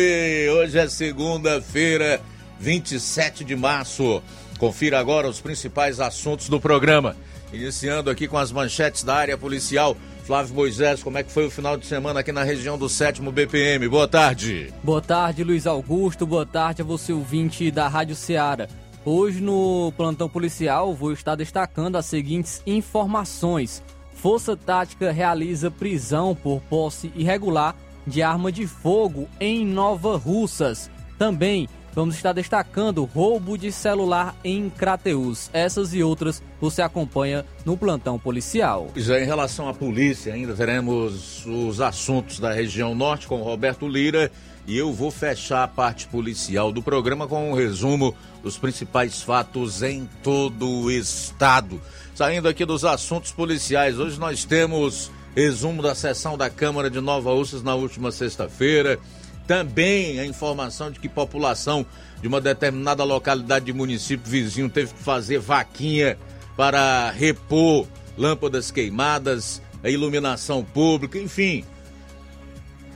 Hoje 0.51 0.77
é 0.77 0.87
segunda-feira, 0.87 2.21
27 2.59 3.43
de 3.43 3.55
março. 3.55 4.21
Confira 4.57 4.99
agora 4.99 5.27
os 5.27 5.41
principais 5.41 5.99
assuntos 5.99 6.47
do 6.47 6.61
programa. 6.61 7.17
Iniciando 7.51 8.09
aqui 8.09 8.27
com 8.27 8.37
as 8.37 8.51
manchetes 8.51 9.03
da 9.03 9.15
área 9.15 9.37
policial. 9.37 9.97
Flávio 10.31 10.55
Moisés, 10.55 11.03
como 11.03 11.17
é 11.17 11.23
que 11.23 11.29
foi 11.29 11.45
o 11.45 11.51
final 11.51 11.75
de 11.75 11.85
semana 11.85 12.21
aqui 12.21 12.31
na 12.31 12.41
região 12.41 12.77
do 12.77 12.87
sétimo 12.87 13.33
BPM? 13.33 13.85
Boa 13.89 14.07
tarde. 14.07 14.73
Boa 14.81 15.01
tarde, 15.01 15.43
Luiz 15.43 15.67
Augusto. 15.67 16.25
Boa 16.25 16.45
tarde 16.45 16.81
a 16.81 16.85
você, 16.85 17.11
ouvinte 17.11 17.69
da 17.69 17.89
Rádio 17.89 18.15
Ceará. 18.15 18.69
Hoje 19.03 19.41
no 19.41 19.91
plantão 19.97 20.29
policial 20.29 20.93
vou 20.93 21.11
estar 21.11 21.35
destacando 21.35 21.97
as 21.97 22.05
seguintes 22.05 22.63
informações. 22.65 23.83
Força 24.13 24.55
Tática 24.55 25.11
realiza 25.11 25.69
prisão 25.69 26.33
por 26.33 26.61
posse 26.61 27.11
irregular 27.13 27.75
de 28.07 28.23
arma 28.23 28.53
de 28.53 28.65
fogo 28.65 29.27
em 29.37 29.65
Nova 29.65 30.15
Russas. 30.15 30.89
Também 31.19 31.67
vamos 31.93 32.15
estar 32.15 32.33
destacando 32.33 33.03
roubo 33.03 33.57
de 33.57 33.71
celular 33.71 34.35
em 34.43 34.69
Crateus. 34.69 35.49
Essas 35.53 35.93
e 35.93 36.03
outras 36.03 36.41
você 36.59 36.81
acompanha 36.81 37.45
no 37.65 37.77
plantão 37.77 38.17
policial. 38.17 38.89
Já 38.95 39.19
em 39.19 39.25
relação 39.25 39.67
à 39.67 39.73
polícia, 39.73 40.33
ainda 40.33 40.53
teremos 40.53 41.45
os 41.45 41.81
assuntos 41.81 42.39
da 42.39 42.51
região 42.53 42.95
norte 42.95 43.27
com 43.27 43.41
Roberto 43.41 43.87
Lira 43.87 44.31
e 44.67 44.77
eu 44.77 44.93
vou 44.93 45.09
fechar 45.09 45.63
a 45.63 45.67
parte 45.67 46.07
policial 46.07 46.71
do 46.71 46.83
programa 46.83 47.27
com 47.27 47.51
um 47.51 47.53
resumo 47.53 48.15
dos 48.43 48.57
principais 48.57 49.21
fatos 49.21 49.81
em 49.81 50.07
todo 50.23 50.67
o 50.67 50.91
estado. 50.91 51.81
Saindo 52.13 52.47
aqui 52.47 52.65
dos 52.65 52.85
assuntos 52.85 53.31
policiais, 53.31 53.99
hoje 53.99 54.19
nós 54.19 54.45
temos 54.45 55.11
resumo 55.35 55.81
da 55.81 55.95
sessão 55.95 56.37
da 56.37 56.49
Câmara 56.49 56.89
de 56.89 56.99
Nova 56.99 57.31
Ursas 57.31 57.63
na 57.63 57.73
última 57.73 58.11
sexta-feira 58.11 58.99
também 59.47 60.19
a 60.19 60.25
informação 60.25 60.91
de 60.91 60.99
que 60.99 61.09
população 61.09 61.85
de 62.21 62.27
uma 62.27 62.39
determinada 62.39 63.03
localidade 63.03 63.65
de 63.65 63.73
município 63.73 64.29
vizinho 64.29 64.69
teve 64.69 64.93
que 64.93 64.99
fazer 65.03 65.39
vaquinha 65.39 66.17
para 66.55 67.09
repor 67.11 67.87
lâmpadas 68.17 68.69
queimadas, 68.71 69.61
a 69.83 69.89
iluminação 69.89 70.63
pública, 70.63 71.17
enfim. 71.17 71.65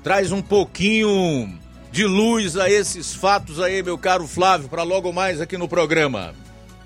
Traz 0.04 0.32
um 0.32 0.42
pouquinho 0.42 1.58
de 1.92 2.06
luz 2.06 2.58
a 2.58 2.70
esses 2.70 3.14
fatos 3.14 3.60
aí, 3.60 3.82
meu 3.82 3.98
caro 3.98 4.28
Flávio, 4.28 4.70
para 4.70 4.84
logo 4.84 5.12
mais 5.12 5.42
aqui 5.42 5.58
no 5.58 5.68
programa. 5.68 6.36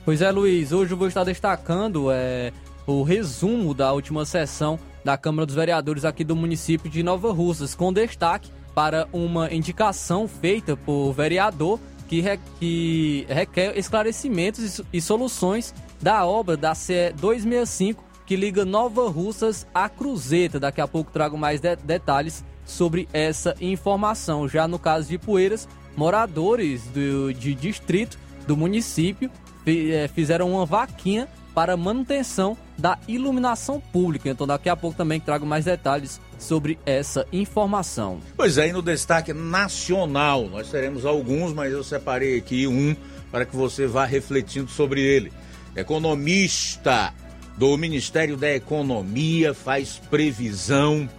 Pois 0.06 0.22
é, 0.22 0.31
Luiz, 0.31 0.72
hoje 0.72 0.94
eu 0.94 0.98
vou 0.98 1.08
estar 1.08 1.24
destacando 1.24 2.09
é, 2.12 2.53
o 2.88 3.03
resumo 3.03 3.74
da 3.74 3.92
última 3.92 4.25
sessão 4.25 4.80
da 5.03 5.18
Câmara 5.18 5.46
dos 5.46 5.56
Vereadores 5.56 6.06
aqui 6.06 6.24
do 6.24 6.36
município 6.36 6.90
de 6.90 7.03
Nova 7.03 7.31
Russas, 7.34 7.75
com 7.75 7.92
destaque 7.92 8.50
para 8.80 9.10
uma 9.12 9.54
indicação 9.54 10.26
feita 10.26 10.78
por 10.78 11.12
vereador 11.12 11.78
que, 12.08 12.22
re, 12.22 12.40
que 12.58 13.26
requer 13.28 13.78
esclarecimentos 13.78 14.80
e, 14.94 15.02
soluções 15.02 15.76
da 16.02 16.26
obra 16.26 16.56
da 16.56 16.74
CE 16.74 17.12
265 17.20 18.02
que 18.26 18.38
liga 18.38 18.64
Nova 18.64 19.10
Russas 19.10 19.68
à 19.74 19.90
Cruzeta. 19.90 20.62
Daqui 20.62 20.80
a 20.80 20.88
pouco 20.88 21.12
trago 21.12 21.38
mais 21.38 21.60
de, 21.60 21.76
detalhes 21.76 22.42
sobre 22.64 23.06
essa 23.12 23.54
informação. 23.60 24.48
Já 24.48 24.66
no 24.66 24.80
caso 24.80 25.10
de 25.10 25.18
Poeiras, 25.18 25.68
moradores 25.98 26.84
do, 26.86 27.34
de 27.34 27.54
distrito 27.54 28.18
do 28.48 28.56
município 28.56 29.30
eh, 29.68 30.10
fizeram 30.16 30.54
uma 30.54 30.66
vaquinha 30.66 31.28
para 31.59 31.75
manutenção 31.75 32.56
da 32.78 32.97
iluminação 33.06 33.81
pública. 33.81 34.30
Então 34.30 34.47
daqui 34.47 34.70
a 34.70 34.78
pouco 34.78 34.96
também 34.96 35.20
trago 35.20 35.46
mais 35.46 35.66
detalhes 35.66 36.22
sobre 36.38 36.80
essa 36.86 37.28
informação. 37.34 38.22
Pois 38.38 38.58
é, 38.58 38.70
e 38.70 38.72
no 38.72 38.81
destaque 38.81 39.34
nacional, 39.34 40.48
nós 40.48 40.69
teremos 40.69 41.06
alguns, 41.06 41.53
mas 41.53 41.74
eu 41.74 41.84
separei 41.84 42.38
aqui 42.38 42.66
um 42.66 42.96
para 43.30 43.46
que 43.46 43.58
você 43.58 43.86
vá 43.86 44.06
refletindo 44.06 44.72
sobre 44.72 45.02
ele. 45.02 45.34
Economista 45.75 47.14
do 47.58 47.75
Ministério 47.75 48.38
da 48.38 48.56
Economia 48.56 49.53
faz 49.53 50.02
previsão 50.09 51.09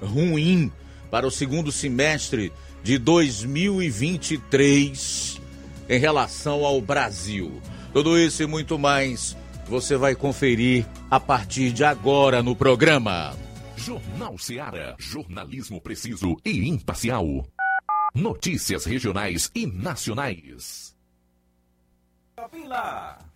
ruim 0.00 0.72
para 1.10 1.26
o 1.26 1.30
segundo 1.30 1.70
semestre 1.70 2.50
de 2.82 2.96
2023 2.96 5.38
em 5.90 5.98
relação 5.98 6.64
ao 6.64 6.80
Brasil. 6.80 7.60
Tudo 7.92 8.18
isso 8.18 8.42
e 8.42 8.46
muito 8.46 8.78
mais 8.78 9.36
você 9.70 9.96
vai 9.96 10.16
conferir 10.16 10.84
a 11.08 11.20
partir 11.20 11.72
de 11.72 11.84
agora 11.84 12.42
no 12.42 12.56
programa. 12.56 13.36
Jornal 13.76 14.36
Seara. 14.36 14.96
Jornalismo 14.98 15.80
preciso 15.80 16.36
e 16.44 16.68
imparcial. 16.68 17.46
Notícias 18.12 18.84
regionais 18.84 19.48
e 19.54 19.66
nacionais. 19.66 20.96
Lá. 22.66 23.29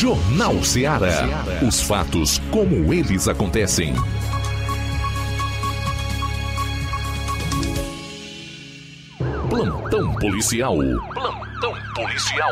Jornal 0.00 0.64
Ceará. 0.64 1.44
Os 1.60 1.82
fatos 1.82 2.40
como 2.50 2.90
eles 2.90 3.28
acontecem. 3.28 3.92
Plantão 9.50 10.14
policial. 10.14 10.78
Plantão 11.12 11.74
policial. 11.94 12.50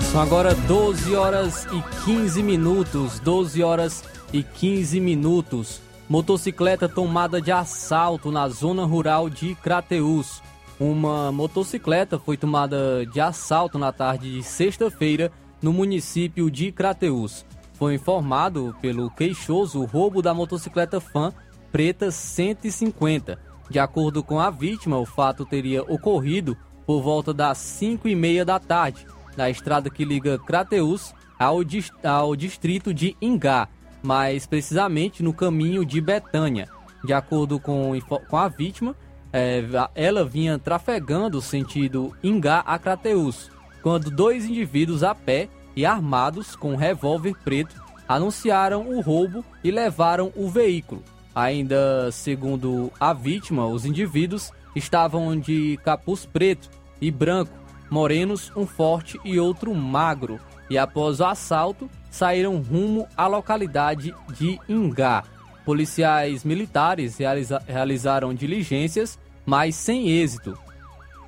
São 0.00 0.20
agora 0.20 0.52
12 0.52 1.14
horas 1.14 1.66
e 1.66 2.04
15 2.04 2.42
minutos. 2.42 3.20
12 3.20 3.62
horas 3.62 4.02
e 4.32 4.42
15 4.42 4.98
minutos. 4.98 5.80
Motocicleta 6.08 6.88
tomada 6.88 7.40
de 7.40 7.52
assalto 7.52 8.32
na 8.32 8.48
zona 8.48 8.84
rural 8.84 9.30
de 9.30 9.54
Crateús. 9.54 10.42
Uma 10.78 11.32
motocicleta 11.32 12.18
foi 12.18 12.36
tomada 12.36 13.06
de 13.06 13.18
assalto 13.18 13.78
na 13.78 13.92
tarde 13.92 14.30
de 14.30 14.42
sexta-feira 14.42 15.32
no 15.62 15.72
município 15.72 16.50
de 16.50 16.70
Crateús. 16.70 17.46
Foi 17.74 17.94
informado 17.94 18.76
pelo 18.80 19.10
queixoso 19.10 19.80
o 19.80 19.86
roubo 19.86 20.20
da 20.20 20.34
motocicleta 20.34 21.00
Fan 21.00 21.32
Preta 21.72 22.10
150. 22.10 23.38
De 23.70 23.78
acordo 23.78 24.22
com 24.22 24.38
a 24.38 24.50
vítima, 24.50 24.98
o 24.98 25.06
fato 25.06 25.46
teria 25.46 25.82
ocorrido 25.82 26.56
por 26.86 27.02
volta 27.02 27.32
das 27.32 27.58
5 27.58 28.06
e 28.06 28.14
meia 28.14 28.44
da 28.44 28.60
tarde, 28.60 29.06
na 29.36 29.50
estrada 29.50 29.90
que 29.90 30.04
liga 30.04 30.38
Crateús 30.38 31.14
ao, 31.38 31.64
dis 31.64 31.90
ao 32.04 32.36
distrito 32.36 32.94
de 32.94 33.16
Ingá, 33.20 33.68
mais 34.02 34.46
precisamente 34.46 35.22
no 35.22 35.32
caminho 35.32 35.84
de 35.84 36.00
Betânia. 36.00 36.68
De 37.04 37.12
acordo 37.12 37.58
com, 37.58 37.92
com 38.28 38.36
a 38.36 38.48
vítima, 38.48 38.94
é, 39.36 39.62
ela 39.94 40.24
vinha 40.24 40.58
trafegando 40.58 41.42
sentido 41.42 42.16
Ingá 42.24 42.60
a 42.60 42.78
Crateús, 42.78 43.50
quando 43.82 44.10
dois 44.10 44.46
indivíduos 44.46 45.02
a 45.02 45.14
pé 45.14 45.50
e 45.76 45.84
armados 45.84 46.56
com 46.56 46.72
um 46.72 46.76
revólver 46.76 47.34
preto 47.44 47.74
anunciaram 48.08 48.88
o 48.88 49.02
roubo 49.02 49.44
e 49.62 49.70
levaram 49.70 50.32
o 50.34 50.48
veículo. 50.48 51.02
Ainda 51.34 52.10
segundo 52.10 52.90
a 52.98 53.12
vítima, 53.12 53.66
os 53.66 53.84
indivíduos 53.84 54.50
estavam 54.74 55.38
de 55.38 55.78
capuz 55.84 56.24
preto 56.24 56.70
e 56.98 57.10
branco, 57.10 57.52
morenos, 57.90 58.50
um 58.56 58.66
forte 58.66 59.20
e 59.22 59.38
outro 59.38 59.74
magro, 59.74 60.40
e 60.70 60.78
após 60.78 61.20
o 61.20 61.26
assalto 61.26 61.90
saíram 62.10 62.56
rumo 62.62 63.06
à 63.14 63.26
localidade 63.26 64.14
de 64.32 64.58
Ingá. 64.66 65.24
Policiais 65.62 66.42
militares 66.42 67.18
realiza 67.18 67.62
realizaram 67.66 68.32
diligências, 68.32 69.18
mas 69.46 69.76
sem 69.76 70.10
êxito. 70.10 70.58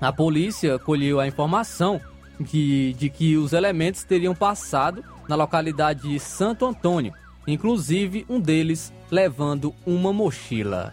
A 0.00 0.12
polícia 0.12 0.78
colheu 0.78 1.20
a 1.20 1.26
informação 1.26 2.00
de, 2.38 2.92
de 2.94 3.08
que 3.08 3.37
os 3.37 3.52
elementos 3.52 4.02
teriam 4.04 4.34
passado 4.34 5.04
na 5.28 5.34
localidade 5.34 6.08
de 6.08 6.18
Santo 6.18 6.66
Antônio, 6.66 7.12
inclusive 7.46 8.26
um 8.28 8.40
deles 8.40 8.92
levando 9.10 9.75
uma 9.87 10.12
mochila. 10.12 10.92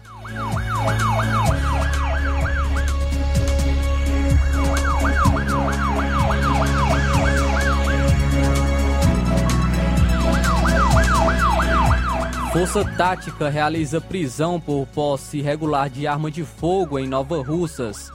Força 12.56 12.82
Tática 12.96 13.50
realiza 13.50 14.00
prisão 14.00 14.58
por 14.58 14.86
posse 14.86 15.40
irregular 15.40 15.90
de 15.90 16.06
arma 16.06 16.30
de 16.30 16.42
fogo 16.42 16.98
em 16.98 17.06
Nova 17.06 17.42
Russas. 17.42 18.10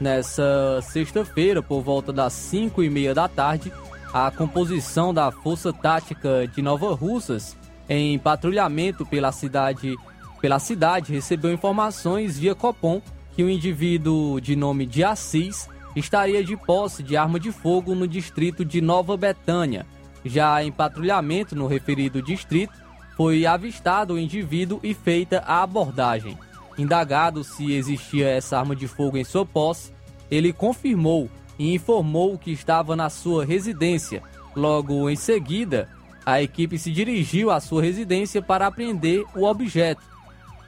Nessa 0.00 0.80
sexta-feira, 0.80 1.62
por 1.62 1.82
volta 1.82 2.10
das 2.10 2.32
5 2.32 2.82
e 2.82 2.88
meia 2.88 3.14
da 3.14 3.28
tarde, 3.28 3.70
a 4.10 4.30
composição 4.30 5.12
da 5.12 5.30
Força 5.30 5.74
Tática 5.74 6.48
de 6.48 6.62
Nova 6.62 6.94
Russas, 6.94 7.54
em 7.86 8.18
patrulhamento 8.18 9.04
pela 9.04 9.30
cidade, 9.30 9.94
pela 10.40 10.58
cidade 10.58 11.12
recebeu 11.12 11.52
informações 11.52 12.38
via 12.38 12.54
Copom 12.54 13.02
que 13.36 13.44
um 13.44 13.50
indivíduo 13.50 14.40
de 14.40 14.56
nome 14.56 14.86
de 14.86 15.04
Assis 15.04 15.68
estaria 15.94 16.42
de 16.42 16.56
posse 16.56 17.02
de 17.02 17.14
arma 17.14 17.38
de 17.38 17.52
fogo 17.52 17.94
no 17.94 18.08
distrito 18.08 18.64
de 18.64 18.80
Nova 18.80 19.18
Betânia. 19.18 19.84
Já 20.24 20.64
em 20.64 20.72
patrulhamento 20.72 21.54
no 21.54 21.66
referido 21.66 22.22
distrito, 22.22 22.81
foi 23.16 23.46
avistado 23.46 24.14
o 24.14 24.18
indivíduo 24.18 24.80
e 24.82 24.94
feita 24.94 25.42
a 25.46 25.62
abordagem. 25.62 26.38
Indagado 26.78 27.44
se 27.44 27.72
existia 27.72 28.28
essa 28.28 28.58
arma 28.58 28.74
de 28.74 28.88
fogo 28.88 29.16
em 29.16 29.24
sua 29.24 29.44
posse, 29.44 29.92
ele 30.30 30.52
confirmou 30.52 31.28
e 31.58 31.74
informou 31.74 32.38
que 32.38 32.50
estava 32.50 32.96
na 32.96 33.10
sua 33.10 33.44
residência. 33.44 34.22
Logo 34.56 35.08
em 35.08 35.16
seguida, 35.16 35.88
a 36.24 36.40
equipe 36.40 36.78
se 36.78 36.90
dirigiu 36.90 37.50
à 37.50 37.60
sua 37.60 37.82
residência 37.82 38.40
para 38.40 38.66
apreender 38.66 39.24
o 39.34 39.44
objeto. 39.44 40.02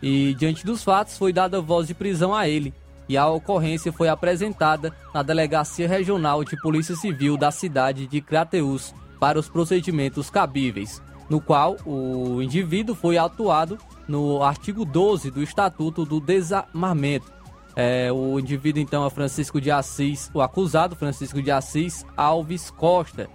E, 0.02 0.34
diante 0.34 0.66
dos 0.66 0.84
fatos, 0.84 1.16
foi 1.16 1.32
dada 1.32 1.60
voz 1.60 1.86
de 1.86 1.94
prisão 1.94 2.34
a 2.34 2.46
ele. 2.48 2.74
E 3.08 3.16
a 3.16 3.26
ocorrência 3.28 3.92
foi 3.92 4.08
apresentada 4.08 4.94
na 5.12 5.22
Delegacia 5.22 5.88
Regional 5.88 6.42
de 6.44 6.60
Polícia 6.60 6.96
Civil 6.96 7.36
da 7.36 7.50
cidade 7.50 8.06
de 8.06 8.20
Crateús 8.20 8.94
para 9.20 9.38
os 9.38 9.48
procedimentos 9.48 10.28
cabíveis, 10.28 11.02
no 11.28 11.40
qual 11.40 11.76
o 11.84 12.42
indivíduo 12.42 12.94
foi 12.94 13.16
atuado 13.18 13.78
no 14.06 14.42
artigo 14.42 14.84
12 14.84 15.30
do 15.30 15.42
Estatuto 15.42 16.04
do 16.04 16.20
Desarmamento. 16.20 17.32
É, 17.76 18.12
o 18.12 18.38
indivíduo, 18.38 18.80
então, 18.80 19.04
é 19.04 19.10
Francisco 19.10 19.60
de 19.60 19.70
Assis, 19.70 20.30
o 20.32 20.40
acusado, 20.40 20.94
Francisco 20.94 21.42
de 21.42 21.50
Assis 21.50 22.06
Alves 22.16 22.70
Costa, 22.70 23.28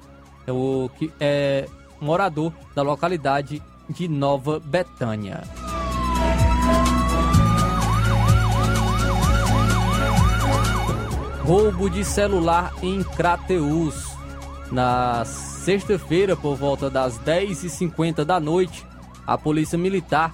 é 0.48 0.52
o 0.52 0.90
que 0.98 1.12
é 1.20 1.68
morador 2.00 2.54
da 2.74 2.82
localidade 2.82 3.62
de 3.90 4.08
Nova 4.08 4.60
Betânia. 4.60 5.44
Roubo 11.44 11.90
de 11.90 12.06
celular 12.06 12.72
em 12.82 13.04
Crateús. 13.04 14.09
Na 14.72 15.26
sexta-feira, 15.26 16.36
por 16.36 16.56
volta 16.56 16.90
das 16.90 17.20
10h50 17.20 18.24
da 18.24 18.40
noite, 18.40 18.86
a 19.26 19.38
Polícia 19.38 19.78
Militar, 19.78 20.32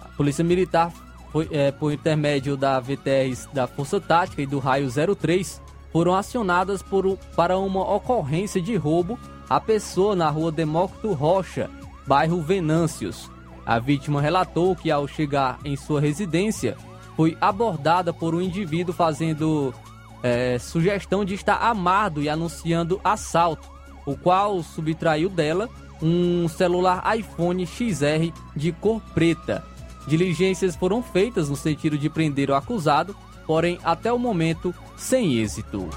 a 0.00 0.08
Polícia 0.16 0.44
Militar 0.44 0.92
foi, 1.32 1.48
é, 1.50 1.72
por 1.72 1.92
intermédio 1.92 2.56
da 2.56 2.78
VTRs 2.78 3.48
da 3.52 3.66
Força 3.66 4.00
Tática 4.00 4.42
e 4.42 4.46
do 4.46 4.58
Raio 4.58 4.88
03, 5.16 5.60
foram 5.92 6.14
acionadas 6.14 6.82
por, 6.82 7.16
para 7.34 7.58
uma 7.58 7.80
ocorrência 7.94 8.60
de 8.60 8.76
roubo 8.76 9.18
a 9.48 9.60
pessoa 9.60 10.14
na 10.14 10.28
rua 10.28 10.52
Demócrito 10.52 11.12
Rocha, 11.12 11.70
bairro 12.06 12.40
Venâncios. 12.40 13.30
A 13.64 13.78
vítima 13.78 14.20
relatou 14.20 14.76
que 14.76 14.90
ao 14.90 15.08
chegar 15.08 15.58
em 15.64 15.76
sua 15.76 16.00
residência, 16.00 16.76
foi 17.16 17.36
abordada 17.40 18.12
por 18.12 18.34
um 18.34 18.40
indivíduo 18.40 18.94
fazendo 18.94 19.74
é, 20.26 20.58
sugestão 20.58 21.24
de 21.24 21.34
estar 21.34 21.56
amado 21.56 22.20
e 22.20 22.28
anunciando 22.28 23.00
assalto, 23.04 23.70
o 24.04 24.16
qual 24.16 24.60
subtraiu 24.60 25.28
dela 25.28 25.70
um 26.02 26.48
celular 26.48 27.16
iPhone 27.16 27.64
XR 27.64 28.32
de 28.54 28.72
cor 28.72 29.00
preta. 29.14 29.64
Diligências 30.06 30.74
foram 30.74 31.00
feitas 31.00 31.48
no 31.48 31.54
sentido 31.54 31.96
de 31.96 32.10
prender 32.10 32.50
o 32.50 32.54
acusado, 32.54 33.16
porém 33.46 33.78
até 33.84 34.12
o 34.12 34.18
momento 34.18 34.74
sem 34.96 35.38
êxito. 35.38 35.88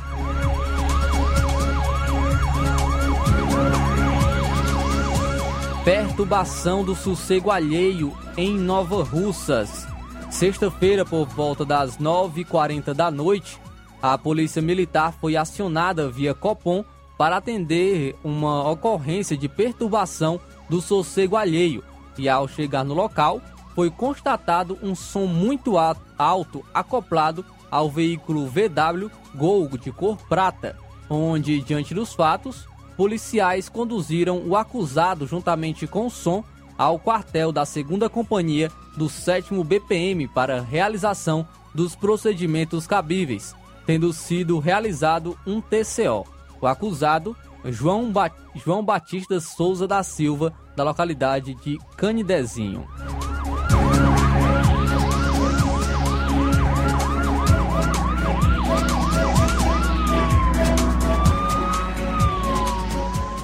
Perturbação 5.83 6.83
do 6.83 6.95
sossego 6.95 7.50
alheio 7.50 8.15
em 8.38 8.55
Nova 8.55 9.03
Russas. 9.03 9.88
Sexta-feira, 10.29 11.03
por 11.03 11.27
volta 11.27 11.65
das 11.65 11.98
9h40 11.98 12.93
da 12.93 13.09
noite, 13.09 13.59
a 14.01 14.18
Polícia 14.18 14.62
Militar 14.62 15.13
foi 15.20 15.36
acionada 15.36 16.10
via 16.10 16.34
Copom 16.34 16.84
para 17.18 17.38
atender 17.38 18.15
uma 18.24 18.70
ocorrência 18.70 19.36
de 19.36 19.50
perturbação 19.50 20.39
do 20.70 20.82
sossego 20.82 21.36
alheio 21.36 21.84
e, 22.18 22.29
ao 22.29 22.48
chegar 22.48 22.84
no 22.84 22.94
local, 22.94 23.41
foi 23.75 23.89
constatado 23.89 24.77
um 24.82 24.96
som 24.96 25.25
muito 25.25 25.75
alto 26.18 26.65
acoplado 26.74 27.46
ao 27.70 27.89
veículo 27.89 28.48
VW 28.48 29.12
Gol 29.36 29.68
de 29.77 29.91
cor 29.91 30.18
prata, 30.27 30.75
onde, 31.10 31.62
diante 31.62 31.94
dos 31.94 32.13
fatos, 32.13 32.68
policiais 32.98 33.70
conduziram 33.70 34.44
o 34.46 34.56
acusado 34.56 35.27
juntamente 35.27 35.86
com 35.88 36.08
o 36.08 36.10
som 36.10 36.44
ao 36.77 36.98
quartel 36.98 37.51
da 37.51 37.63
2 37.63 38.10
Companhia 38.12 38.72
do 38.98 39.10
7 39.10 39.53
BPM 39.63 40.27
para 40.27 40.62
realização 40.62 41.48
dos 41.74 41.96
procedimentos 41.96 42.88
cabíveis, 42.88 43.56
tendo 43.89 44.13
sido 44.13 44.60
realizado 44.60 45.36
um 45.48 45.60
TCO. 45.60 46.24
O 46.62 46.67
acusado, 46.67 47.36
João, 47.65 48.12
ba 48.12 48.29
João 48.55 48.86
Batista 48.86 49.39
Souza 49.39 49.88
da 49.88 50.03
Silva, 50.03 50.53
da 50.75 50.84
localidade 50.84 51.55
de 51.55 51.79
Canidezinho. 51.98 52.88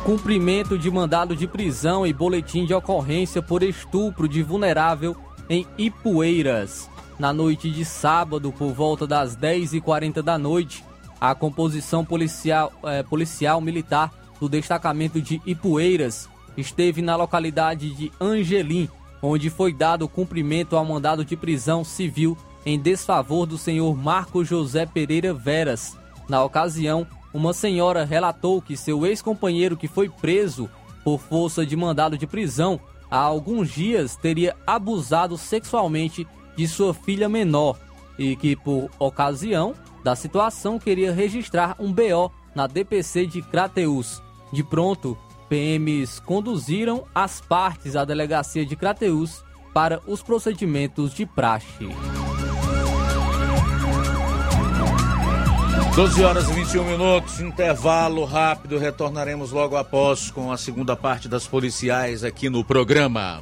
Cumprimento 0.04 0.78
de 0.78 0.92
mandado 0.92 1.36
de 1.36 1.48
prisão 1.48 2.06
e 2.06 2.14
boletim 2.14 2.68
de 2.68 2.74
ocorrência 2.76 3.42
por 3.42 3.64
estupro 3.64 4.28
de 4.28 4.44
vulnerável 4.44 5.16
em 5.50 5.66
Ipueiras. 5.76 6.88
Na 7.18 7.32
noite 7.32 7.72
de 7.72 7.86
sábado, 7.86 8.52
por 8.52 8.74
volta 8.74 9.08
das 9.08 9.38
10h40 9.38 10.22
da 10.22 10.38
noite, 10.38 10.84
a 11.20 11.34
composição 11.34 12.04
policial, 12.04 12.74
eh, 12.84 13.04
policial 13.04 13.62
militar 13.62 14.14
do 14.40 14.50
destacamento 14.50 15.22
de 15.22 15.42
Ipueiras 15.46 16.28
esteve 16.58 17.02
na 17.02 17.16
localidade 17.16 17.90
de 17.94 18.12
Angelim, 18.20 18.90
onde 19.22 19.50
foi 19.50 19.74
dado 19.74 20.10
cumprimento 20.10 20.76
ao 20.76 20.84
mandado 20.84 21.24
de 21.24 21.38
prisão 21.38 21.86
civil 21.86 22.38
em 22.66 22.78
desfavor 22.78 23.46
do 23.46 23.58
senhor 23.58 23.96
Marco 23.96 24.44
José 24.44 24.86
Pereira 24.86 25.34
Veras. 25.34 25.98
Na 26.28 26.44
ocasião, 26.44 27.08
uma 27.34 27.54
senhora 27.54 28.04
relatou 28.04 28.62
que 28.62 28.76
seu 28.76 29.06
ex-companheiro, 29.06 29.78
que 29.78 29.88
foi 29.88 30.10
preso 30.10 30.70
por 31.04 31.20
força 31.20 31.66
de 31.66 31.76
mandado 31.76 32.18
de 32.18 32.28
prisão, 32.28 32.80
há 33.10 33.20
alguns 33.20 33.70
dias 33.70 34.16
teria 34.16 34.56
abusado 34.66 35.38
sexualmente 35.38 36.28
de 36.56 36.68
sua 36.68 36.94
filha 36.94 37.28
menor 37.28 37.78
e 38.18 38.36
que, 38.36 38.56
por 38.56 38.90
ocasião 39.00 39.74
da 40.04 40.16
situação, 40.16 40.80
queria 40.80 41.12
registrar 41.12 41.76
um 41.80 41.92
BO 41.92 42.32
na 42.54 42.68
DPC 42.68 43.26
de 43.26 43.42
Crateus. 43.42 44.22
De 44.52 44.64
pronto, 44.64 45.18
PMs 45.50 46.20
conduziram 46.20 47.06
as 47.14 47.42
partes 47.42 47.96
à 47.96 48.06
delegacia 48.06 48.66
de 48.66 48.76
Crateus 48.76 49.44
para 49.74 50.02
os 50.08 50.22
procedimentos 50.22 51.14
de 51.14 51.26
praxe. 51.26 51.90
12 55.96 56.24
horas 56.26 56.50
e 56.50 56.54
21 56.54 56.84
minutos, 56.84 57.40
intervalo 57.40 58.26
rápido, 58.26 58.78
retornaremos 58.78 59.52
logo 59.52 59.78
após 59.78 60.30
com 60.30 60.52
a 60.52 60.58
segunda 60.58 60.94
parte 60.94 61.30
das 61.30 61.48
policiais 61.48 62.22
aqui 62.22 62.50
no 62.50 62.66
programa. 62.66 63.42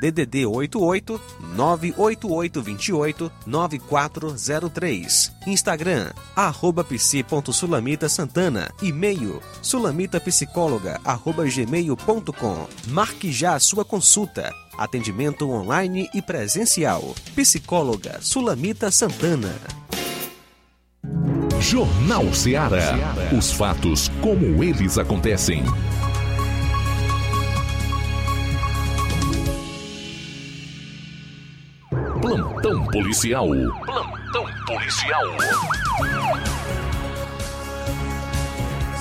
DDD 0.00 0.46
88 0.46 1.20
98828 1.56 3.32
9403. 3.46 5.32
Instagram 5.46 6.10
arroba 6.34 6.84
psi.sulamita 6.84 8.08
Santana. 8.08 8.70
E-mail 8.82 9.40
sulamitapsicóloga 9.62 11.00
arroba 11.04 11.44
gmail.com. 11.44 12.66
Marque 12.88 13.32
já 13.32 13.54
a 13.54 13.60
sua 13.60 13.84
consulta. 13.84 14.52
Atendimento 14.76 15.48
online 15.48 16.08
e 16.12 16.20
presencial. 16.20 17.14
Psicóloga 17.36 18.18
Sulamita 18.20 18.90
Santana. 18.90 19.54
Jornal 21.60 22.32
Ceará. 22.34 22.92
Os 23.36 23.52
fatos 23.52 24.10
como 24.20 24.62
eles 24.62 24.98
acontecem. 24.98 25.64
Plantão 32.24 32.86
policial. 32.86 33.48
Plantão 33.84 34.46
policial. 34.66 35.24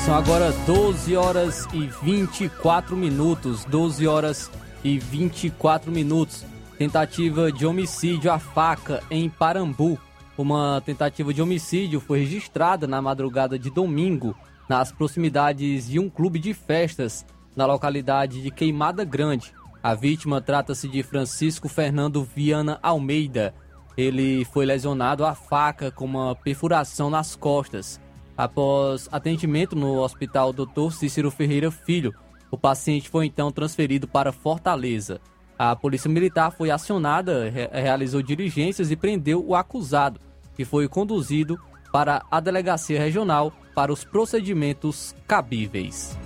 São 0.03 0.13
agora 0.13 0.51
12 0.67 1.15
horas 1.15 1.65
e 1.71 1.87
24 2.03 2.97
minutos. 2.97 3.63
12 3.63 4.05
horas 4.05 4.51
e 4.83 4.99
24 4.99 5.89
minutos. 5.89 6.45
Tentativa 6.77 7.49
de 7.49 7.65
homicídio 7.65 8.29
à 8.29 8.37
faca 8.37 9.01
em 9.09 9.29
Parambu. 9.29 9.97
Uma 10.37 10.83
tentativa 10.85 11.33
de 11.33 11.41
homicídio 11.41 12.01
foi 12.01 12.19
registrada 12.19 12.85
na 12.87 13.01
madrugada 13.01 13.57
de 13.57 13.69
domingo 13.69 14.35
nas 14.67 14.91
proximidades 14.91 15.87
de 15.87 15.97
um 15.97 16.09
clube 16.09 16.39
de 16.39 16.53
festas 16.53 17.25
na 17.55 17.65
localidade 17.65 18.41
de 18.41 18.51
Queimada 18.51 19.05
Grande. 19.05 19.53
A 19.83 19.93
vítima 19.93 20.39
trata-se 20.39 20.87
de 20.87 21.03
Francisco 21.03 21.67
Fernando 21.67 22.23
Viana 22.23 22.79
Almeida. 22.81 23.53
Ele 23.97 24.45
foi 24.45 24.65
lesionado 24.65 25.25
à 25.25 25.35
faca 25.35 25.91
com 25.91 26.05
uma 26.05 26.33
perfuração 26.33 27.09
nas 27.09 27.35
costas. 27.35 27.99
Após 28.37 29.09
atendimento 29.11 29.75
no 29.75 29.99
hospital 29.99 30.53
Dr. 30.53 30.89
Cícero 30.91 31.29
Ferreira 31.29 31.69
Filho, 31.69 32.15
o 32.49 32.57
paciente 32.57 33.09
foi 33.09 33.25
então 33.25 33.51
transferido 33.51 34.07
para 34.07 34.31
Fortaleza. 34.31 35.19
A 35.59 35.75
polícia 35.75 36.09
militar 36.09 36.49
foi 36.51 36.71
acionada, 36.71 37.49
re 37.49 37.67
realizou 37.73 38.21
diligências 38.21 38.89
e 38.89 38.95
prendeu 38.95 39.45
o 39.45 39.53
acusado, 39.53 40.17
que 40.55 40.63
foi 40.63 40.87
conduzido 40.87 41.59
para 41.91 42.23
a 42.31 42.39
delegacia 42.39 42.97
regional 42.97 43.51
para 43.75 43.91
os 43.91 44.05
procedimentos 44.05 45.13
cabíveis. 45.27 46.17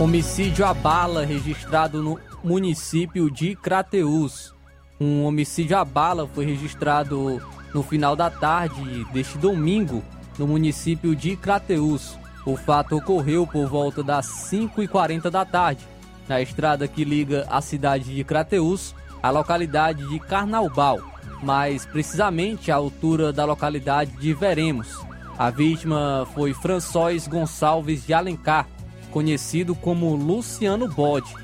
Homicídio 0.00 0.64
à 0.64 0.72
bala 0.72 1.24
registrado 1.24 2.00
no 2.00 2.20
município 2.44 3.28
de 3.28 3.56
Crateús. 3.56 4.54
Um 5.00 5.24
homicídio 5.24 5.76
à 5.76 5.84
bala 5.84 6.24
foi 6.32 6.46
registrado 6.46 7.42
no 7.74 7.82
final 7.82 8.14
da 8.14 8.30
tarde 8.30 9.04
deste 9.12 9.36
domingo 9.38 10.04
no 10.38 10.46
município 10.46 11.16
de 11.16 11.34
Crateús. 11.34 12.16
O 12.46 12.56
fato 12.56 12.96
ocorreu 12.96 13.44
por 13.44 13.66
volta 13.66 14.00
das 14.00 14.26
5h40 14.52 15.30
da 15.30 15.44
tarde, 15.44 15.84
na 16.28 16.40
estrada 16.40 16.86
que 16.86 17.02
liga 17.02 17.44
a 17.50 17.60
cidade 17.60 18.14
de 18.14 18.22
Crateús 18.22 18.94
à 19.20 19.30
localidade 19.30 20.08
de 20.08 20.20
Carnaubal, 20.20 21.00
mais 21.42 21.84
precisamente 21.84 22.70
à 22.70 22.76
altura 22.76 23.32
da 23.32 23.44
localidade 23.44 24.12
de 24.12 24.32
Veremos. 24.32 24.96
A 25.36 25.50
vítima 25.50 26.24
foi 26.36 26.54
François 26.54 27.26
Gonçalves 27.26 28.06
de 28.06 28.14
Alencar, 28.14 28.68
conhecido 29.08 29.74
como 29.74 30.14
Luciano 30.14 30.88
Bode. 30.88 31.34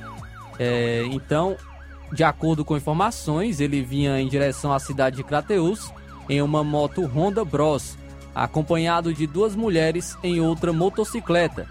É, 0.58 1.04
então, 1.10 1.56
de 2.12 2.22
acordo 2.22 2.64
com 2.64 2.76
informações, 2.76 3.60
ele 3.60 3.82
vinha 3.82 4.20
em 4.20 4.28
direção 4.28 4.72
à 4.72 4.78
cidade 4.78 5.16
de 5.16 5.24
Crateús 5.24 5.92
em 6.28 6.40
uma 6.40 6.62
moto 6.62 7.04
Honda 7.06 7.44
Bros, 7.44 7.98
acompanhado 8.34 9.12
de 9.12 9.26
duas 9.26 9.54
mulheres 9.54 10.16
em 10.22 10.40
outra 10.40 10.72
motocicleta. 10.72 11.66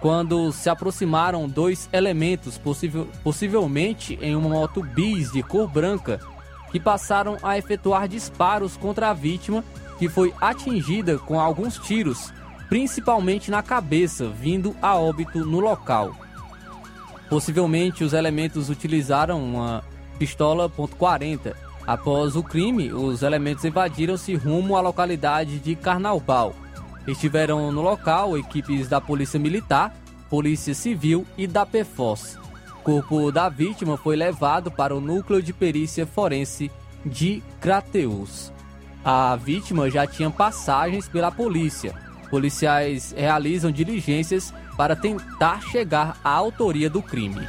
Quando 0.00 0.52
se 0.52 0.70
aproximaram 0.70 1.48
dois 1.48 1.88
elementos, 1.92 2.56
possível, 2.56 3.08
possivelmente 3.24 4.18
em 4.22 4.36
uma 4.36 4.48
moto 4.48 4.82
bis 4.82 5.32
de 5.32 5.42
cor 5.42 5.68
branca, 5.68 6.20
que 6.70 6.78
passaram 6.78 7.36
a 7.42 7.58
efetuar 7.58 8.06
disparos 8.06 8.76
contra 8.76 9.10
a 9.10 9.14
vítima, 9.14 9.64
que 9.98 10.08
foi 10.08 10.32
atingida 10.40 11.18
com 11.18 11.40
alguns 11.40 11.76
tiros, 11.78 12.32
principalmente 12.68 13.50
na 13.50 13.62
cabeça, 13.62 14.28
vindo 14.28 14.76
a 14.80 14.94
óbito 14.96 15.44
no 15.44 15.60
local. 15.60 16.14
Possivelmente 17.28 18.04
os 18.04 18.12
elementos 18.12 18.70
utilizaram 18.70 19.42
uma 19.42 19.84
pistola 20.18 20.68
.40. 20.68 21.54
Após 21.86 22.36
o 22.36 22.42
crime, 22.42 22.92
os 22.92 23.22
elementos 23.22 23.64
evadiram-se 23.64 24.34
rumo 24.34 24.76
à 24.76 24.80
localidade 24.80 25.58
de 25.58 25.74
Carnaubal. 25.74 26.54
Estiveram 27.06 27.72
no 27.72 27.80
local 27.80 28.36
equipes 28.36 28.88
da 28.88 29.00
Polícia 29.00 29.40
Militar, 29.40 29.94
Polícia 30.28 30.74
Civil 30.74 31.26
e 31.36 31.46
da 31.46 31.64
PFOS. 31.64 32.38
O 32.80 32.82
corpo 32.82 33.32
da 33.32 33.48
vítima 33.48 33.96
foi 33.96 34.16
levado 34.16 34.70
para 34.70 34.94
o 34.94 35.00
Núcleo 35.00 35.42
de 35.42 35.52
Perícia 35.52 36.06
Forense 36.06 36.70
de 37.04 37.42
Crateus. 37.60 38.52
A 39.04 39.36
vítima 39.36 39.90
já 39.90 40.06
tinha 40.06 40.30
passagens 40.30 41.08
pela 41.08 41.30
polícia. 41.30 42.07
Policiais 42.30 43.14
realizam 43.16 43.70
diligências 43.70 44.52
para 44.76 44.94
tentar 44.94 45.62
chegar 45.62 46.18
à 46.22 46.30
autoria 46.30 46.88
do 46.90 47.02
crime. 47.02 47.46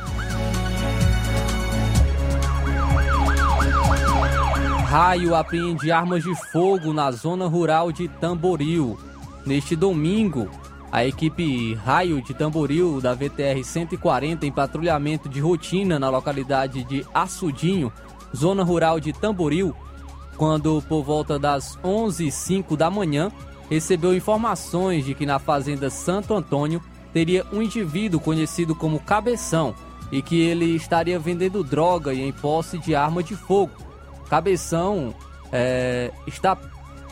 Raio 4.90 5.36
apreende 5.36 5.92
armas 5.92 6.24
de 6.24 6.34
fogo 6.52 6.92
na 6.94 7.12
zona 7.12 7.46
rural 7.46 7.92
de 7.92 8.08
Tamboril. 8.08 8.98
Neste 9.46 9.76
domingo, 9.76 10.50
a 10.92 11.06
equipe 11.06 11.76
Raio 11.76 12.24
de 12.24 12.34
Tamboril 12.34 13.00
da 13.00 13.14
VTR 13.14 13.64
140 13.64 14.48
em 14.48 14.52
patrulhamento 14.52 15.30
de 15.30 15.40
rotina 15.40 16.00
na 16.00 16.10
localidade 16.10 16.84
de 16.86 17.06
Açudinho, 17.14 17.94
zona 18.36 18.64
rural 18.64 19.00
de 19.00 19.14
Tamboril, 19.14 19.76
quando 20.36 20.82
por 20.90 21.04
volta 21.04 21.38
das 21.38 21.78
11h05 21.84 22.76
da 22.76 22.90
manhã 22.90 23.32
recebeu 23.70 24.16
informações 24.16 25.06
de 25.06 25.14
que 25.14 25.26
na 25.26 25.40
fazenda 25.40 25.90
Santo 25.90 26.34
Antônio 26.34 26.82
teria 27.14 27.46
um 27.52 27.62
indivíduo 27.62 28.20
conhecido 28.20 28.76
como 28.76 29.00
Cabeção 29.00 29.76
e 30.12 30.22
que 30.22 30.42
ele 30.42 30.76
estaria 30.76 31.20
vendendo 31.20 31.64
droga 31.64 32.14
e 32.14 32.22
em 32.22 32.32
posse 32.32 32.78
de 32.80 32.96
arma 32.96 33.22
de 33.22 33.36
fogo. 33.36 33.72
Cabeção 34.30 35.14
é, 35.52 36.12
está 36.26 36.58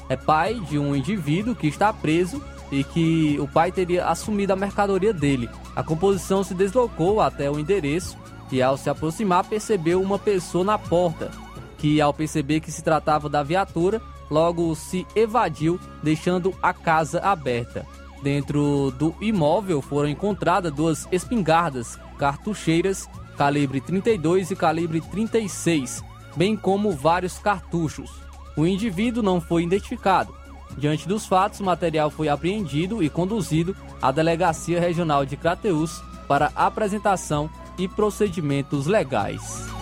é 0.09 0.15
pai 0.15 0.55
de 0.61 0.79
um 0.79 0.95
indivíduo 0.95 1.55
que 1.55 1.67
está 1.67 1.91
preso 1.91 2.41
e 2.71 2.83
que 2.83 3.37
o 3.39 3.47
pai 3.47 3.71
teria 3.71 4.05
assumido 4.05 4.53
a 4.53 4.55
mercadoria 4.55 5.13
dele. 5.13 5.49
A 5.75 5.83
composição 5.83 6.43
se 6.43 6.53
deslocou 6.53 7.21
até 7.21 7.49
o 7.51 7.59
endereço 7.59 8.17
e, 8.51 8.61
ao 8.61 8.77
se 8.77 8.89
aproximar, 8.89 9.43
percebeu 9.43 10.01
uma 10.01 10.17
pessoa 10.17 10.63
na 10.63 10.77
porta, 10.77 11.29
que, 11.77 11.99
ao 12.01 12.13
perceber 12.13 12.59
que 12.61 12.71
se 12.71 12.81
tratava 12.81 13.29
da 13.29 13.43
viatura, 13.43 14.01
logo 14.29 14.73
se 14.75 15.05
evadiu, 15.15 15.79
deixando 16.03 16.53
a 16.61 16.73
casa 16.73 17.19
aberta. 17.19 17.85
Dentro 18.21 18.91
do 18.91 19.15
imóvel 19.21 19.81
foram 19.81 20.09
encontradas 20.09 20.73
duas 20.73 21.07
espingardas 21.11 21.99
cartucheiras 22.17 23.07
calibre 23.37 23.79
32 23.79 24.51
e 24.51 24.55
calibre 24.55 24.99
36, 24.99 26.03
bem 26.35 26.57
como 26.57 26.91
vários 26.91 27.37
cartuchos. 27.37 28.11
O 28.57 28.65
indivíduo 28.65 29.21
não 29.21 29.39
foi 29.39 29.63
identificado. 29.63 30.35
Diante 30.75 31.07
dos 31.07 31.25
fatos, 31.25 31.59
o 31.59 31.63
material 31.63 32.09
foi 32.09 32.27
apreendido 32.27 33.01
e 33.03 33.09
conduzido 33.09 33.75
à 34.01 34.11
Delegacia 34.11 34.79
Regional 34.79 35.25
de 35.25 35.37
Crateús 35.37 36.01
para 36.27 36.51
apresentação 36.55 37.49
e 37.77 37.87
procedimentos 37.87 38.87
legais. 38.87 39.76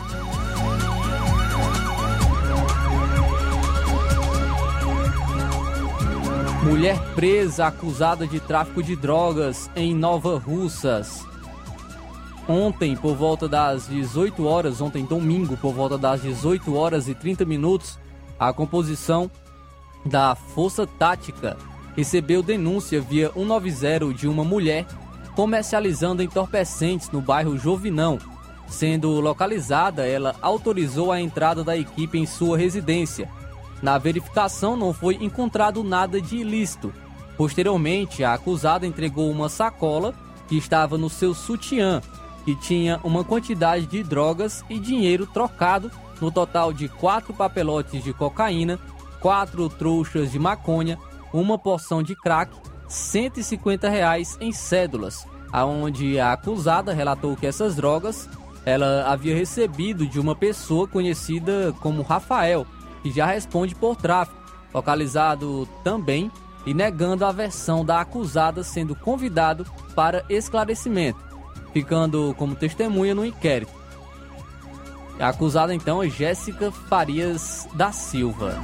Mulher 6.65 6.99
presa 7.13 7.67
acusada 7.67 8.25
de 8.25 8.39
tráfico 8.39 8.81
de 8.81 8.95
drogas 8.95 9.69
em 9.75 9.93
Nova 9.93 10.39
Russas. 10.39 11.23
Ontem, 12.49 12.97
por 12.97 13.15
volta 13.15 13.47
das 13.47 13.87
18 13.87 14.43
horas, 14.47 14.81
ontem 14.81 15.05
domingo, 15.05 15.55
por 15.57 15.71
volta 15.75 15.95
das 15.95 16.23
18 16.23 16.75
horas 16.75 17.07
e 17.07 17.13
30 17.13 17.45
minutos, 17.45 17.99
a 18.39 18.51
composição 18.51 19.29
da 20.03 20.33
Força 20.33 20.87
Tática 20.87 21.55
recebeu 21.95 22.41
denúncia 22.41 22.99
via 22.99 23.31
190 23.31 24.11
de 24.15 24.27
uma 24.27 24.43
mulher 24.43 24.87
comercializando 25.35 26.23
entorpecentes 26.23 27.11
no 27.11 27.21
bairro 27.21 27.59
Jovinão. 27.59 28.17
Sendo 28.67 29.11
localizada, 29.21 30.07
ela 30.07 30.35
autorizou 30.41 31.11
a 31.11 31.21
entrada 31.21 31.63
da 31.63 31.77
equipe 31.77 32.17
em 32.17 32.25
sua 32.25 32.57
residência. 32.57 33.29
Na 33.81 33.97
verificação, 33.97 34.75
não 34.75 34.93
foi 34.93 35.15
encontrado 35.15 35.83
nada 35.83 36.21
de 36.21 36.37
ilícito. 36.37 36.93
Posteriormente, 37.37 38.23
a 38.23 38.33
acusada 38.33 38.85
entregou 38.85 39.29
uma 39.29 39.49
sacola 39.49 40.13
que 40.47 40.57
estava 40.57 40.97
no 40.97 41.09
seu 41.09 41.33
sutiã, 41.33 42.01
que 42.43 42.55
tinha 42.55 42.99
uma 43.03 43.23
quantidade 43.23 43.85
de 43.85 44.03
drogas 44.03 44.63
e 44.69 44.79
dinheiro 44.79 45.25
trocado, 45.25 45.91
no 46.21 46.31
total 46.31 46.71
de 46.71 46.87
quatro 46.87 47.33
papelotes 47.33 48.03
de 48.03 48.13
cocaína, 48.13 48.79
quatro 49.19 49.67
trouxas 49.67 50.31
de 50.31 50.39
maconha, 50.39 50.97
uma 51.33 51.57
porção 51.57 52.01
de 52.01 52.15
crack, 52.15 52.55
150 52.87 53.89
reais 53.89 54.37
em 54.39 54.51
cédulas, 54.51 55.27
aonde 55.51 56.19
a 56.19 56.31
acusada 56.31 56.93
relatou 56.93 57.35
que 57.35 57.47
essas 57.47 57.75
drogas 57.75 58.29
ela 58.65 59.05
havia 59.07 59.35
recebido 59.35 60.07
de 60.07 60.19
uma 60.19 60.35
pessoa 60.35 60.87
conhecida 60.87 61.73
como 61.81 62.01
Rafael, 62.01 62.65
que 63.05 63.11
já 63.11 63.27
responde 63.27 63.75
por 63.75 63.95
tráfico, 63.95 64.35
localizado 64.73 65.69
também 65.83 66.31
e 66.65 66.73
negando 66.73 67.23
a 67.23 67.31
versão 67.31 67.85
da 67.85 68.01
acusada 68.01 68.63
sendo 68.63 68.95
convidado 68.95 69.63
para 69.93 70.25
esclarecimento, 70.27 71.19
ficando 71.71 72.33
como 72.35 72.55
testemunha 72.55 73.13
no 73.13 73.23
inquérito. 73.23 73.71
A 75.19 75.29
acusada 75.29 75.71
então 75.71 76.01
é 76.01 76.09
Jéssica 76.09 76.71
Farias 76.71 77.67
da 77.75 77.91
Silva. 77.91 78.59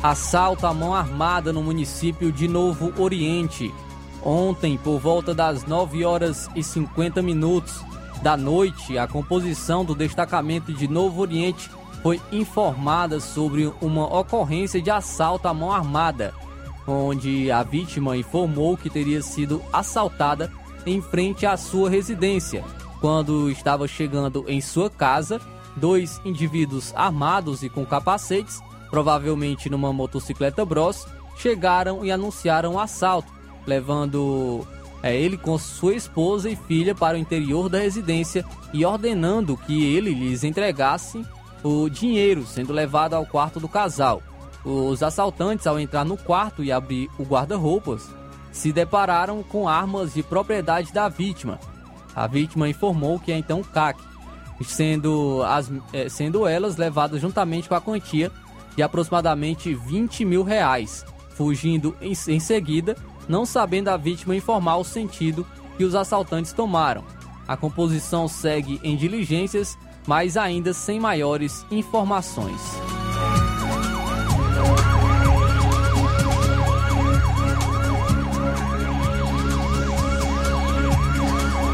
Assalto 0.00 0.64
à 0.64 0.72
mão 0.72 0.94
armada 0.94 1.52
no 1.52 1.60
município 1.60 2.30
de 2.30 2.46
Novo 2.46 2.92
Oriente. 3.02 3.74
Ontem, 4.22 4.78
por 4.78 5.00
volta 5.00 5.34
das 5.34 5.64
9 5.64 6.04
horas 6.04 6.48
e 6.54 6.62
50 6.62 7.20
minutos 7.20 7.84
da 8.22 8.36
noite, 8.36 8.98
a 8.98 9.06
composição 9.06 9.84
do 9.84 9.94
destacamento 9.94 10.72
de 10.72 10.88
Novo 10.88 11.20
Oriente 11.20 11.70
foi 12.02 12.20
informada 12.30 13.20
sobre 13.20 13.72
uma 13.80 14.06
ocorrência 14.06 14.80
de 14.80 14.90
assalto 14.90 15.48
à 15.48 15.54
mão 15.54 15.72
armada, 15.72 16.34
onde 16.86 17.50
a 17.50 17.62
vítima 17.62 18.16
informou 18.16 18.76
que 18.76 18.90
teria 18.90 19.22
sido 19.22 19.62
assaltada 19.72 20.50
em 20.84 21.00
frente 21.00 21.46
à 21.46 21.56
sua 21.56 21.90
residência. 21.90 22.64
Quando 23.00 23.50
estava 23.50 23.88
chegando 23.88 24.44
em 24.48 24.60
sua 24.60 24.88
casa, 24.88 25.40
dois 25.76 26.20
indivíduos 26.24 26.92
armados 26.96 27.62
e 27.62 27.68
com 27.68 27.84
capacetes 27.84 28.60
provavelmente 28.90 29.68
numa 29.68 29.92
motocicleta 29.92 30.64
Bros, 30.64 31.06
chegaram 31.36 32.04
e 32.04 32.10
anunciaram 32.10 32.74
o 32.74 32.78
assalto, 32.78 33.32
levando 33.66 34.66
é, 35.02 35.14
ele 35.14 35.36
com 35.36 35.58
sua 35.58 35.94
esposa 35.94 36.48
e 36.48 36.56
filha 36.56 36.94
para 36.94 37.16
o 37.16 37.20
interior 37.20 37.68
da 37.68 37.78
residência 37.78 38.44
e 38.72 38.84
ordenando 38.84 39.56
que 39.56 39.84
ele 39.84 40.12
lhes 40.12 40.44
entregasse 40.44 41.24
o 41.62 41.88
dinheiro, 41.88 42.46
sendo 42.46 42.72
levado 42.72 43.14
ao 43.14 43.26
quarto 43.26 43.60
do 43.60 43.68
casal. 43.68 44.22
Os 44.64 45.02
assaltantes, 45.02 45.66
ao 45.66 45.78
entrar 45.78 46.04
no 46.04 46.16
quarto 46.16 46.64
e 46.64 46.72
abrir 46.72 47.08
o 47.18 47.22
guarda-roupas, 47.22 48.08
se 48.50 48.72
depararam 48.72 49.42
com 49.42 49.68
armas 49.68 50.14
de 50.14 50.22
propriedade 50.22 50.92
da 50.92 51.08
vítima. 51.08 51.60
A 52.14 52.26
vítima 52.26 52.68
informou 52.68 53.20
que 53.20 53.30
é 53.30 53.36
então 53.36 53.62
CAC, 53.62 54.00
sendo, 54.64 55.42
as, 55.44 55.70
é, 55.92 56.08
sendo 56.08 56.46
elas 56.46 56.76
levadas 56.76 57.20
juntamente 57.20 57.68
com 57.68 57.74
a 57.74 57.80
quantia 57.80 58.32
de 58.74 58.82
aproximadamente 58.82 59.74
20 59.74 60.24
mil 60.24 60.42
reais, 60.42 61.04
fugindo 61.30 61.94
em, 62.00 62.12
em 62.28 62.40
seguida, 62.40 62.96
não 63.28 63.46
sabendo 63.46 63.88
a 63.88 63.96
vítima 63.96 64.36
informar 64.36 64.76
o 64.76 64.84
sentido 64.84 65.46
que 65.76 65.84
os 65.84 65.94
assaltantes 65.94 66.52
tomaram. 66.52 67.04
A 67.46 67.56
composição 67.56 68.26
segue 68.26 68.80
em 68.82 68.96
diligências, 68.96 69.78
mas 70.06 70.36
ainda 70.36 70.72
sem 70.72 70.98
maiores 70.98 71.64
informações. 71.70 72.60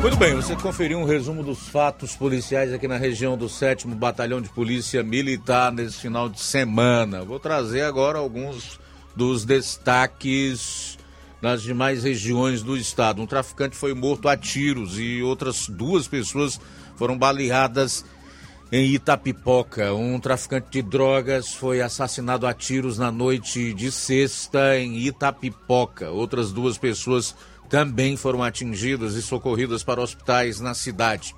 Muito 0.03 0.17
bem, 0.17 0.35
você 0.35 0.57
conferiu 0.57 0.99
um 0.99 1.05
resumo 1.05 1.45
dos 1.45 1.69
fatos 1.69 2.17
policiais 2.17 2.73
aqui 2.73 2.89
na 2.89 2.97
região 2.97 3.39
do 3.39 3.49
7 3.49 3.87
Batalhão 3.87 4.41
de 4.41 4.49
Polícia 4.49 5.01
Militar 5.01 5.71
nesse 5.71 5.99
final 5.99 6.29
de 6.29 6.41
semana. 6.41 7.25
Vou 7.25 7.39
trazer 7.39 7.83
agora 7.83 8.19
alguns 8.19 8.81
dos 9.15 9.45
destaques 9.45 10.92
nas 11.43 11.61
demais 11.61 12.05
regiões 12.05 12.63
do 12.63 12.77
estado. 12.77 13.21
Um 13.21 13.27
traficante 13.27 13.77
foi 13.77 13.93
morto 13.93 14.29
a 14.29 14.37
tiros 14.37 14.99
e 14.99 15.21
outras 15.21 15.69
duas 15.69 16.07
pessoas 16.07 16.61
foram 16.97 17.19
baleadas 17.19 18.05
em 18.71 18.95
Itapipoca. 18.95 19.93
Um 19.93 20.21
traficante 20.21 20.69
de 20.71 20.83
drogas 20.83 21.53
foi 21.53 21.83
assassinado 21.83 22.47
a 22.47 22.55
tiros 22.55 22.97
na 22.97 23.11
noite 23.11 23.75
de 23.75 23.91
sexta 23.91 24.79
em 24.79 24.99
Itapipoca. 24.99 26.11
Outras 26.11 26.53
duas 26.53 26.79
pessoas 26.79 27.35
também 27.69 28.17
foram 28.17 28.43
atingidas 28.43 29.15
e 29.15 29.23
socorridas 29.23 29.83
para 29.83 30.01
hospitais 30.01 30.61
na 30.61 30.75
cidade. 30.75 31.35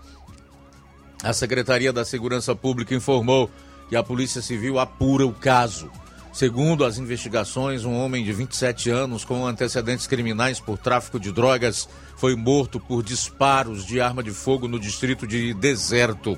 A 1.22 1.32
Secretaria 1.32 1.92
da 1.92 2.04
Segurança 2.04 2.54
Pública 2.54 2.94
informou 2.94 3.50
que 3.88 3.96
a 3.96 4.02
Polícia 4.02 4.42
Civil 4.42 4.78
apura 4.78 5.26
o 5.26 5.32
caso. 5.32 5.90
Segundo 6.34 6.84
as 6.84 6.98
investigações, 6.98 7.84
um 7.84 7.94
homem 7.94 8.24
de 8.24 8.32
27 8.32 8.90
anos 8.90 9.24
com 9.24 9.46
antecedentes 9.46 10.08
criminais 10.08 10.58
por 10.58 10.76
tráfico 10.76 11.20
de 11.20 11.30
drogas 11.30 11.88
foi 12.16 12.34
morto 12.34 12.80
por 12.80 13.04
disparos 13.04 13.86
de 13.86 14.00
arma 14.00 14.20
de 14.20 14.32
fogo 14.32 14.66
no 14.66 14.80
distrito 14.80 15.28
de 15.28 15.54
Deserto. 15.54 16.36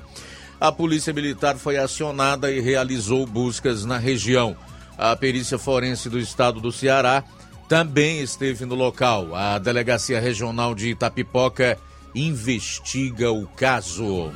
A 0.60 0.70
Polícia 0.70 1.14
Militar 1.14 1.56
foi 1.56 1.78
acionada 1.78 2.52
e 2.52 2.60
realizou 2.60 3.26
buscas 3.26 3.86
na 3.86 3.96
região. 3.96 4.54
A 4.98 5.16
perícia 5.16 5.56
forense 5.56 6.10
do 6.10 6.18
estado 6.18 6.60
do 6.60 6.70
Ceará 6.70 7.24
também 7.66 8.20
esteve 8.20 8.66
no 8.66 8.74
local. 8.74 9.34
A 9.34 9.58
Delegacia 9.58 10.20
Regional 10.20 10.74
de 10.74 10.90
Itapipoca 10.90 11.78
investiga 12.14 13.32
o 13.32 13.46
caso. 13.46 14.30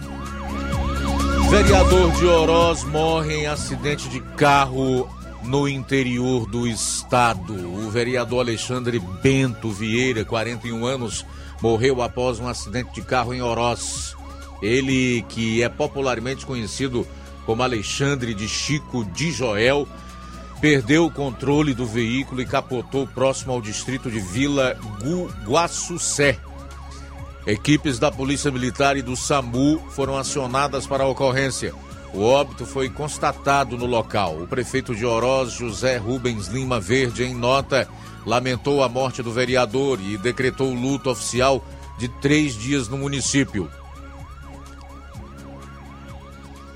Vereador 1.50 2.12
de 2.12 2.24
Oroz 2.24 2.82
morre 2.84 3.40
em 3.40 3.46
acidente 3.46 4.08
de 4.08 4.20
carro 4.20 5.19
no 5.50 5.68
interior 5.68 6.46
do 6.46 6.64
estado. 6.64 7.52
O 7.52 7.90
vereador 7.90 8.38
Alexandre 8.38 9.00
Bento 9.00 9.68
Vieira, 9.68 10.24
41 10.24 10.86
anos, 10.86 11.26
morreu 11.60 12.00
após 12.02 12.38
um 12.38 12.46
acidente 12.46 12.92
de 12.94 13.02
carro 13.02 13.34
em 13.34 13.42
Oroz. 13.42 14.14
Ele, 14.62 15.24
que 15.28 15.60
é 15.60 15.68
popularmente 15.68 16.46
conhecido 16.46 17.04
como 17.44 17.64
Alexandre 17.64 18.32
de 18.32 18.48
Chico 18.48 19.04
de 19.04 19.32
Joel, 19.32 19.88
perdeu 20.60 21.06
o 21.06 21.10
controle 21.10 21.74
do 21.74 21.84
veículo 21.84 22.40
e 22.40 22.46
capotou 22.46 23.04
próximo 23.08 23.52
ao 23.52 23.60
distrito 23.60 24.08
de 24.08 24.20
Vila 24.20 24.78
Gu 25.02 25.32
Guaçucé. 25.44 26.38
Equipes 27.44 27.98
da 27.98 28.12
Polícia 28.12 28.52
Militar 28.52 28.96
e 28.96 29.02
do 29.02 29.16
SAMU 29.16 29.82
foram 29.90 30.16
acionadas 30.16 30.86
para 30.86 31.02
a 31.02 31.08
ocorrência. 31.08 31.74
O 32.12 32.22
óbito 32.22 32.66
foi 32.66 32.88
constatado 32.88 33.78
no 33.78 33.86
local. 33.86 34.42
O 34.42 34.46
prefeito 34.46 34.94
de 34.94 35.06
Oroz, 35.06 35.52
José 35.52 35.96
Rubens 35.96 36.48
Lima 36.48 36.80
Verde, 36.80 37.22
em 37.22 37.34
nota, 37.34 37.88
lamentou 38.26 38.82
a 38.82 38.88
morte 38.88 39.22
do 39.22 39.32
vereador 39.32 40.00
e 40.00 40.18
decretou 40.18 40.74
luto 40.74 41.10
oficial 41.10 41.64
de 41.98 42.08
três 42.08 42.54
dias 42.54 42.88
no 42.88 42.98
município. 42.98 43.70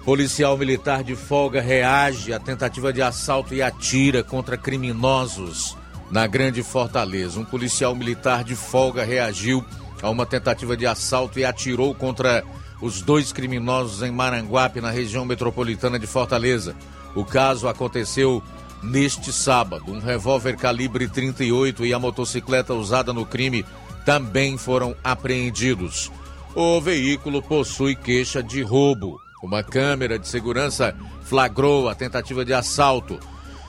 Policial 0.05 0.57
militar 0.57 1.03
de 1.03 1.16
folga 1.16 1.61
reage 1.61 2.33
à 2.33 2.38
tentativa 2.38 2.92
de 2.92 3.01
assalto 3.01 3.55
e 3.55 3.62
atira 3.62 4.23
contra 4.23 4.57
criminosos 4.57 5.77
na 6.11 6.27
Grande 6.27 6.62
Fortaleza. 6.62 7.40
Um 7.40 7.44
policial 7.44 7.94
militar 7.94 8.44
de 8.44 8.55
folga 8.55 9.03
reagiu 9.03 9.64
a 10.03 10.11
uma 10.11 10.27
tentativa 10.27 10.77
de 10.77 10.87
assalto 10.87 11.38
e 11.38 11.44
atirou 11.44 11.94
contra 11.94 12.44
os 12.85 13.01
dois 13.01 13.33
criminosos 13.33 14.03
em 14.03 14.11
Maranguape, 14.11 14.79
na 14.79 14.90
região 14.90 15.25
metropolitana 15.25 15.99
de 15.99 16.07
Fortaleza. 16.07 16.77
O 17.14 17.25
caso 17.25 17.66
aconteceu 17.66 18.42
neste 18.83 19.33
sábado. 19.33 19.90
Um 19.90 20.01
revólver 20.01 20.55
calibre 20.55 21.09
38 21.09 21.87
e 21.87 21.94
a 21.94 21.99
motocicleta 21.99 22.75
usada 22.75 23.11
no 23.11 23.25
crime 23.25 23.64
também 24.05 24.59
foram 24.59 24.94
apreendidos. 25.03 26.12
O 26.55 26.79
veículo 26.79 27.42
possui 27.42 27.97
queixa 27.97 28.42
de 28.42 28.61
roubo. 28.61 29.18
Uma 29.42 29.62
câmera 29.62 30.18
de 30.18 30.29
segurança 30.29 30.94
flagrou 31.23 31.88
a 31.88 31.94
tentativa 31.94 32.44
de 32.44 32.53
assalto. 32.53 33.18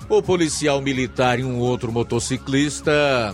O 0.09 0.21
policial 0.21 0.81
militar 0.81 1.39
e 1.39 1.43
um 1.45 1.57
outro 1.57 1.89
motociclista 1.89 3.33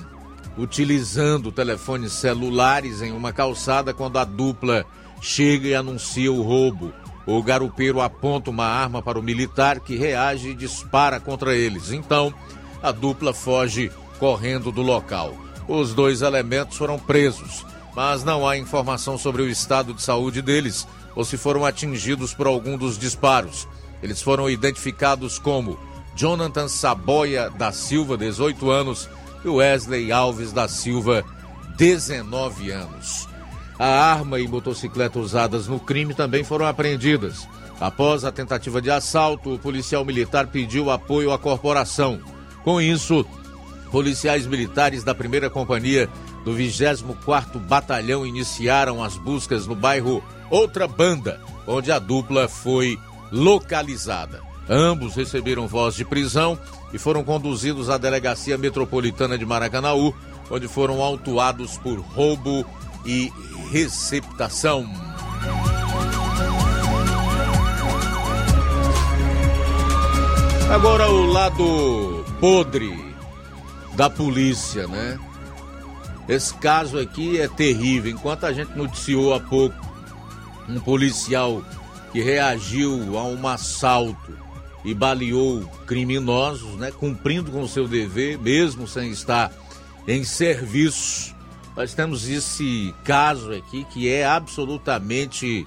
utilizando 0.56 1.52
telefones 1.52 2.12
celulares 2.12 3.02
em 3.02 3.12
uma 3.12 3.34
calçada 3.34 3.96
quando 3.96 4.20
a 4.20 4.24
dupla 4.24 4.86
chega 5.22 5.68
e 5.70 5.76
anuncia 5.76 6.32
o 6.32 6.42
roubo. 6.42 6.92
O 7.26 7.42
garupeiro 7.42 8.02
aponta 8.02 8.50
uma 8.50 8.66
arma 8.66 9.02
para 9.02 9.20
o 9.20 9.24
militar 9.24 9.80
que 9.80 9.96
reage 9.96 10.50
e 10.50 10.56
dispara 10.56 11.20
contra 11.20 11.56
eles. 11.56 11.92
Então, 11.92 12.34
a 12.82 12.92
dupla 12.92 13.34
foge 13.34 13.92
correndo 14.20 14.72
do 14.72 14.82
local. 14.82 15.36
Os 15.68 15.94
dois 15.94 16.22
elementos 16.24 16.78
foram 16.78 16.98
presos, 16.98 17.64
mas 17.96 18.24
não 18.24 18.48
há 18.48 18.58
informação 18.58 19.18
sobre 19.18 19.44
o 19.44 19.50
estado 19.50 19.94
de 19.94 20.02
saúde 20.02 20.42
deles 20.42 20.88
ou 21.16 21.24
se 21.24 21.38
foram 21.38 21.64
atingidos 21.64 22.34
por 22.34 22.48
algum 22.48 22.78
dos 22.78 22.98
disparos. 22.98 23.68
Eles 24.02 24.22
foram 24.22 24.50
identificados 24.50 25.38
como 25.38 25.78
Jonathan 26.16 26.68
Saboia 26.68 27.50
da 27.50 27.72
Silva, 27.72 28.18
18 28.18 28.70
anos, 28.70 29.10
e 29.46 29.48
Wesley 29.48 30.12
Alves 30.12 30.52
da 30.52 30.68
Silva, 30.68 31.24
19 31.78 32.72
anos. 32.72 33.31
A 33.82 34.12
arma 34.12 34.39
e 34.39 34.48
motocicleta 34.48 35.17
usadas 35.17 35.67
no 35.67 35.80
crime 35.80 36.13
também 36.13 36.44
foram 36.44 36.67
apreendidas. 36.67 37.48
Após 37.80 38.24
a 38.24 38.32
tentativa 38.32 38.80
de 38.80 38.91
assalto, 38.91 39.56
o 39.56 39.58
policial 39.58 40.06
militar 40.06 40.46
pediu 40.46 40.91
apoio 40.91 41.32
à 41.32 41.39
corporação. 41.39 42.22
Com 42.63 42.80
isso, 42.80 43.26
policiais 43.89 44.46
militares 44.46 45.04
da 45.04 45.15
primeira 45.15 45.50
companhia 45.50 46.08
do 46.46 46.54
24º 46.54 47.58
Batalhão 47.58 48.24
iniciaram 48.24 49.04
as 49.04 49.17
buscas 49.17 49.65
no 49.65 49.74
bairro 49.74 50.24
Outra 50.52 50.88
Banda, 50.88 51.41
onde 51.65 51.91
a 51.91 51.98
dupla 51.98 52.48
foi 52.48 53.00
localizada. 53.32 54.41
Ambos 54.70 55.15
receberam 55.15 55.67
voz 55.67 55.96
de 55.96 56.06
prisão 56.06 56.56
e 56.94 57.00
foram 57.00 57.24
conduzidos 57.24 57.89
à 57.89 57.98
Delegacia 57.98 58.60
Metropolitana 58.60 59.39
de 59.39 59.46
Maracanaú, 59.46 60.13
onde 60.52 60.67
foram 60.67 61.02
autuados 61.02 61.80
por 61.80 61.98
roubo 61.98 62.63
e 63.06 63.32
receptação. 63.72 64.90
Agora 70.70 71.10
o 71.10 71.26
lado 71.26 72.26
podre 72.40 73.14
da 73.96 74.10
polícia, 74.10 74.88
né? 74.88 75.20
Esse 76.30 76.54
caso 76.54 76.98
aqui 76.98 77.40
é 77.40 77.48
terrível. 77.48 78.12
Enquanto 78.12 78.46
a 78.46 78.54
gente 78.54 78.76
noticiou 78.78 79.34
há 79.34 79.40
pouco 79.40 79.76
um 80.70 80.80
policial 80.80 81.62
que 82.12 82.22
reagiu 82.22 83.18
a 83.18 83.24
um 83.24 83.48
assalto 83.48 84.38
e 84.84 84.94
baleou 84.94 85.62
criminosos, 85.86 86.76
né, 86.76 86.92
cumprindo 86.92 87.52
com 87.52 87.68
seu 87.68 87.88
dever, 87.88 88.40
mesmo 88.40 88.88
sem 88.88 89.12
estar 89.12 89.52
em 90.08 90.24
serviço. 90.24 91.36
Nós 91.76 91.94
temos 91.94 92.28
esse 92.28 92.94
caso 93.04 93.54
aqui 93.54 93.86
que 93.86 94.10
é 94.10 94.26
absolutamente 94.26 95.66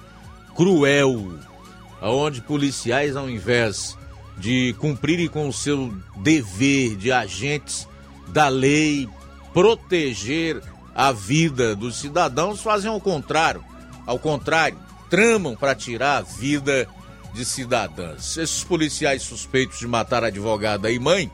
cruel, 0.55 1.39
onde 2.01 2.41
policiais, 2.41 3.15
ao 3.15 3.29
invés 3.29 3.97
de 4.37 4.75
cumprirem 4.79 5.27
com 5.27 5.47
o 5.47 5.53
seu 5.53 5.93
dever 6.17 6.95
de 6.95 7.11
agentes 7.11 7.87
da 8.27 8.47
lei, 8.47 9.09
proteger 9.53 10.61
a 10.93 11.11
vida 11.11 11.75
dos 11.75 11.97
cidadãos, 11.97 12.61
fazem 12.61 12.89
ao 12.89 13.01
contrário. 13.01 13.63
Ao 14.05 14.19
contrário, 14.19 14.77
tramam 15.09 15.55
para 15.55 15.73
tirar 15.73 16.17
a 16.17 16.21
vida 16.21 16.87
de 17.33 17.43
cidadãs. 17.43 18.37
Esses 18.37 18.63
policiais 18.63 19.23
suspeitos 19.23 19.79
de 19.79 19.87
matar 19.87 20.23
a 20.23 20.27
advogada 20.27 20.91
e 20.91 20.99
mãe 20.99 21.31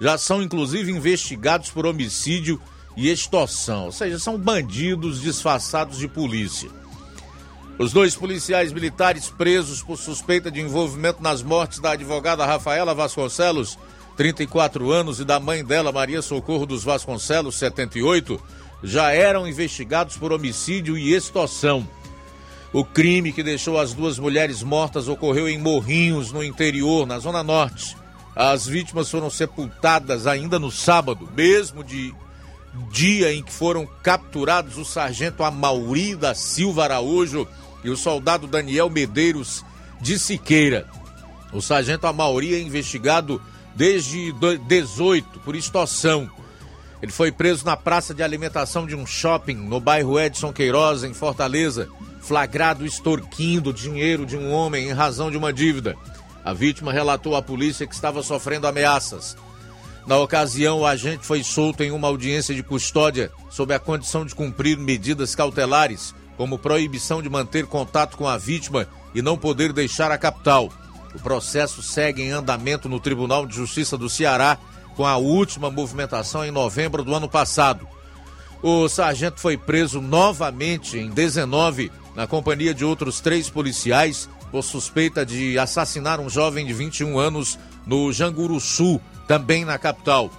já 0.00 0.18
são 0.18 0.42
inclusive 0.42 0.92
investigados 0.92 1.70
por 1.70 1.86
homicídio 1.86 2.60
e 2.96 3.10
extorsão, 3.10 3.86
ou 3.86 3.92
seja, 3.92 4.18
são 4.18 4.38
bandidos 4.38 5.20
disfarçados 5.20 5.98
de 5.98 6.08
polícia. 6.08 6.70
Os 7.78 7.92
dois 7.92 8.14
policiais 8.14 8.72
militares 8.72 9.28
presos 9.28 9.82
por 9.82 9.96
suspeita 9.96 10.50
de 10.50 10.60
envolvimento 10.60 11.20
nas 11.20 11.42
mortes 11.42 11.80
da 11.80 11.92
advogada 11.92 12.46
Rafaela 12.46 12.94
Vasconcelos, 12.94 13.76
34 14.16 14.92
anos, 14.92 15.18
e 15.18 15.24
da 15.24 15.40
mãe 15.40 15.64
dela, 15.64 15.90
Maria 15.90 16.22
Socorro 16.22 16.66
dos 16.66 16.84
Vasconcelos, 16.84 17.56
78, 17.56 18.40
já 18.80 19.10
eram 19.10 19.48
investigados 19.48 20.16
por 20.16 20.32
homicídio 20.32 20.96
e 20.96 21.12
extorsão. 21.12 21.86
O 22.72 22.84
crime 22.84 23.32
que 23.32 23.42
deixou 23.42 23.78
as 23.78 23.92
duas 23.92 24.18
mulheres 24.20 24.62
mortas 24.62 25.08
ocorreu 25.08 25.48
em 25.48 25.58
Morrinhos, 25.58 26.30
no 26.30 26.44
interior, 26.44 27.06
na 27.06 27.18
Zona 27.18 27.42
Norte. 27.42 27.96
As 28.36 28.66
vítimas 28.66 29.10
foram 29.10 29.30
sepultadas 29.30 30.26
ainda 30.26 30.58
no 30.58 30.70
sábado, 30.70 31.28
mesmo 31.36 31.82
de 31.82 32.14
dia 32.90 33.32
em 33.32 33.42
que 33.42 33.52
foram 33.52 33.86
capturados 34.02 34.76
o 34.78 34.84
sargento 34.84 35.42
Amauri 35.42 36.14
da 36.14 36.34
Silva 36.34 36.84
Araújo 36.84 37.46
e 37.82 37.90
o 37.90 37.96
soldado 37.96 38.46
Daniel 38.46 38.90
Medeiros 38.90 39.64
de 40.00 40.18
Siqueira. 40.18 40.86
O 41.52 41.60
sargento 41.60 42.06
Amauri 42.06 42.54
é 42.54 42.60
investigado 42.60 43.40
desde 43.74 44.32
18 44.66 45.40
por 45.40 45.54
extorsão. 45.54 46.30
Ele 47.02 47.12
foi 47.12 47.30
preso 47.30 47.64
na 47.64 47.76
praça 47.76 48.14
de 48.14 48.22
alimentação 48.22 48.86
de 48.86 48.96
um 48.96 49.06
shopping 49.06 49.54
no 49.54 49.78
bairro 49.78 50.18
Edson 50.18 50.52
Queiroz, 50.52 51.04
em 51.04 51.12
Fortaleza 51.12 51.88
flagrado 52.24 52.86
extorquindo 52.86 53.72
dinheiro 53.72 54.24
de 54.24 54.36
um 54.36 54.50
homem 54.50 54.88
em 54.88 54.92
razão 54.92 55.30
de 55.30 55.36
uma 55.36 55.52
dívida. 55.52 55.94
A 56.42 56.54
vítima 56.54 56.92
relatou 56.92 57.36
à 57.36 57.42
polícia 57.42 57.86
que 57.86 57.94
estava 57.94 58.22
sofrendo 58.22 58.66
ameaças. 58.66 59.36
Na 60.06 60.18
ocasião, 60.18 60.80
o 60.80 60.86
agente 60.86 61.24
foi 61.24 61.42
solto 61.42 61.82
em 61.82 61.90
uma 61.90 62.08
audiência 62.08 62.54
de 62.54 62.62
custódia 62.62 63.32
sob 63.48 63.72
a 63.72 63.78
condição 63.78 64.24
de 64.26 64.34
cumprir 64.34 64.76
medidas 64.76 65.34
cautelares, 65.34 66.14
como 66.36 66.58
proibição 66.58 67.22
de 67.22 67.30
manter 67.30 67.66
contato 67.66 68.16
com 68.16 68.28
a 68.28 68.36
vítima 68.36 68.86
e 69.14 69.22
não 69.22 69.38
poder 69.38 69.72
deixar 69.72 70.10
a 70.10 70.18
capital. 70.18 70.70
O 71.14 71.20
processo 71.20 71.82
segue 71.82 72.22
em 72.22 72.32
andamento 72.32 72.88
no 72.88 73.00
Tribunal 73.00 73.46
de 73.46 73.54
Justiça 73.54 73.96
do 73.96 74.10
Ceará, 74.10 74.58
com 74.94 75.06
a 75.06 75.16
última 75.16 75.70
movimentação 75.70 76.44
em 76.44 76.50
novembro 76.50 77.02
do 77.02 77.14
ano 77.14 77.28
passado. 77.28 77.88
O 78.62 78.88
sargento 78.88 79.40
foi 79.40 79.56
preso 79.56 80.00
novamente 80.00 80.98
em 80.98 81.10
19 81.10 81.90
na 82.14 82.26
companhia 82.26 82.74
de 82.74 82.84
outros 82.84 83.20
três 83.20 83.48
policiais, 83.48 84.28
por 84.50 84.62
suspeita 84.62 85.26
de 85.26 85.58
assassinar 85.58 86.20
um 86.20 86.28
jovem 86.28 86.64
de 86.64 86.72
21 86.72 87.18
anos 87.18 87.58
no 87.86 88.12
Janguruçu, 88.12 89.00
também 89.26 89.64
na 89.64 89.78
capital. 89.78 90.30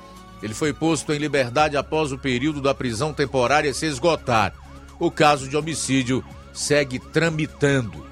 Ele 0.42 0.54
foi 0.54 0.74
posto 0.74 1.14
em 1.14 1.18
liberdade 1.18 1.78
após 1.78 2.12
o 2.12 2.18
período 2.18 2.62
da 2.62 2.74
prisão 2.74 3.14
temporária 3.14 3.74
se 3.74 3.86
esgotar. 3.86 4.54
O 5.00 5.10
caso 5.10 5.48
de 5.48 5.58
homicídio 5.58 6.24
segue 6.54 7.00
tramitando. 7.00 8.06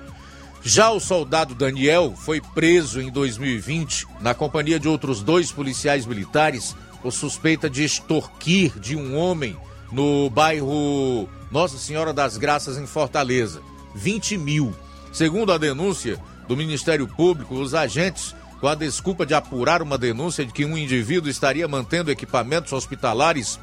Já 0.63 0.89
o 0.91 1.00
soldado 1.00 1.54
Daniel 1.54 2.13
foi 2.15 2.39
preso 2.39 3.02
em 3.02 3.12
2020 3.12 4.08
na 4.22 4.34
companhia 4.34 4.80
de 4.80 4.88
outros 4.88 5.22
dois 5.22 5.52
policiais 5.52 6.06
militares 6.06 6.76
por 7.02 7.12
suspeita 7.12 7.69
de 7.69 7.84
extorquir 7.84 8.80
de 8.80 8.96
um 8.96 9.17
homem 9.17 9.58
no 9.91 10.30
bairro 10.30 11.28
Nossa 11.52 11.78
Senhora 11.78 12.13
das 12.13 12.38
Graças, 12.38 12.78
em 12.78 12.88
Fortaleza. 12.88 13.62
20 13.93 14.38
mil. 14.38 14.74
Segundo 15.12 15.52
a 15.52 15.58
denúncia 15.58 16.17
do 16.48 16.58
Ministério 16.58 17.08
Público, 17.08 17.56
os 17.56 17.74
agentes 17.76 18.34
com 18.63 18.69
a 18.69 18.76
desculpa 18.76 19.26
de 19.26 19.34
apurar 19.34 19.82
uma 19.82 19.97
denúncia 19.97 20.45
de 20.45 20.54
que 20.54 20.63
um 20.63 20.78
indivíduo 20.78 21.30
estaria 21.30 21.67
mantendo 21.67 22.10
equipamentos 22.10 22.71
hospitalares 22.71 23.60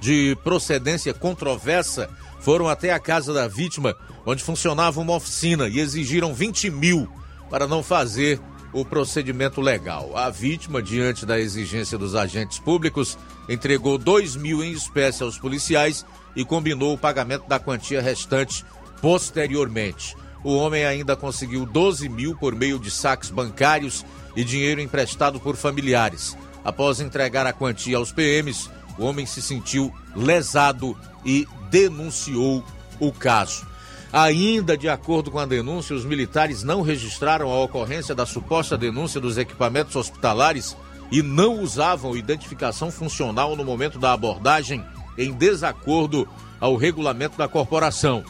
de 0.00 0.36
procedência 0.42 1.14
controversa, 1.14 2.10
foram 2.40 2.66
até 2.66 2.92
a 2.92 2.98
casa 2.98 3.32
da 3.32 3.46
vítima, 3.46 3.94
onde 4.26 4.42
funcionava 4.42 5.00
uma 5.00 5.14
oficina, 5.14 5.68
e 5.68 5.78
exigiram 5.78 6.34
20 6.34 6.68
mil 6.68 7.08
para 7.48 7.68
não 7.68 7.80
fazer 7.80 8.40
o 8.72 8.84
procedimento 8.84 9.60
legal. 9.60 10.16
A 10.16 10.28
vítima, 10.30 10.82
diante 10.82 11.24
da 11.24 11.38
exigência 11.38 11.96
dos 11.96 12.16
agentes 12.16 12.58
públicos, 12.58 13.16
entregou 13.48 13.96
2 13.96 14.34
mil 14.34 14.64
em 14.64 14.72
espécie 14.72 15.22
aos 15.22 15.38
policiais 15.38 16.04
e 16.34 16.44
combinou 16.44 16.92
o 16.92 16.98
pagamento 16.98 17.46
da 17.46 17.60
quantia 17.60 18.02
restante 18.02 18.64
posteriormente. 19.00 20.16
O 20.44 20.54
homem 20.54 20.84
ainda 20.84 21.16
conseguiu 21.16 21.66
12 21.66 22.08
mil 22.08 22.36
por 22.36 22.54
meio 22.54 22.78
de 22.78 22.90
saques 22.90 23.30
bancários 23.30 24.04
e 24.36 24.44
dinheiro 24.44 24.80
emprestado 24.80 25.40
por 25.40 25.56
familiares. 25.56 26.36
Após 26.64 27.00
entregar 27.00 27.46
a 27.46 27.52
quantia 27.52 27.96
aos 27.96 28.12
PMs, 28.12 28.70
o 28.98 29.04
homem 29.04 29.26
se 29.26 29.40
sentiu 29.40 29.92
lesado 30.14 30.96
e 31.24 31.46
denunciou 31.70 32.64
o 33.00 33.12
caso. 33.12 33.66
Ainda 34.12 34.76
de 34.76 34.88
acordo 34.88 35.30
com 35.30 35.38
a 35.38 35.46
denúncia, 35.46 35.94
os 35.94 36.04
militares 36.04 36.62
não 36.62 36.82
registraram 36.82 37.50
a 37.50 37.62
ocorrência 37.62 38.14
da 38.14 38.24
suposta 38.24 38.76
denúncia 38.76 39.20
dos 39.20 39.36
equipamentos 39.36 39.94
hospitalares 39.96 40.76
e 41.10 41.22
não 41.22 41.60
usavam 41.60 42.16
identificação 42.16 42.90
funcional 42.90 43.54
no 43.54 43.64
momento 43.64 43.98
da 43.98 44.12
abordagem, 44.12 44.84
em 45.16 45.32
desacordo 45.32 46.28
ao 46.60 46.76
regulamento 46.76 47.36
da 47.36 47.48
corporação. 47.48 48.24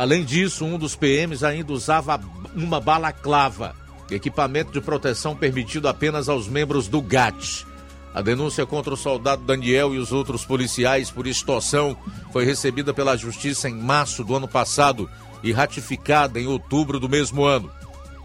Além 0.00 0.24
disso, 0.24 0.64
um 0.64 0.78
dos 0.78 0.96
PMs 0.96 1.44
ainda 1.44 1.74
usava 1.74 2.18
uma 2.56 2.80
balaclava, 2.80 3.76
equipamento 4.10 4.72
de 4.72 4.80
proteção 4.80 5.36
permitido 5.36 5.88
apenas 5.88 6.26
aos 6.26 6.48
membros 6.48 6.88
do 6.88 7.02
GAT. 7.02 7.66
A 8.14 8.22
denúncia 8.22 8.64
contra 8.64 8.94
o 8.94 8.96
soldado 8.96 9.44
Daniel 9.44 9.94
e 9.94 9.98
os 9.98 10.10
outros 10.10 10.42
policiais 10.42 11.10
por 11.10 11.26
extorsão 11.26 11.94
foi 12.32 12.46
recebida 12.46 12.94
pela 12.94 13.14
Justiça 13.14 13.68
em 13.68 13.74
março 13.74 14.24
do 14.24 14.34
ano 14.34 14.48
passado 14.48 15.06
e 15.42 15.52
ratificada 15.52 16.40
em 16.40 16.46
outubro 16.46 16.98
do 16.98 17.06
mesmo 17.06 17.44
ano. 17.44 17.70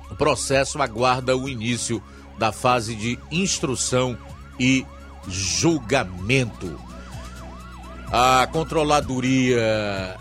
O 0.10 0.16
processo 0.16 0.82
aguarda 0.82 1.36
o 1.36 1.50
início 1.50 2.02
da 2.40 2.54
fase 2.54 2.96
de 2.96 3.20
instrução 3.30 4.18
e 4.58 4.86
julgamento. 5.28 6.80
A 8.10 8.48
controladoria 8.50 10.16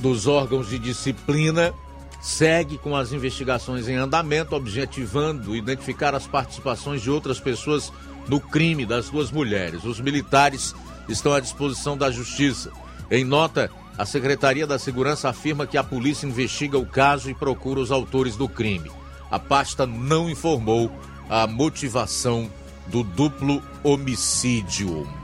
dos 0.00 0.26
órgãos 0.26 0.68
de 0.68 0.78
disciplina 0.78 1.72
segue 2.20 2.76
com 2.76 2.94
as 2.94 3.12
investigações 3.12 3.88
em 3.88 3.96
andamento, 3.96 4.54
objetivando 4.54 5.56
identificar 5.56 6.14
as 6.14 6.26
participações 6.26 7.00
de 7.00 7.10
outras 7.10 7.40
pessoas 7.40 7.92
no 8.28 8.40
crime 8.40 8.84
das 8.84 9.08
duas 9.08 9.30
mulheres. 9.30 9.84
Os 9.84 10.00
militares 10.00 10.74
estão 11.08 11.32
à 11.32 11.40
disposição 11.40 11.96
da 11.96 12.10
justiça. 12.10 12.70
Em 13.10 13.24
nota, 13.24 13.70
a 13.96 14.04
Secretaria 14.04 14.66
da 14.66 14.78
Segurança 14.78 15.28
afirma 15.28 15.66
que 15.66 15.76
a 15.76 15.84
polícia 15.84 16.26
investiga 16.26 16.78
o 16.78 16.86
caso 16.86 17.30
e 17.30 17.34
procura 17.34 17.80
os 17.80 17.90
autores 17.90 18.36
do 18.36 18.48
crime. 18.48 18.90
A 19.30 19.38
pasta 19.38 19.86
não 19.86 20.28
informou 20.28 20.90
a 21.28 21.46
motivação 21.46 22.50
do 22.86 23.02
duplo 23.02 23.62
homicídio. 23.82 25.19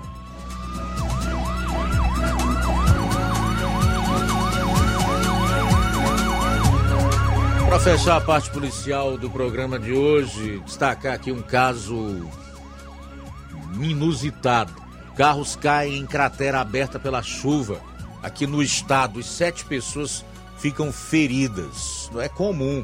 Para 7.76 7.98
fechar 7.98 8.16
a 8.16 8.20
parte 8.22 8.48
policial 8.48 9.18
do 9.18 9.28
programa 9.28 9.78
de 9.78 9.92
hoje, 9.92 10.60
destacar 10.64 11.12
aqui 11.12 11.30
um 11.30 11.42
caso 11.42 12.26
inusitado. 13.78 14.72
Carros 15.14 15.56
caem 15.56 15.98
em 15.98 16.06
cratera 16.06 16.62
aberta 16.62 16.98
pela 16.98 17.22
chuva 17.22 17.78
aqui 18.22 18.46
no 18.46 18.62
estado 18.62 19.20
e 19.20 19.22
sete 19.22 19.66
pessoas 19.66 20.24
ficam 20.56 20.90
feridas. 20.90 22.08
Não 22.14 22.22
é 22.22 22.30
comum 22.30 22.82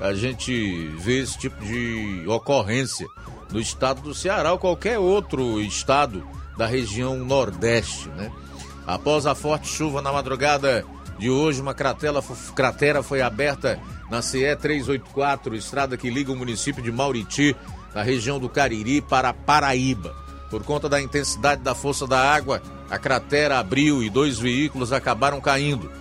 a 0.00 0.12
gente 0.12 0.88
ver 0.98 1.22
esse 1.22 1.38
tipo 1.38 1.64
de 1.64 2.24
ocorrência 2.26 3.06
no 3.52 3.60
estado 3.60 4.00
do 4.00 4.12
Ceará 4.12 4.50
ou 4.50 4.58
qualquer 4.58 4.98
outro 4.98 5.60
estado 5.60 6.26
da 6.58 6.66
região 6.66 7.16
nordeste, 7.16 8.08
né? 8.08 8.32
Após 8.84 9.24
a 9.24 9.36
forte 9.36 9.68
chuva 9.68 10.02
na 10.02 10.12
madrugada 10.12 10.84
de 11.22 11.30
hoje, 11.30 11.60
uma 11.60 11.72
cratera, 11.72 13.00
foi 13.00 13.22
aberta 13.22 13.78
na 14.10 14.20
CE 14.20 14.56
384, 14.56 15.54
estrada 15.54 15.96
que 15.96 16.10
liga 16.10 16.32
o 16.32 16.36
município 16.36 16.82
de 16.82 16.90
Mauriti, 16.90 17.54
na 17.94 18.02
região 18.02 18.40
do 18.40 18.48
Cariri, 18.48 19.00
para 19.00 19.32
Paraíba. 19.32 20.16
Por 20.50 20.64
conta 20.64 20.88
da 20.88 21.00
intensidade 21.00 21.62
da 21.62 21.76
força 21.76 22.08
da 22.08 22.18
água, 22.18 22.60
a 22.90 22.98
cratera 22.98 23.60
abriu 23.60 24.02
e 24.02 24.10
dois 24.10 24.40
veículos 24.40 24.92
acabaram 24.92 25.40
caindo. 25.40 25.92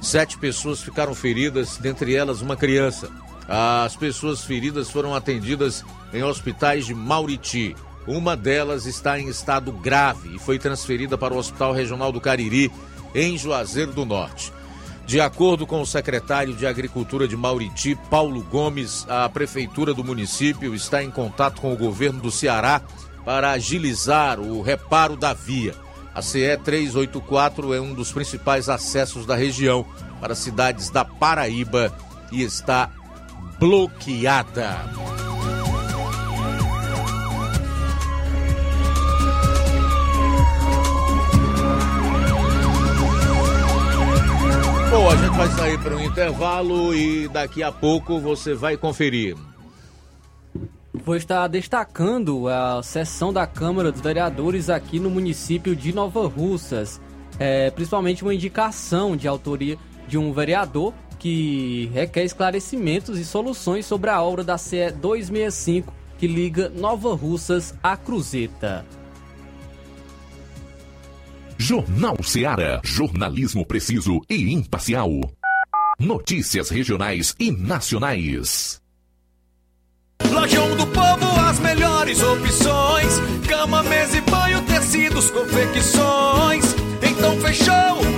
Sete 0.00 0.38
pessoas 0.38 0.80
ficaram 0.80 1.12
feridas, 1.12 1.76
dentre 1.78 2.14
elas 2.14 2.40
uma 2.40 2.56
criança. 2.56 3.10
As 3.48 3.96
pessoas 3.96 4.44
feridas 4.44 4.88
foram 4.88 5.12
atendidas 5.12 5.84
em 6.12 6.22
hospitais 6.22 6.86
de 6.86 6.94
Mauriti. 6.94 7.74
Uma 8.06 8.36
delas 8.36 8.86
está 8.86 9.18
em 9.18 9.26
estado 9.26 9.72
grave 9.72 10.36
e 10.36 10.38
foi 10.38 10.56
transferida 10.56 11.18
para 11.18 11.34
o 11.34 11.36
Hospital 11.36 11.72
Regional 11.72 12.12
do 12.12 12.20
Cariri, 12.20 12.70
em 13.12 13.36
Juazeiro 13.36 13.92
do 13.92 14.04
Norte. 14.04 14.56
De 15.08 15.22
acordo 15.22 15.66
com 15.66 15.80
o 15.80 15.86
secretário 15.86 16.54
de 16.54 16.66
Agricultura 16.66 17.26
de 17.26 17.34
Mauriti, 17.34 17.98
Paulo 18.10 18.42
Gomes, 18.42 19.06
a 19.08 19.26
prefeitura 19.26 19.94
do 19.94 20.04
município 20.04 20.74
está 20.74 21.02
em 21.02 21.10
contato 21.10 21.62
com 21.62 21.72
o 21.72 21.76
governo 21.78 22.20
do 22.20 22.30
Ceará 22.30 22.82
para 23.24 23.52
agilizar 23.52 24.38
o 24.38 24.60
reparo 24.60 25.16
da 25.16 25.32
via. 25.32 25.74
A 26.14 26.20
CE 26.20 26.54
384 26.62 27.72
é 27.72 27.80
um 27.80 27.94
dos 27.94 28.12
principais 28.12 28.68
acessos 28.68 29.24
da 29.24 29.34
região 29.34 29.82
para 30.20 30.34
cidades 30.34 30.90
da 30.90 31.06
Paraíba 31.06 31.90
e 32.30 32.42
está 32.42 32.90
bloqueada. 33.58 35.27
Bom, 44.98 45.08
a 45.08 45.14
gente 45.14 45.36
vai 45.36 45.48
sair 45.50 45.78
para 45.78 45.94
um 45.94 46.02
intervalo 46.02 46.92
e 46.92 47.28
daqui 47.28 47.62
a 47.62 47.70
pouco 47.70 48.18
você 48.18 48.52
vai 48.52 48.76
conferir 48.76 49.36
vou 50.92 51.14
estar 51.14 51.46
destacando 51.46 52.48
a 52.48 52.82
sessão 52.82 53.32
da 53.32 53.46
Câmara 53.46 53.92
dos 53.92 54.00
Vereadores 54.00 54.68
aqui 54.68 54.98
no 54.98 55.08
município 55.08 55.76
de 55.76 55.92
Nova 55.94 56.26
Russas. 56.26 57.00
É, 57.38 57.70
principalmente 57.70 58.24
uma 58.24 58.34
indicação 58.34 59.16
de 59.16 59.28
autoria 59.28 59.78
de 60.08 60.18
um 60.18 60.32
vereador 60.32 60.92
que 61.16 61.88
requer 61.94 62.24
esclarecimentos 62.24 63.20
e 63.20 63.24
soluções 63.24 63.86
sobre 63.86 64.10
a 64.10 64.20
obra 64.20 64.42
da 64.42 64.58
CE 64.58 64.90
265 64.90 65.94
que 66.18 66.26
liga 66.26 66.68
Nova 66.70 67.14
Russas 67.14 67.72
à 67.80 67.96
Cruzeta. 67.96 68.84
Jornal 71.58 72.16
Seara. 72.22 72.80
Jornalismo 72.84 73.66
preciso 73.66 74.20
e 74.30 74.52
imparcial. 74.54 75.10
Notícias 75.98 76.70
regionais 76.70 77.34
e 77.38 77.50
nacionais. 77.50 78.80
Lojão 80.30 80.76
do 80.76 80.86
Povo, 80.86 81.40
as 81.48 81.58
melhores 81.58 82.22
opções: 82.22 83.20
cama, 83.48 83.82
mesa 83.82 84.18
e 84.18 84.20
banho, 84.20 84.62
tecidos, 84.62 85.30
confecções. 85.30 86.64
Então 87.02 87.36
fechou, 87.40 88.17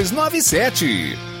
297. 0.03 1.40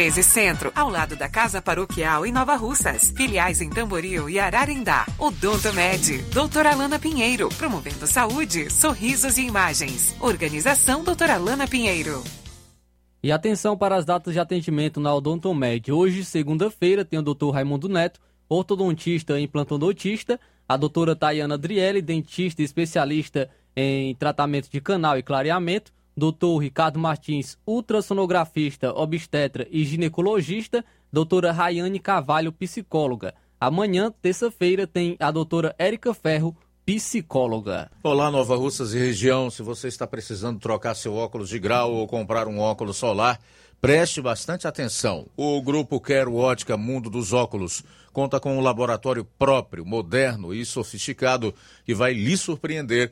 13 0.01 0.23
Centro, 0.23 0.71
ao 0.73 0.89
lado 0.89 1.15
da 1.15 1.29
Casa 1.29 1.61
Paroquial 1.61 2.25
em 2.25 2.31
Nova 2.31 2.55
Russas. 2.55 3.13
Filiais 3.15 3.61
em 3.61 3.69
Tamboril 3.69 4.27
e 4.27 4.39
Ararindá. 4.39 5.05
Odonto 5.19 5.71
Med, 5.73 6.23
doutora 6.33 6.71
Alana 6.71 6.97
Pinheiro, 6.97 7.49
promovendo 7.49 8.07
saúde, 8.07 8.67
sorrisos 8.71 9.37
e 9.37 9.43
imagens. 9.43 10.15
Organização 10.19 11.03
doutora 11.03 11.35
Alana 11.35 11.67
Pinheiro. 11.67 12.23
E 13.21 13.31
atenção 13.31 13.77
para 13.77 13.95
as 13.95 14.03
datas 14.03 14.33
de 14.33 14.39
atendimento 14.39 14.99
na 14.99 15.13
Odontomed. 15.13 15.91
Hoje, 15.91 16.25
segunda-feira, 16.25 17.05
tem 17.05 17.19
o 17.19 17.21
doutor 17.21 17.51
Raimundo 17.51 17.87
Neto, 17.87 18.19
ortodontista 18.49 19.39
e 19.39 19.43
implantodontista, 19.43 20.39
a 20.67 20.77
doutora 20.77 21.15
Tayana 21.15 21.59
Drielli, 21.59 22.01
dentista 22.01 22.63
especialista 22.63 23.51
em 23.75 24.15
tratamento 24.15 24.67
de 24.67 24.81
canal 24.81 25.15
e 25.19 25.21
clareamento, 25.21 25.93
doutor 26.15 26.57
Ricardo 26.57 26.99
Martins, 26.99 27.57
ultrassonografista, 27.65 28.93
obstetra 28.93 29.67
e 29.71 29.83
ginecologista, 29.83 30.83
doutora 31.11 31.51
Rayane 31.51 31.99
Cavalho, 31.99 32.51
psicóloga. 32.51 33.33
Amanhã, 33.59 34.13
terça-feira, 34.21 34.87
tem 34.87 35.15
a 35.19 35.29
doutora 35.31 35.75
Érica 35.77 36.13
Ferro, 36.13 36.55
psicóloga. 36.85 37.91
Olá, 38.03 38.31
Nova 38.31 38.55
Russas 38.55 38.93
e 38.93 38.97
região. 38.97 39.49
Se 39.49 39.61
você 39.61 39.87
está 39.87 40.07
precisando 40.07 40.59
trocar 40.59 40.95
seu 40.95 41.13
óculos 41.13 41.49
de 41.49 41.59
grau 41.59 41.93
ou 41.93 42.07
comprar 42.07 42.47
um 42.47 42.59
óculos 42.59 42.97
solar, 42.97 43.39
preste 43.79 44.21
bastante 44.21 44.67
atenção. 44.67 45.27
O 45.37 45.61
grupo 45.61 46.01
Quero 46.01 46.35
Ótica 46.35 46.75
Mundo 46.75 47.09
dos 47.09 47.33
Óculos 47.33 47.83
conta 48.11 48.39
com 48.39 48.57
um 48.57 48.61
laboratório 48.61 49.23
próprio, 49.23 49.85
moderno 49.85 50.53
e 50.53 50.65
sofisticado 50.65 51.53
que 51.85 51.93
vai 51.93 52.13
lhe 52.13 52.35
surpreender 52.35 53.11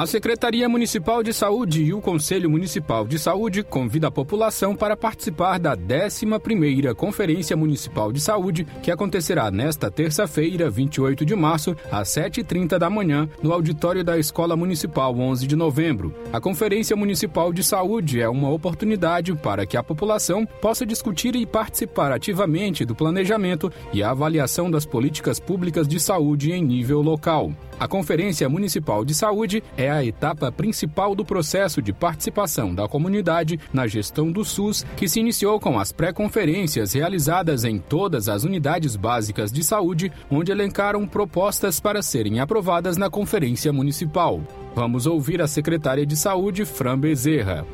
A 0.00 0.06
Secretaria 0.06 0.66
Municipal 0.66 1.22
de 1.22 1.30
Saúde 1.30 1.82
e 1.82 1.92
o 1.92 2.00
Conselho 2.00 2.48
Municipal 2.48 3.06
de 3.06 3.18
Saúde 3.18 3.62
convida 3.62 4.08
a 4.08 4.10
população 4.10 4.74
para 4.74 4.96
participar 4.96 5.58
da 5.60 5.76
11ª 5.76 6.94
Conferência 6.94 7.54
Municipal 7.54 8.10
de 8.10 8.18
Saúde, 8.18 8.66
que 8.82 8.90
acontecerá 8.90 9.50
nesta 9.50 9.90
terça-feira, 9.90 10.70
28 10.70 11.22
de 11.22 11.36
março, 11.36 11.76
às 11.92 12.08
7h30 12.08 12.78
da 12.78 12.88
manhã, 12.88 13.28
no 13.42 13.52
auditório 13.52 14.02
da 14.02 14.16
Escola 14.16 14.56
Municipal 14.56 15.14
11 15.14 15.46
de 15.46 15.54
novembro. 15.54 16.14
A 16.32 16.40
Conferência 16.40 16.96
Municipal 16.96 17.52
de 17.52 17.62
Saúde 17.62 18.22
é 18.22 18.28
uma 18.30 18.48
oportunidade 18.48 19.34
para 19.34 19.66
que 19.66 19.76
a 19.76 19.82
população 19.82 20.46
possa 20.46 20.86
discutir 20.86 21.36
e 21.36 21.44
participar 21.44 22.10
ativamente 22.10 22.86
do 22.86 22.94
planejamento 22.94 23.70
e 23.92 24.02
avaliação 24.02 24.70
das 24.70 24.86
políticas 24.86 25.38
públicas 25.38 25.86
de 25.86 26.00
saúde 26.00 26.52
em 26.52 26.64
nível 26.64 27.02
local. 27.02 27.52
A 27.80 27.88
Conferência 27.88 28.46
Municipal 28.46 29.06
de 29.06 29.14
Saúde 29.14 29.64
é 29.74 29.90
a 29.90 30.04
etapa 30.04 30.52
principal 30.52 31.14
do 31.14 31.24
processo 31.24 31.80
de 31.80 31.94
participação 31.94 32.74
da 32.74 32.86
comunidade 32.86 33.58
na 33.72 33.86
gestão 33.86 34.30
do 34.30 34.44
SUS, 34.44 34.84
que 34.98 35.08
se 35.08 35.18
iniciou 35.18 35.58
com 35.58 35.78
as 35.78 35.90
pré-conferências 35.90 36.92
realizadas 36.92 37.64
em 37.64 37.78
todas 37.78 38.28
as 38.28 38.44
unidades 38.44 38.96
básicas 38.96 39.50
de 39.50 39.64
saúde, 39.64 40.12
onde 40.30 40.52
elencaram 40.52 41.08
propostas 41.08 41.80
para 41.80 42.02
serem 42.02 42.38
aprovadas 42.38 42.98
na 42.98 43.08
Conferência 43.08 43.72
Municipal. 43.72 44.42
Vamos 44.74 45.06
ouvir 45.06 45.40
a 45.40 45.46
secretária 45.46 46.04
de 46.04 46.18
Saúde, 46.18 46.66
Fran 46.66 46.98
Bezerra. 46.98 47.64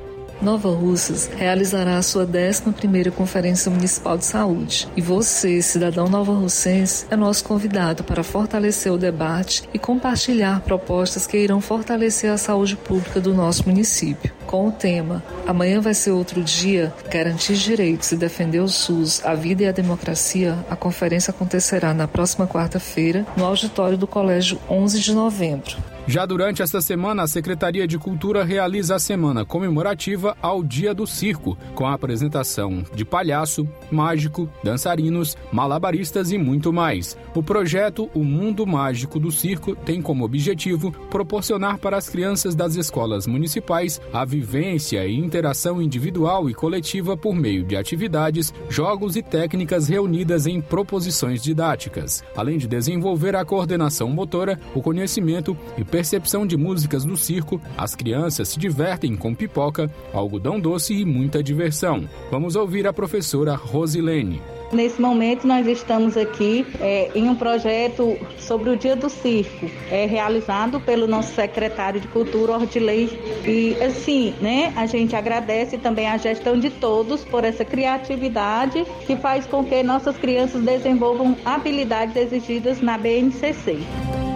Nova 0.41 0.69
Russas 0.69 1.31
realizará 1.37 1.97
a 1.97 2.03
sua 2.03 2.27
11ª 2.27 3.11
Conferência 3.11 3.71
Municipal 3.71 4.19
de 4.19 4.25
Saúde. 4.25 4.89
E 4.97 5.01
você, 5.01 5.63
cidadão 5.63 6.09
nova 6.09 6.33
russense, 6.33 7.07
é 7.11 7.17
nosso 7.17 7.45
convidado 7.45 8.05
para 8.05 8.23
fortalecer 8.23 8.93
o 8.93 8.99
debate 8.99 9.69
e 9.73 9.79
compartilhar 9.79 10.61
propostas 10.61 11.27
que 11.27 11.39
irão 11.39 11.61
fortalecer 11.61 12.31
a 12.31 12.39
saúde 12.39 12.77
pública 12.77 13.21
do 13.21 13.35
nosso 13.35 13.67
município. 13.67 14.33
Com 14.47 14.69
o 14.69 14.73
tema 14.73 15.23
Amanhã 15.47 15.81
vai 15.81 15.95
ser 15.95 16.11
outro 16.11 16.43
dia, 16.43 16.93
garantir 17.09 17.55
direitos 17.55 18.11
e 18.11 18.17
defender 18.17 18.59
o 18.59 18.69
SUS, 18.69 19.25
a 19.25 19.33
vida 19.33 19.63
e 19.63 19.67
a 19.69 19.73
democracia, 19.73 20.59
a 20.69 20.75
conferência 20.75 21.31
acontecerá 21.31 21.95
na 21.95 22.09
próxima 22.09 22.49
quarta-feira 22.49 23.25
no 23.37 23.45
auditório 23.45 23.97
do 23.97 24.09
Colégio 24.09 24.59
11 24.69 25.01
de 25.01 25.15
novembro. 25.15 25.96
Já 26.09 26.25
durante 26.25 26.63
esta 26.63 26.81
semana, 26.81 27.25
a 27.25 27.27
Secretaria 27.27 27.85
de 27.85 27.99
Cultura 27.99 28.45
realiza 28.45 28.95
a 28.95 28.99
semana 28.99 29.45
comemorativa 29.45 30.37
ao 30.41 30.63
Dia 30.63 30.95
do 30.95 31.05
Circo, 31.05 31.59
com 31.75 31.85
a 31.85 31.95
apresentação 31.95 32.85
de 32.95 33.05
palhaço, 33.05 33.69
mágico, 33.91 34.49
dançarinos, 34.63 35.37
malabaristas 35.51 36.31
e 36.31 36.39
muito 36.39 36.73
mais. 36.73 37.19
O 37.35 37.43
projeto 37.43 38.09
O 38.15 38.23
Mundo 38.23 38.65
Mágico 38.65 39.19
do 39.19 39.33
Circo 39.33 39.75
tem 39.75 40.01
como 40.01 40.25
objetivo 40.25 40.93
proporcionar 41.11 41.79
para 41.79 41.97
as 41.97 42.09
crianças 42.09 42.55
das 42.55 42.77
escolas 42.77 43.27
municipais 43.27 44.01
a 44.13 44.25
vivência 44.25 45.05
e 45.05 45.19
interação 45.19 45.83
individual 45.83 46.49
e 46.49 46.55
coletiva 46.55 47.17
por 47.17 47.35
meio 47.35 47.65
de 47.65 47.75
atividades, 47.75 48.55
jogos 48.69 49.17
e 49.17 49.23
técnicas 49.23 49.89
reunidas 49.89 50.47
em 50.47 50.61
proposições 50.61 51.43
didáticas, 51.43 52.23
além 52.37 52.59
de 52.59 52.69
desenvolver 52.69 53.35
a 53.35 53.45
coordenação 53.45 54.09
motora, 54.09 54.57
o 54.73 54.81
conhecimento 54.81 55.57
e 55.77 55.85
percepção 55.97 56.47
de 56.47 56.59
músicas 56.59 57.07
do 57.07 57.17
circo, 57.17 57.59
as 57.75 57.95
crianças 57.95 58.51
se 58.51 58.59
divertem 58.59 59.17
com 59.17 59.35
pipoca, 59.35 59.91
algodão 60.13 60.61
doce 60.61 60.93
e 60.93 61.07
muita 61.07 61.43
diversão. 61.43 62.07
Vamos 62.31 62.55
ouvir 62.55 62.87
a 62.87 62.93
professora 62.93 63.55
Rosilene. 63.55 64.43
Nesse 64.71 65.01
momento, 65.01 65.47
nós 65.47 65.67
estamos 65.67 66.15
aqui 66.15 66.67
é, 66.81 67.11
em 67.15 67.31
um 67.31 67.35
projeto 67.35 68.19
sobre 68.39 68.69
o 68.69 68.77
Dia 68.77 68.95
do 68.95 69.09
Circo, 69.09 69.71
é, 69.91 70.05
realizado 70.05 70.79
pelo 70.81 71.07
nosso 71.07 71.35
secretário 71.35 71.99
de 71.99 72.09
Cultura, 72.09 72.53
Ordilei. 72.53 73.09
E, 73.47 73.75
assim, 73.83 74.35
né, 74.39 74.75
a 74.77 74.85
gente 74.85 75.17
agradece 75.17 75.79
também 75.79 76.09
a 76.09 76.19
gestão 76.19 76.61
de 76.61 76.69
todos 76.69 77.25
por 77.25 77.43
essa 77.43 77.65
criatividade 77.65 78.85
que 79.07 79.17
faz 79.17 79.47
com 79.47 79.65
que 79.65 79.83
nossas 79.83 80.19
crianças 80.19 80.63
desenvolvam 80.63 81.35
habilidades 81.43 82.15
exigidas 82.17 82.83
na 82.83 82.99
BNCC. 82.99 83.79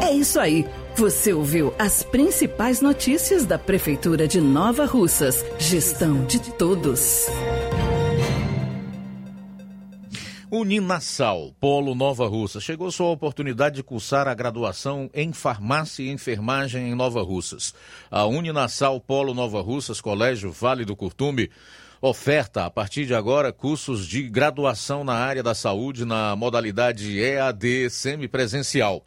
É 0.03 0.11
isso 0.13 0.41
aí. 0.41 0.65
Você 0.97 1.33
ouviu 1.33 1.73
as 1.79 2.03
principais 2.03 2.81
notícias 2.81 3.47
da 3.47 3.59
Prefeitura 3.59 4.27
de 4.27 4.41
Nova 4.41 4.85
Russas. 4.85 5.45
Gestão 5.59 6.25
de 6.27 6.39
todos. 6.53 7.27
Uninasal, 10.51 11.55
Polo 11.61 11.95
Nova 11.95 12.27
Russa. 12.27 12.61
Chegou 12.61 12.91
sua 12.91 13.09
oportunidade 13.09 13.77
de 13.77 13.83
cursar 13.83 14.27
a 14.27 14.35
graduação 14.35 15.09
em 15.15 15.33
farmácia 15.33 16.03
e 16.03 16.11
enfermagem 16.11 16.91
em 16.91 16.95
Nova 16.95 17.23
Russas. 17.23 17.73
A 18.11 18.27
Uninasal 18.27 19.01
Polo 19.01 19.33
Nova 19.33 19.63
Russas, 19.63 20.01
Colégio 20.01 20.51
Vale 20.51 20.85
do 20.85 20.97
Curtume, 20.97 21.51
oferta 22.03 22.65
a 22.65 22.71
partir 22.71 23.07
de 23.07 23.15
agora 23.15 23.53
cursos 23.53 24.07
de 24.07 24.23
graduação 24.23 25.05
na 25.05 25.15
área 25.15 25.43
da 25.43 25.55
saúde 25.55 26.05
na 26.05 26.35
modalidade 26.35 27.19
EAD 27.19 27.89
semipresencial. 27.91 29.07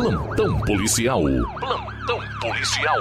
Plantão 0.02 0.60
policial. 0.62 1.22
Plantão 1.22 2.18
policial. 2.40 2.98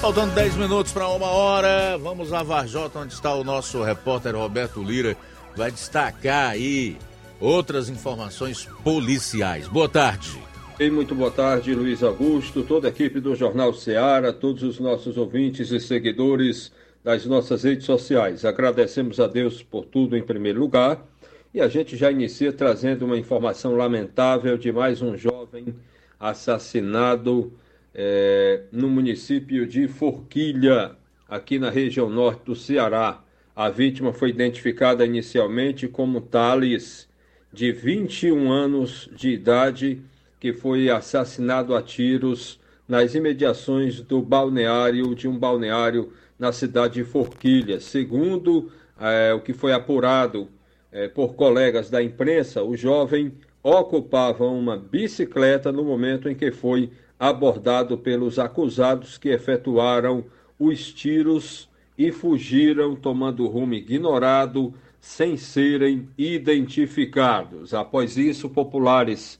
Faltando 0.00 0.34
10 0.34 0.56
minutos 0.56 0.90
para 0.90 1.06
uma 1.08 1.26
hora, 1.26 1.98
vamos 1.98 2.32
a 2.32 2.42
Varjota, 2.42 3.00
onde 3.00 3.12
está 3.12 3.34
o 3.34 3.44
nosso 3.44 3.82
repórter 3.82 4.34
Roberto 4.34 4.82
Lira, 4.82 5.18
vai 5.54 5.70
destacar 5.70 6.52
aí 6.52 6.96
outras 7.38 7.90
informações 7.90 8.70
policiais. 8.82 9.68
Boa 9.68 9.86
tarde. 9.86 10.42
E 10.78 10.90
muito 10.90 11.14
boa 11.14 11.30
tarde, 11.30 11.74
Luiz 11.74 12.02
Augusto, 12.02 12.62
toda 12.62 12.88
a 12.88 12.90
equipe 12.90 13.20
do 13.20 13.36
Jornal 13.36 13.74
Ceará, 13.74 14.32
todos 14.32 14.62
os 14.62 14.80
nossos 14.80 15.18
ouvintes 15.18 15.70
e 15.72 15.78
seguidores 15.78 16.72
das 17.04 17.26
nossas 17.26 17.64
redes 17.64 17.84
sociais. 17.84 18.46
Agradecemos 18.46 19.20
a 19.20 19.26
Deus 19.26 19.62
por 19.62 19.84
tudo 19.84 20.16
em 20.16 20.22
primeiro 20.22 20.58
lugar 20.58 21.09
e 21.52 21.60
a 21.60 21.68
gente 21.68 21.96
já 21.96 22.10
inicia 22.10 22.52
trazendo 22.52 23.04
uma 23.04 23.18
informação 23.18 23.74
lamentável 23.74 24.56
de 24.56 24.70
mais 24.70 25.02
um 25.02 25.16
jovem 25.16 25.74
assassinado 26.18 27.52
é, 27.92 28.62
no 28.70 28.88
município 28.88 29.66
de 29.66 29.88
Forquilha, 29.88 30.92
aqui 31.28 31.58
na 31.58 31.68
região 31.68 32.08
norte 32.08 32.44
do 32.44 32.54
Ceará. 32.54 33.24
A 33.54 33.68
vítima 33.68 34.12
foi 34.12 34.30
identificada 34.30 35.04
inicialmente 35.04 35.88
como 35.88 36.20
Thales, 36.20 37.08
de 37.52 37.72
21 37.72 38.52
anos 38.52 39.10
de 39.12 39.30
idade, 39.30 40.00
que 40.38 40.52
foi 40.52 40.88
assassinado 40.88 41.74
a 41.74 41.82
tiros 41.82 42.60
nas 42.86 43.16
imediações 43.16 44.00
do 44.00 44.22
balneário, 44.22 45.16
de 45.16 45.26
um 45.26 45.36
balneário 45.36 46.12
na 46.38 46.52
cidade 46.52 46.94
de 46.94 47.04
Forquilha. 47.04 47.80
Segundo 47.80 48.70
é, 49.00 49.34
o 49.34 49.40
que 49.40 49.52
foi 49.52 49.72
apurado 49.72 50.48
é, 50.92 51.08
por 51.08 51.34
colegas 51.34 51.90
da 51.90 52.02
imprensa, 52.02 52.62
o 52.62 52.76
jovem 52.76 53.32
ocupava 53.62 54.44
uma 54.46 54.76
bicicleta 54.76 55.70
no 55.70 55.84
momento 55.84 56.28
em 56.28 56.34
que 56.34 56.50
foi 56.50 56.90
abordado 57.18 57.98
pelos 57.98 58.38
acusados 58.38 59.18
que 59.18 59.28
efetuaram 59.28 60.24
os 60.58 60.92
tiros 60.92 61.68
e 61.96 62.10
fugiram 62.10 62.96
tomando 62.96 63.46
rumo 63.46 63.74
ignorado 63.74 64.72
sem 65.00 65.36
serem 65.36 66.08
identificados. 66.16 67.74
Após 67.74 68.16
isso, 68.16 68.48
populares, 68.48 69.38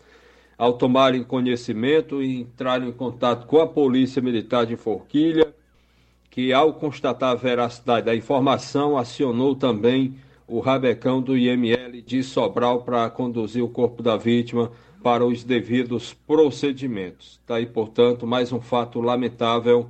ao 0.57 0.75
tomarem 0.75 1.25
conhecimento, 1.25 2.23
entraram 2.23 2.89
em 2.89 2.93
contato 2.93 3.47
com 3.47 3.61
a 3.61 3.67
Polícia 3.67 4.21
Militar 4.21 4.67
de 4.67 4.77
Forquilha, 4.77 5.55
que, 6.31 6.53
ao 6.53 6.75
constatar 6.75 7.33
a 7.33 7.35
veracidade 7.35 8.07
da 8.07 8.15
informação, 8.15 8.97
acionou 8.97 9.55
também 9.55 10.17
o 10.51 10.59
rabecão 10.59 11.23
do 11.23 11.39
IML 11.39 12.03
de 12.03 12.25
Sobral 12.25 12.83
para 12.83 13.09
conduzir 13.09 13.63
o 13.63 13.69
corpo 13.69 14.03
da 14.03 14.17
vítima 14.17 14.73
para 15.01 15.25
os 15.25 15.45
devidos 15.45 16.13
procedimentos. 16.13 17.39
Está 17.41 17.55
aí, 17.55 17.67
portanto, 17.67 18.27
mais 18.27 18.53
um 18.53 18.61
fato 18.61 19.01
lamentável 19.01 19.89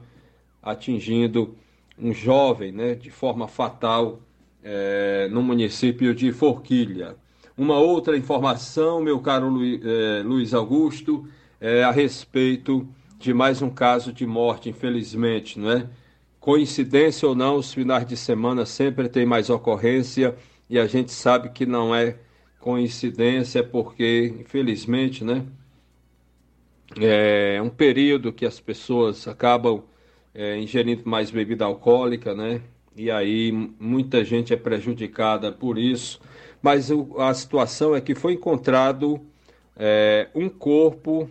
atingindo 0.63 1.57
um 1.99 2.13
jovem 2.13 2.73
né, 2.73 2.95
de 2.95 3.11
forma 3.11 3.49
fatal 3.49 4.21
é, 4.63 5.29
no 5.33 5.43
município 5.43 6.15
de 6.15 6.31
Forquilha. 6.31 7.17
Uma 7.57 7.79
outra 7.79 8.15
informação, 8.15 9.01
meu 9.01 9.19
caro 9.19 9.49
é, 9.65 10.23
Luiz 10.23 10.53
Augusto, 10.53 11.27
é 11.59 11.83
a 11.83 11.91
respeito 11.91 12.87
de 13.19 13.33
mais 13.33 13.63
um 13.63 13.71
caso 13.71 14.13
de 14.13 14.27
morte, 14.27 14.69
infelizmente, 14.69 15.59
não 15.59 15.71
é? 15.71 15.87
Coincidência 16.41 17.29
ou 17.29 17.35
não, 17.35 17.57
os 17.57 17.75
finais 17.75 18.07
de 18.07 18.17
semana 18.17 18.65
sempre 18.65 19.11
tem 19.11 19.27
mais 19.27 19.51
ocorrência 19.51 20.35
e 20.71 20.79
a 20.79 20.87
gente 20.87 21.13
sabe 21.13 21.51
que 21.51 21.67
não 21.67 21.95
é 21.95 22.17
coincidência, 22.59 23.63
porque, 23.63 24.35
infelizmente, 24.41 25.23
né, 25.23 25.45
é 26.99 27.61
um 27.63 27.69
período 27.69 28.33
que 28.33 28.47
as 28.47 28.59
pessoas 28.59 29.29
acabam 29.29 29.83
é, 30.35 30.59
ingerindo 30.59 31.03
mais 31.07 31.31
bebida 31.31 31.67
alcoólica, 31.67 32.35
né, 32.35 32.63
e 32.97 33.11
aí 33.11 33.53
muita 33.79 34.25
gente 34.25 34.55
é 34.55 34.57
prejudicada 34.57 35.53
por 35.53 35.77
isso. 35.77 36.21
Mas 36.63 36.91
o, 36.91 37.19
a 37.19 37.35
situação 37.35 37.95
é 37.95 38.01
que 38.01 38.15
foi 38.15 38.33
encontrado 38.33 39.21
é, 39.77 40.29
um 40.35 40.49
corpo 40.49 41.29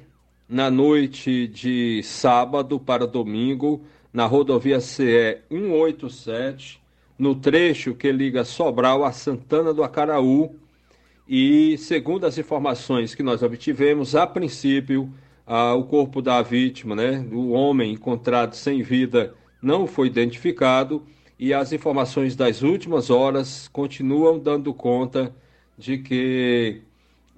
na 0.47 0.69
noite 0.69 1.47
de 1.47 2.01
sábado 2.03 2.79
para 2.79 3.07
domingo 3.07 3.83
na 4.19 4.25
rodovia 4.25 4.81
CE 4.81 5.37
187 5.49 6.81
no 7.17 7.35
trecho 7.35 7.95
que 7.95 8.11
liga 8.11 8.43
Sobral 8.43 9.05
a 9.05 9.13
Santana 9.13 9.73
do 9.73 9.81
Acaraú, 9.81 10.57
e, 11.25 11.77
segundo 11.77 12.25
as 12.25 12.37
informações 12.37 13.15
que 13.15 13.23
nós 13.23 13.41
obtivemos, 13.41 14.15
a 14.15 14.27
princípio, 14.27 15.09
o 15.47 15.83
corpo 15.85 16.21
da 16.21 16.41
vítima, 16.41 16.97
né, 16.97 17.19
do 17.19 17.51
homem 17.51 17.93
encontrado 17.93 18.55
sem 18.55 18.81
vida, 18.81 19.33
não 19.61 19.87
foi 19.87 20.07
identificado. 20.07 21.01
E 21.39 21.53
as 21.53 21.71
informações 21.71 22.35
das 22.35 22.61
últimas 22.61 23.09
horas 23.09 23.69
continuam 23.69 24.37
dando 24.37 24.73
conta 24.73 25.33
de 25.77 25.97
que 25.97 26.81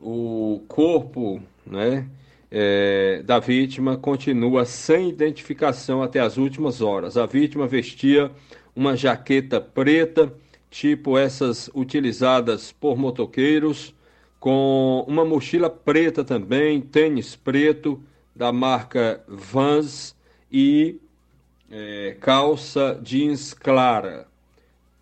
o 0.01 0.63
corpo 0.67 1.39
né, 1.63 2.07
é, 2.51 3.23
da 3.23 3.39
vítima 3.39 3.95
continua 3.95 4.65
sem 4.65 5.07
identificação 5.07 6.03
até 6.03 6.19
as 6.19 6.37
últimas 6.37 6.81
horas. 6.81 7.15
A 7.15 7.25
vítima 7.25 7.65
vestia 7.65 8.29
uma 8.75 8.95
jaqueta 8.95 9.61
preta, 9.61 10.33
tipo 10.69 11.17
essas 11.17 11.69
utilizadas 11.73 12.71
por 12.71 12.97
motoqueiros, 12.97 13.95
com 14.39 15.05
uma 15.07 15.23
mochila 15.23 15.69
preta 15.69 16.23
também, 16.23 16.81
tênis 16.81 17.35
preto 17.35 18.01
da 18.35 18.51
marca 18.51 19.23
Vans 19.27 20.15
e 20.51 20.99
é, 21.69 22.17
calça 22.19 22.99
jeans 23.01 23.53
clara. 23.53 24.27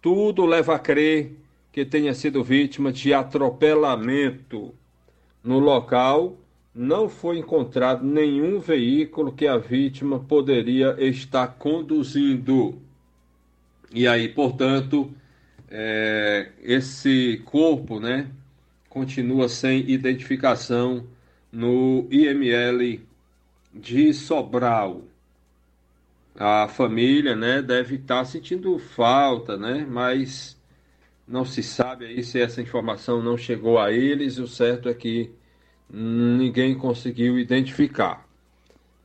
Tudo 0.02 0.46
leva 0.46 0.76
a 0.76 0.80
crer 0.80 1.36
que 1.72 1.86
tenha 1.86 2.14
sido 2.14 2.44
vítima 2.44 2.92
de 2.92 3.14
atropelamento. 3.14 4.74
No 5.44 5.58
local 5.60 6.38
não 6.80 7.10
foi 7.10 7.40
encontrado 7.40 8.06
nenhum 8.06 8.58
veículo 8.58 9.34
que 9.34 9.46
a 9.46 9.58
vítima 9.58 10.18
poderia 10.18 10.96
estar 10.98 11.46
conduzindo. 11.46 12.82
E 13.94 14.08
aí, 14.08 14.30
portanto, 14.30 15.14
é, 15.70 16.54
esse 16.64 17.42
corpo, 17.44 18.00
né, 18.00 18.32
continua 18.88 19.50
sem 19.50 19.90
identificação 19.92 21.06
no 21.52 22.08
IML 22.10 23.02
de 23.74 24.14
Sobral. 24.14 25.02
A 26.34 26.70
família, 26.70 27.36
né, 27.36 27.62
deve 27.62 27.96
estar 27.96 28.24
sentindo 28.24 28.80
falta, 28.80 29.58
né, 29.58 29.86
mas 29.86 30.58
não 31.28 31.44
se 31.44 31.62
sabe 31.62 32.06
aí 32.06 32.24
se 32.24 32.40
essa 32.40 32.62
informação 32.62 33.22
não 33.22 33.38
chegou 33.38 33.78
a 33.78 33.92
eles. 33.92 34.38
O 34.38 34.48
certo 34.48 34.88
é 34.88 34.94
que 34.94 35.38
ninguém 35.90 36.76
conseguiu 36.78 37.40
identificar, 37.40 38.28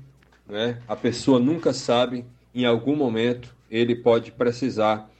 né, 0.48 0.78
a 0.86 0.94
pessoa 0.94 1.40
nunca 1.40 1.72
sabe, 1.72 2.24
em 2.54 2.64
algum 2.64 2.94
momento 2.94 3.52
ele 3.70 3.96
pode 3.96 4.30
precisar 4.30 5.10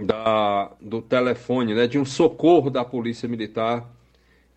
da, 0.00 0.70
do 0.80 1.00
telefone, 1.00 1.74
né, 1.74 1.86
de 1.86 1.98
um 1.98 2.04
socorro 2.04 2.70
da 2.70 2.84
polícia 2.84 3.28
militar 3.28 3.88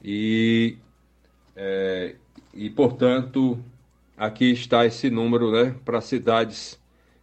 e 0.03 0.77
é, 1.55 2.15
e, 2.53 2.69
portanto, 2.69 3.59
aqui 4.17 4.51
está 4.51 4.85
esse 4.85 5.09
número 5.09 5.51
né, 5.51 5.75
para 5.83 6.01
cidades 6.01 6.79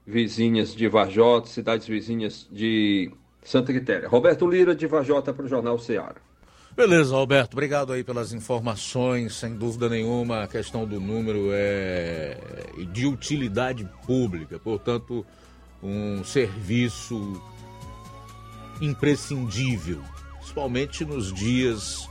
vizinhas 0.07 0.75
de 0.75 0.87
Vajota, 0.89 1.49
cidades 1.49 1.87
vizinhas 1.87 2.47
de 2.51 3.11
Santa 3.43 3.73
Quitéria. 3.73 4.09
Roberto 4.09 4.47
Lira, 4.47 4.75
de 4.75 4.87
Vajota, 4.87 5.33
para 5.33 5.45
o 5.45 5.49
Jornal 5.49 5.79
Ceará. 5.79 6.17
Beleza, 6.77 7.17
Roberto, 7.17 7.55
obrigado 7.55 7.93
aí 7.93 8.05
pelas 8.05 8.35
informações. 8.35 9.35
Sem 9.35 9.57
dúvida 9.57 9.89
nenhuma, 9.89 10.43
a 10.43 10.47
questão 10.47 10.87
do 10.87 11.01
número 11.01 11.49
é 11.51 12.37
de 12.93 13.07
utilidade 13.07 13.89
pública, 14.07 14.59
portanto, 14.59 15.25
um 15.83 16.23
serviço 16.23 17.43
imprescindível, 18.81 20.01
principalmente 20.39 21.05
nos 21.05 21.33
dias 21.33 22.09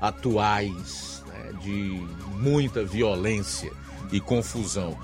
atuais 0.00 1.22
de 1.62 2.00
muita 2.38 2.84
violência 2.84 3.72
e 4.12 4.20
confusão. 4.20 4.96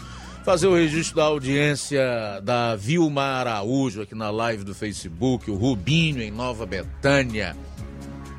Fazer 0.45 0.67
o 0.67 0.75
registro 0.75 1.17
da 1.17 1.25
audiência 1.25 2.03
da 2.43 2.75
Vilma 2.75 3.23
Araújo 3.23 4.03
aqui 4.03 4.15
na 4.15 4.31
live 4.31 4.65
do 4.65 4.75
Facebook, 4.75 5.49
o 5.51 5.55
Rubinho 5.55 6.21
em 6.21 6.31
Nova 6.31 6.67
Betânia. 6.67 7.57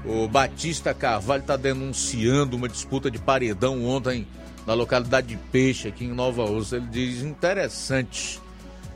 O 0.05 0.28
Batista 0.28 0.93
Carvalho 0.93 1.41
está 1.41 1.55
denunciando 1.55 2.57
uma 2.57 2.68
disputa 2.68 3.09
de 3.09 3.18
paredão 3.18 3.86
ontem 3.86 4.28
na 4.68 4.74
localidade 4.74 5.28
de 5.28 5.38
Peixe, 5.49 5.88
aqui 5.88 6.03
em 6.03 6.14
Nova 6.14 6.45
Rússia. 6.45 6.76
Ele 6.76 6.88
diz: 6.88 7.22
interessante, 7.22 8.41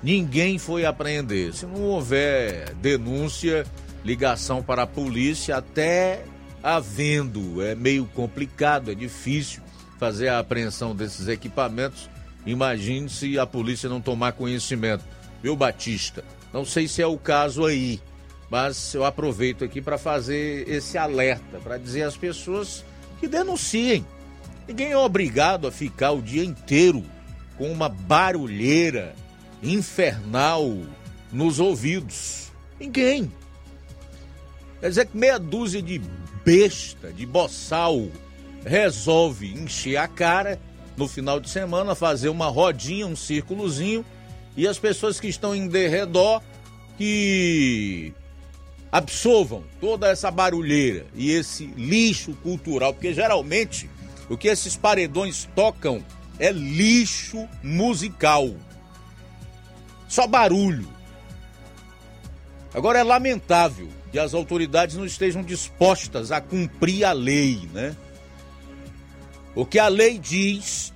ninguém 0.07 0.57
foi 0.57 0.85
apreender. 0.85 1.53
Se 1.53 1.65
não 1.65 1.81
houver 1.81 2.73
denúncia, 2.75 3.65
ligação 4.05 4.63
para 4.63 4.83
a 4.83 4.87
polícia, 4.87 5.57
até 5.57 6.23
havendo, 6.63 7.61
é 7.61 7.75
meio 7.75 8.05
complicado, 8.05 8.89
é 8.89 8.95
difícil 8.95 9.61
fazer 9.99 10.29
a 10.29 10.39
apreensão 10.39 10.95
desses 10.95 11.27
equipamentos. 11.27 12.09
Imagine 12.45 13.09
se 13.09 13.37
a 13.37 13.45
polícia 13.45 13.89
não 13.89 13.99
tomar 13.99 14.31
conhecimento. 14.31 15.03
Viu, 15.43 15.57
Batista? 15.57 16.23
Não 16.53 16.63
sei 16.63 16.87
se 16.87 17.01
é 17.01 17.05
o 17.05 17.17
caso 17.17 17.65
aí, 17.65 17.99
mas 18.49 18.93
eu 18.93 19.03
aproveito 19.03 19.65
aqui 19.65 19.81
para 19.81 19.97
fazer 19.97 20.69
esse 20.69 20.97
alerta, 20.97 21.59
para 21.59 21.77
dizer 21.77 22.03
às 22.03 22.15
pessoas 22.15 22.81
que 23.19 23.27
denunciem. 23.27 24.05
Ninguém 24.65 24.91
é 24.91 24.97
obrigado 24.97 25.67
a 25.67 25.71
ficar 25.71 26.11
o 26.11 26.21
dia 26.21 26.45
inteiro 26.45 27.03
com 27.57 27.69
uma 27.69 27.89
barulheira 27.89 29.13
infernal 29.61 30.77
nos 31.31 31.59
ouvidos. 31.59 32.51
Ninguém. 32.79 33.31
Quer 34.79 34.89
dizer 34.89 35.05
que 35.07 35.17
meia 35.17 35.39
dúzia 35.39 35.81
de 35.81 36.01
besta, 36.45 37.11
de 37.11 37.25
boçal, 37.25 38.07
resolve 38.63 39.53
encher 39.53 39.97
a 39.97 40.07
cara 40.07 40.59
no 40.95 41.07
final 41.07 41.39
de 41.39 41.49
semana, 41.49 41.95
fazer 41.95 42.29
uma 42.29 42.47
rodinha, 42.47 43.05
um 43.05 43.15
círculozinho, 43.15 44.05
e 44.55 44.67
as 44.67 44.79
pessoas 44.79 45.19
que 45.19 45.27
estão 45.27 45.55
em 45.55 45.67
derredor 45.67 46.41
que 46.97 48.11
absorvam 48.91 49.63
toda 49.79 50.09
essa 50.09 50.31
barulheira 50.31 51.05
e 51.13 51.31
esse 51.31 51.67
lixo 51.67 52.33
cultural, 52.41 52.93
porque 52.93 53.13
geralmente 53.13 53.89
o 54.29 54.35
que 54.35 54.47
esses 54.47 54.75
paredões 54.75 55.47
tocam 55.55 56.03
é 56.39 56.51
lixo 56.51 57.47
musical. 57.63 58.55
Só 60.07 60.25
barulho. 60.27 60.87
Agora 62.73 62.99
é 62.99 63.03
lamentável 63.03 63.89
que 64.11 64.19
as 64.19 64.33
autoridades 64.33 64.95
não 64.95 65.05
estejam 65.05 65.43
dispostas 65.43 66.31
a 66.31 66.39
cumprir 66.39 67.03
a 67.03 67.11
lei, 67.11 67.67
né? 67.73 67.95
O 69.55 69.65
que 69.65 69.79
a 69.79 69.87
lei 69.87 70.19
diz 70.19 70.93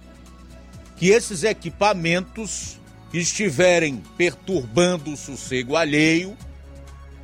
que 0.96 1.10
esses 1.10 1.44
equipamentos 1.44 2.80
que 3.12 3.18
estiverem 3.18 4.02
perturbando 4.16 5.12
o 5.12 5.18
sossego 5.18 5.76
alheio, 5.76 6.38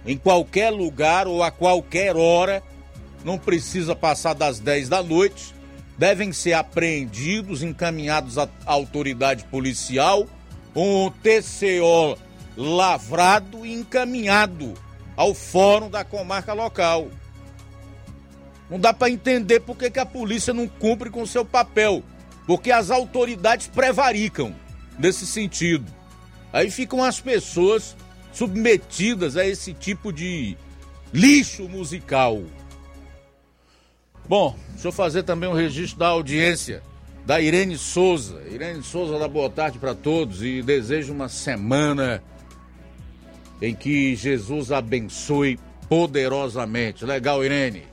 em 0.05 0.17
qualquer 0.17 0.71
lugar 0.71 1.27
ou 1.27 1.43
a 1.43 1.51
qualquer 1.51 2.15
hora, 2.15 2.63
não 3.23 3.37
precisa 3.37 3.95
passar 3.95 4.33
das 4.33 4.59
10 4.59 4.89
da 4.89 5.03
noite, 5.03 5.53
devem 5.97 6.33
ser 6.33 6.53
apreendidos, 6.53 7.61
encaminhados 7.61 8.37
à 8.37 8.49
autoridade 8.65 9.43
policial, 9.45 10.27
um 10.79 11.09
TCO 11.09 12.17
lavrado 12.55 13.65
e 13.65 13.73
encaminhado 13.73 14.75
ao 15.15 15.33
fórum 15.33 15.89
da 15.89 16.03
comarca 16.03 16.53
local. 16.53 17.09
Não 18.69 18.79
dá 18.79 18.93
para 18.93 19.09
entender 19.09 19.61
por 19.61 19.75
que, 19.75 19.89
que 19.89 19.99
a 19.99 20.05
polícia 20.05 20.53
não 20.53 20.67
cumpre 20.67 21.09
com 21.09 21.25
seu 21.25 21.43
papel, 21.43 22.03
porque 22.45 22.71
as 22.71 22.91
autoridades 22.91 23.67
prevaricam 23.67 24.55
nesse 24.99 25.25
sentido. 25.25 25.91
Aí 26.53 26.69
ficam 26.69 27.03
as 27.03 27.19
pessoas 27.19 27.95
submetidas 28.31 29.35
a 29.35 29.45
esse 29.45 29.73
tipo 29.73 30.13
de 30.13 30.55
lixo 31.11 31.67
musical. 31.67 32.43
Bom, 34.29 34.55
deixa 34.73 34.89
eu 34.89 34.91
fazer 34.91 35.23
também 35.23 35.49
um 35.49 35.53
registro 35.53 35.97
da 35.97 36.09
audiência 36.09 36.83
da 37.27 37.41
Irene 37.41 37.77
Souza. 37.77 38.41
Irene 38.49 38.81
Souza, 38.81 39.19
dá 39.19 39.27
boa 39.27 39.49
tarde 39.49 39.77
para 39.77 39.93
todos 39.93 40.41
e 40.41 40.61
desejo 40.61 41.11
uma 41.11 41.27
semana 41.27 42.23
em 43.61 43.75
que 43.75 44.15
Jesus 44.15 44.71
abençoe 44.71 45.59
poderosamente. 45.89 47.03
Legal, 47.03 47.43
Irene. 47.43 47.83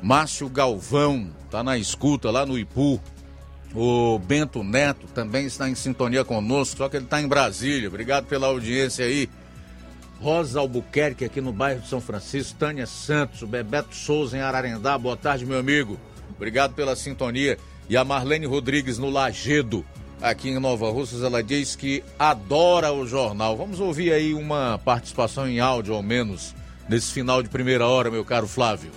Márcio 0.00 0.48
Galvão 0.48 1.30
tá 1.50 1.62
na 1.62 1.76
escuta 1.76 2.30
lá 2.30 2.46
no 2.46 2.58
Ipu. 2.58 2.98
O 3.74 4.18
Bento 4.18 4.64
Neto 4.64 5.06
também 5.08 5.44
está 5.44 5.68
em 5.68 5.74
sintonia 5.74 6.24
conosco, 6.24 6.78
só 6.78 6.88
que 6.88 6.96
ele 6.96 7.04
está 7.04 7.20
em 7.20 7.28
Brasília. 7.28 7.88
Obrigado 7.88 8.24
pela 8.24 8.46
audiência 8.46 9.04
aí. 9.04 9.28
Rosa 10.18 10.60
Albuquerque 10.60 11.26
aqui 11.26 11.42
no 11.42 11.52
bairro 11.52 11.82
de 11.82 11.88
São 11.88 12.00
Francisco, 12.00 12.58
Tânia 12.58 12.86
Santos, 12.86 13.42
o 13.42 13.46
Bebeto 13.46 13.94
Souza 13.94 14.34
em 14.34 14.40
Ararendá. 14.40 14.96
Boa 14.96 15.16
tarde, 15.16 15.44
meu 15.44 15.58
amigo. 15.58 16.00
Obrigado 16.34 16.72
pela 16.72 16.96
sintonia. 16.96 17.58
E 17.92 17.96
a 17.98 18.06
Marlene 18.06 18.46
Rodrigues 18.46 18.96
no 18.96 19.10
Lagedo, 19.10 19.84
aqui 20.18 20.48
em 20.48 20.58
Nova 20.58 20.90
Russas, 20.90 21.22
ela 21.22 21.42
diz 21.42 21.76
que 21.76 22.02
adora 22.18 22.90
o 22.90 23.06
jornal. 23.06 23.54
Vamos 23.54 23.80
ouvir 23.80 24.14
aí 24.14 24.32
uma 24.32 24.80
participação 24.82 25.46
em 25.46 25.60
áudio, 25.60 25.92
ao 25.92 26.02
menos, 26.02 26.54
nesse 26.88 27.12
final 27.12 27.42
de 27.42 27.50
primeira 27.50 27.86
hora, 27.86 28.10
meu 28.10 28.24
caro 28.24 28.48
Flávio. 28.48 28.90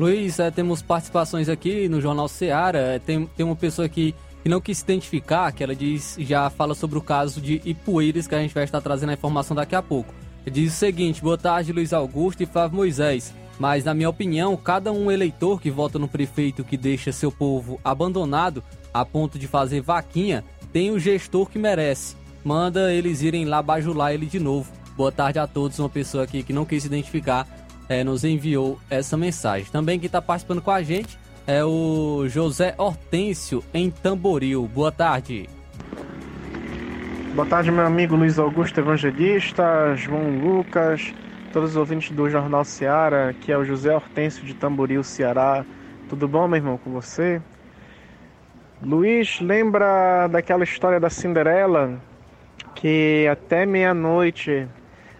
Luiz, 0.00 0.40
é, 0.40 0.50
temos 0.50 0.82
participações 0.82 1.48
aqui 1.48 1.88
no 1.88 2.00
Jornal 2.00 2.26
Seara. 2.26 2.78
É, 2.78 2.98
tem, 2.98 3.24
tem 3.36 3.46
uma 3.46 3.54
pessoa 3.54 3.86
aqui 3.86 4.12
que 4.42 4.48
não 4.48 4.60
quis 4.60 4.78
se 4.78 4.82
identificar, 4.82 5.52
que 5.52 5.62
ela 5.62 5.76
diz, 5.76 6.16
já 6.18 6.50
fala 6.50 6.74
sobre 6.74 6.98
o 6.98 7.00
caso 7.00 7.40
de 7.40 7.62
Ipueiras, 7.64 8.26
que 8.26 8.34
a 8.34 8.40
gente 8.40 8.52
vai 8.52 8.64
estar 8.64 8.80
trazendo 8.80 9.10
a 9.10 9.14
informação 9.14 9.54
daqui 9.54 9.76
a 9.76 9.82
pouco. 9.82 10.12
Ele 10.44 10.56
diz 10.56 10.72
o 10.72 10.76
seguinte: 10.76 11.22
boa 11.22 11.38
tarde, 11.38 11.72
Luiz 11.72 11.92
Augusto 11.92 12.42
e 12.42 12.46
Flávio 12.46 12.78
Moisés. 12.78 13.32
Mas, 13.58 13.84
na 13.84 13.94
minha 13.94 14.10
opinião, 14.10 14.56
cada 14.56 14.92
um 14.92 15.10
eleitor 15.10 15.60
que 15.60 15.70
vota 15.70 15.98
no 15.98 16.08
prefeito 16.08 16.64
que 16.64 16.76
deixa 16.76 17.12
seu 17.12 17.30
povo 17.30 17.80
abandonado 17.84 18.62
a 18.92 19.04
ponto 19.04 19.38
de 19.38 19.46
fazer 19.46 19.80
vaquinha 19.80 20.44
tem 20.72 20.90
o 20.90 20.98
gestor 20.98 21.48
que 21.48 21.58
merece. 21.58 22.16
Manda 22.44 22.92
eles 22.92 23.22
irem 23.22 23.44
lá 23.44 23.62
bajular 23.62 24.12
ele 24.12 24.26
de 24.26 24.40
novo. 24.40 24.72
Boa 24.96 25.10
tarde 25.10 25.38
a 25.38 25.46
todos. 25.46 25.78
Uma 25.78 25.88
pessoa 25.88 26.24
aqui 26.24 26.42
que 26.42 26.52
não 26.52 26.64
quis 26.64 26.82
se 26.82 26.88
identificar 26.88 27.46
é, 27.88 28.02
nos 28.02 28.24
enviou 28.24 28.78
essa 28.90 29.16
mensagem. 29.16 29.66
Também 29.70 29.98
quem 29.98 30.06
está 30.06 30.20
participando 30.20 30.62
com 30.62 30.70
a 30.70 30.82
gente 30.82 31.18
é 31.46 31.64
o 31.64 32.26
José 32.28 32.74
Hortêncio, 32.76 33.62
em 33.72 33.90
Tamboril. 33.90 34.68
Boa 34.72 34.90
tarde. 34.90 35.48
Boa 37.34 37.46
tarde, 37.46 37.70
meu 37.70 37.84
amigo 37.84 38.14
Luiz 38.14 38.38
Augusto 38.38 38.78
Evangelista, 38.78 39.94
João 39.96 40.38
Lucas, 40.38 41.12
todos 41.54 41.70
os 41.70 41.76
ouvintes 41.76 42.10
do 42.10 42.28
Jornal 42.28 42.64
Seara, 42.64 43.32
que 43.40 43.52
é 43.52 43.56
o 43.56 43.64
José 43.64 43.94
Hortêncio 43.94 44.44
de 44.44 44.54
Tamboril, 44.54 45.04
Ceará. 45.04 45.64
Tudo 46.08 46.26
bom, 46.26 46.48
meu 46.48 46.56
irmão, 46.56 46.76
com 46.76 46.90
você? 46.90 47.40
Luiz, 48.82 49.40
lembra 49.40 50.26
daquela 50.26 50.64
história 50.64 50.98
da 50.98 51.08
Cinderela? 51.08 51.94
Que 52.74 53.28
até 53.30 53.64
meia-noite 53.64 54.66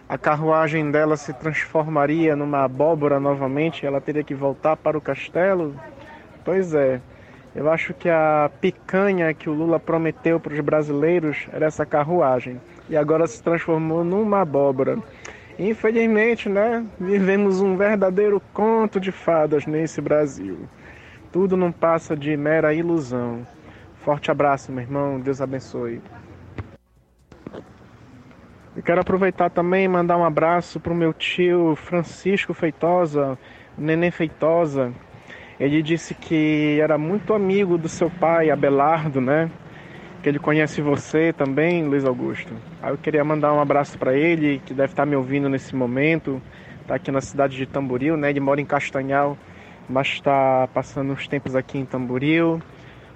a 0.09 0.17
carruagem 0.17 0.91
dela 0.91 1.15
se 1.15 1.31
transformaria 1.31 2.35
numa 2.35 2.65
abóbora 2.65 3.17
novamente 3.17 3.83
e 3.83 3.85
ela 3.85 4.01
teria 4.01 4.21
que 4.21 4.35
voltar 4.35 4.75
para 4.75 4.97
o 4.97 5.01
castelo? 5.01 5.73
Pois 6.43 6.73
é, 6.73 6.99
eu 7.55 7.71
acho 7.71 7.93
que 7.93 8.09
a 8.09 8.51
picanha 8.59 9.33
que 9.33 9.49
o 9.49 9.53
Lula 9.53 9.79
prometeu 9.79 10.37
para 10.37 10.53
os 10.53 10.59
brasileiros 10.59 11.47
era 11.53 11.65
essa 11.65 11.85
carruagem 11.85 12.59
e 12.89 12.97
agora 12.97 13.25
se 13.25 13.41
transformou 13.41 14.03
numa 14.03 14.41
abóbora. 14.41 14.99
Infelizmente, 15.57 16.49
né, 16.49 16.85
vivemos 16.99 17.61
um 17.61 17.77
verdadeiro 17.77 18.41
conto 18.53 18.99
de 18.99 19.11
fadas 19.11 19.65
nesse 19.65 20.01
Brasil. 20.01 20.67
Tudo 21.31 21.55
não 21.55 21.71
passa 21.71 22.15
de 22.15 22.35
mera 22.35 22.73
ilusão. 22.73 23.45
Forte 23.95 24.29
abraço, 24.29 24.71
meu 24.71 24.83
irmão. 24.83 25.19
Deus 25.19 25.41
abençoe. 25.41 26.01
Quero 28.83 28.99
aproveitar 28.99 29.49
também 29.49 29.85
e 29.85 29.87
mandar 29.87 30.17
um 30.17 30.25
abraço 30.25 30.79
para 30.81 30.91
o 30.91 30.95
meu 30.95 31.13
tio 31.13 31.75
Francisco 31.77 32.53
Feitosa, 32.53 33.37
Neném 33.77 34.11
Feitosa. 34.11 34.93
Ele 35.57 35.81
disse 35.81 36.13
que 36.13 36.77
era 36.81 36.97
muito 36.97 37.33
amigo 37.33 37.77
do 37.77 37.87
seu 37.87 38.09
pai, 38.09 38.49
Abelardo, 38.49 39.21
né? 39.21 39.49
Que 40.25 40.29
ele 40.29 40.39
conhece 40.39 40.81
você 40.81 41.31
também, 41.31 41.85
Luiz 41.85 42.03
Augusto. 42.03 42.51
Aí 42.81 42.89
eu 42.91 42.97
queria 42.97 43.23
mandar 43.23 43.53
um 43.53 43.59
abraço 43.61 43.95
para 43.95 44.17
ele, 44.17 44.59
que 44.65 44.73
deve 44.73 44.91
estar 44.91 45.05
me 45.05 45.15
ouvindo 45.15 45.47
nesse 45.47 45.75
momento. 45.75 46.41
Está 46.81 46.95
aqui 46.95 47.11
na 47.11 47.21
cidade 47.21 47.55
de 47.55 47.67
Tamboril, 47.67 48.17
né? 48.17 48.31
Ele 48.31 48.39
mora 48.39 48.59
em 48.59 48.65
Castanhal, 48.65 49.37
mas 49.87 50.07
está 50.07 50.67
passando 50.73 51.13
uns 51.13 51.27
tempos 51.27 51.55
aqui 51.55 51.77
em 51.77 51.85
Tamboril. 51.85 52.59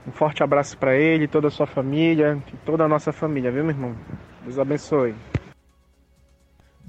Um 0.07 0.11
forte 0.11 0.43
abraço 0.43 0.77
para 0.77 0.95
ele, 0.95 1.27
toda 1.27 1.47
a 1.47 1.49
sua 1.49 1.65
família, 1.65 2.37
toda 2.63 2.83
a 2.83 2.87
nossa 2.87 3.11
família, 3.11 3.49
viu, 3.49 3.63
meu 3.63 3.73
irmão? 3.73 3.95
Deus 4.43 4.59
abençoe. 4.59 5.15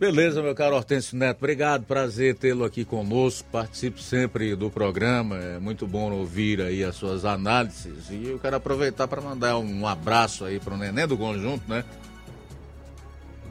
Beleza, 0.00 0.42
meu 0.42 0.54
caro 0.54 0.76
Hortêncio 0.76 1.14
Neto, 1.14 1.36
obrigado, 1.36 1.84
prazer 1.84 2.34
tê-lo 2.34 2.64
aqui 2.64 2.86
conosco. 2.86 3.46
Participe 3.52 4.02
sempre 4.02 4.56
do 4.56 4.70
programa, 4.70 5.36
é 5.36 5.58
muito 5.58 5.86
bom 5.86 6.10
ouvir 6.10 6.62
aí 6.62 6.82
as 6.82 6.96
suas 6.96 7.26
análises. 7.26 8.08
E 8.08 8.28
eu 8.28 8.38
quero 8.38 8.56
aproveitar 8.56 9.06
para 9.06 9.20
mandar 9.20 9.58
um 9.58 9.86
abraço 9.86 10.46
aí 10.46 10.58
para 10.58 10.72
o 10.72 10.78
neném 10.78 11.06
do 11.06 11.18
conjunto, 11.18 11.68
né? 11.68 11.84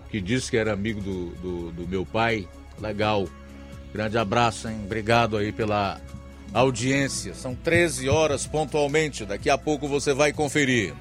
Que 0.10 0.20
disse 0.20 0.50
que 0.50 0.58
era 0.58 0.74
amigo 0.74 1.00
do, 1.00 1.28
do, 1.36 1.72
do 1.72 1.88
meu 1.88 2.04
pai. 2.04 2.48
Legal. 2.82 3.30
Grande 3.94 4.18
abraço, 4.18 4.68
hein? 4.68 4.82
Obrigado 4.84 5.38
aí 5.38 5.52
pela 5.52 6.02
audiência. 6.52 7.36
São 7.36 7.54
13 7.54 8.10
horas 8.10 8.48
pontualmente. 8.48 9.24
Daqui 9.24 9.52
a 9.52 9.58
pouco 9.58 9.88
você 9.88 10.16
vai 10.16 10.34
conferir. 10.34 10.96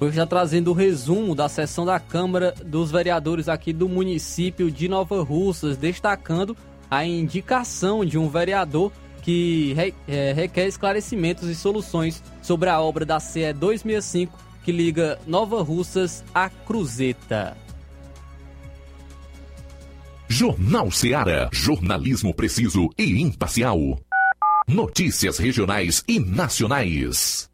Hoje 0.00 0.16
já 0.16 0.26
trazendo 0.26 0.70
o 0.70 0.74
resumo 0.74 1.34
da 1.34 1.48
sessão 1.48 1.84
da 1.84 2.00
Câmara 2.00 2.52
dos 2.64 2.90
Vereadores 2.90 3.48
aqui 3.48 3.72
do 3.72 3.88
município 3.88 4.70
de 4.70 4.88
Nova 4.88 5.22
Russas, 5.22 5.76
destacando 5.76 6.56
a 6.90 7.04
indicação 7.04 8.04
de 8.04 8.18
um 8.18 8.28
vereador 8.28 8.92
que 9.22 9.72
re, 9.74 9.94
é, 10.06 10.32
requer 10.32 10.66
esclarecimentos 10.66 11.48
e 11.48 11.54
soluções 11.54 12.22
sobre 12.42 12.68
a 12.68 12.80
obra 12.80 13.06
da 13.06 13.20
CE 13.20 13.52
265 13.52 14.36
que 14.64 14.72
liga 14.72 15.18
Nova 15.26 15.62
Russas 15.62 16.24
a 16.34 16.48
Cruzeta. 16.48 17.56
Jornal 20.28 20.90
Seara. 20.90 21.48
Jornalismo 21.52 22.34
preciso 22.34 22.88
e 22.98 23.22
imparcial. 23.22 23.78
Notícias 24.66 25.38
regionais 25.38 26.02
e 26.08 26.18
nacionais. 26.18 27.53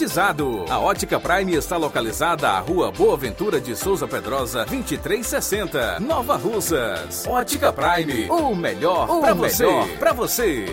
A 0.67 0.79
Ótica 0.79 1.19
Prime 1.19 1.53
está 1.53 1.77
localizada 1.77 2.49
à 2.49 2.59
Rua 2.59 2.91
Boa 2.91 3.15
Ventura 3.15 3.61
de 3.61 3.75
Souza 3.75 4.07
Pedrosa, 4.07 4.65
2360, 4.65 5.99
Nova 5.99 6.37
Russas. 6.37 7.27
Ótica 7.27 7.71
Prime, 7.71 8.27
o 8.27 8.55
melhor 8.55 9.05
para 9.19 9.35
você. 9.35 9.67
Pra 9.99 10.11
você. 10.11 10.65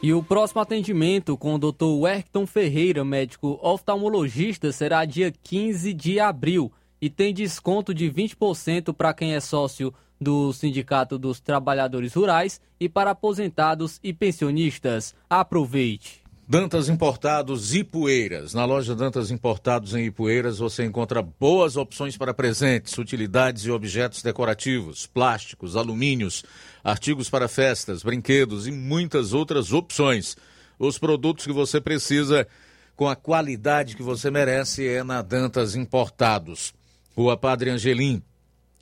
E 0.00 0.14
o 0.14 0.22
próximo 0.22 0.60
atendimento 0.60 1.36
com 1.36 1.54
o 1.54 1.58
Dr. 1.58 2.00
Werkton 2.02 2.46
Ferreira, 2.46 3.04
médico 3.04 3.58
oftalmologista, 3.60 4.70
será 4.70 5.04
dia 5.04 5.32
15 5.32 5.92
de 5.92 6.20
abril 6.20 6.72
e 7.00 7.10
tem 7.10 7.34
desconto 7.34 7.92
de 7.92 8.08
20% 8.08 8.94
para 8.94 9.12
quem 9.12 9.34
é 9.34 9.40
sócio 9.40 9.92
do 10.20 10.52
Sindicato 10.52 11.18
dos 11.18 11.40
Trabalhadores 11.40 12.14
Rurais 12.14 12.60
e 12.78 12.88
para 12.88 13.10
aposentados 13.10 13.98
e 14.00 14.12
pensionistas. 14.12 15.12
Aproveite! 15.28 16.27
Dantas 16.50 16.88
Importados 16.88 17.74
Ipueiras. 17.74 18.54
Na 18.54 18.64
loja 18.64 18.94
Dantas 18.94 19.30
Importados 19.30 19.94
em 19.94 20.06
Ipueiras 20.06 20.56
você 20.56 20.82
encontra 20.82 21.20
boas 21.20 21.76
opções 21.76 22.16
para 22.16 22.32
presentes, 22.32 22.96
utilidades 22.96 23.66
e 23.66 23.70
objetos 23.70 24.22
decorativos, 24.22 25.06
plásticos, 25.06 25.76
alumínios, 25.76 26.42
artigos 26.82 27.28
para 27.28 27.48
festas, 27.48 28.02
brinquedos 28.02 28.66
e 28.66 28.72
muitas 28.72 29.34
outras 29.34 29.74
opções. 29.74 30.38
Os 30.78 30.96
produtos 30.96 31.44
que 31.44 31.52
você 31.52 31.82
precisa 31.82 32.48
com 32.96 33.06
a 33.06 33.14
qualidade 33.14 33.94
que 33.94 34.02
você 34.02 34.30
merece 34.30 34.88
é 34.88 35.04
na 35.04 35.20
Dantas 35.20 35.74
Importados. 35.76 36.72
Rua 37.14 37.36
Padre 37.36 37.68
Angelim, 37.68 38.22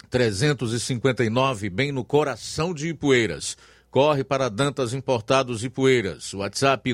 359, 0.08 1.68
bem 1.68 1.90
no 1.90 2.04
coração 2.04 2.72
de 2.72 2.90
Ipueiras 2.90 3.56
corre 3.96 4.22
para 4.22 4.50
Dantas 4.50 4.92
Importados 4.92 5.64
e 5.64 5.70
Poeiras. 5.70 6.34
WhatsApp 6.34 6.92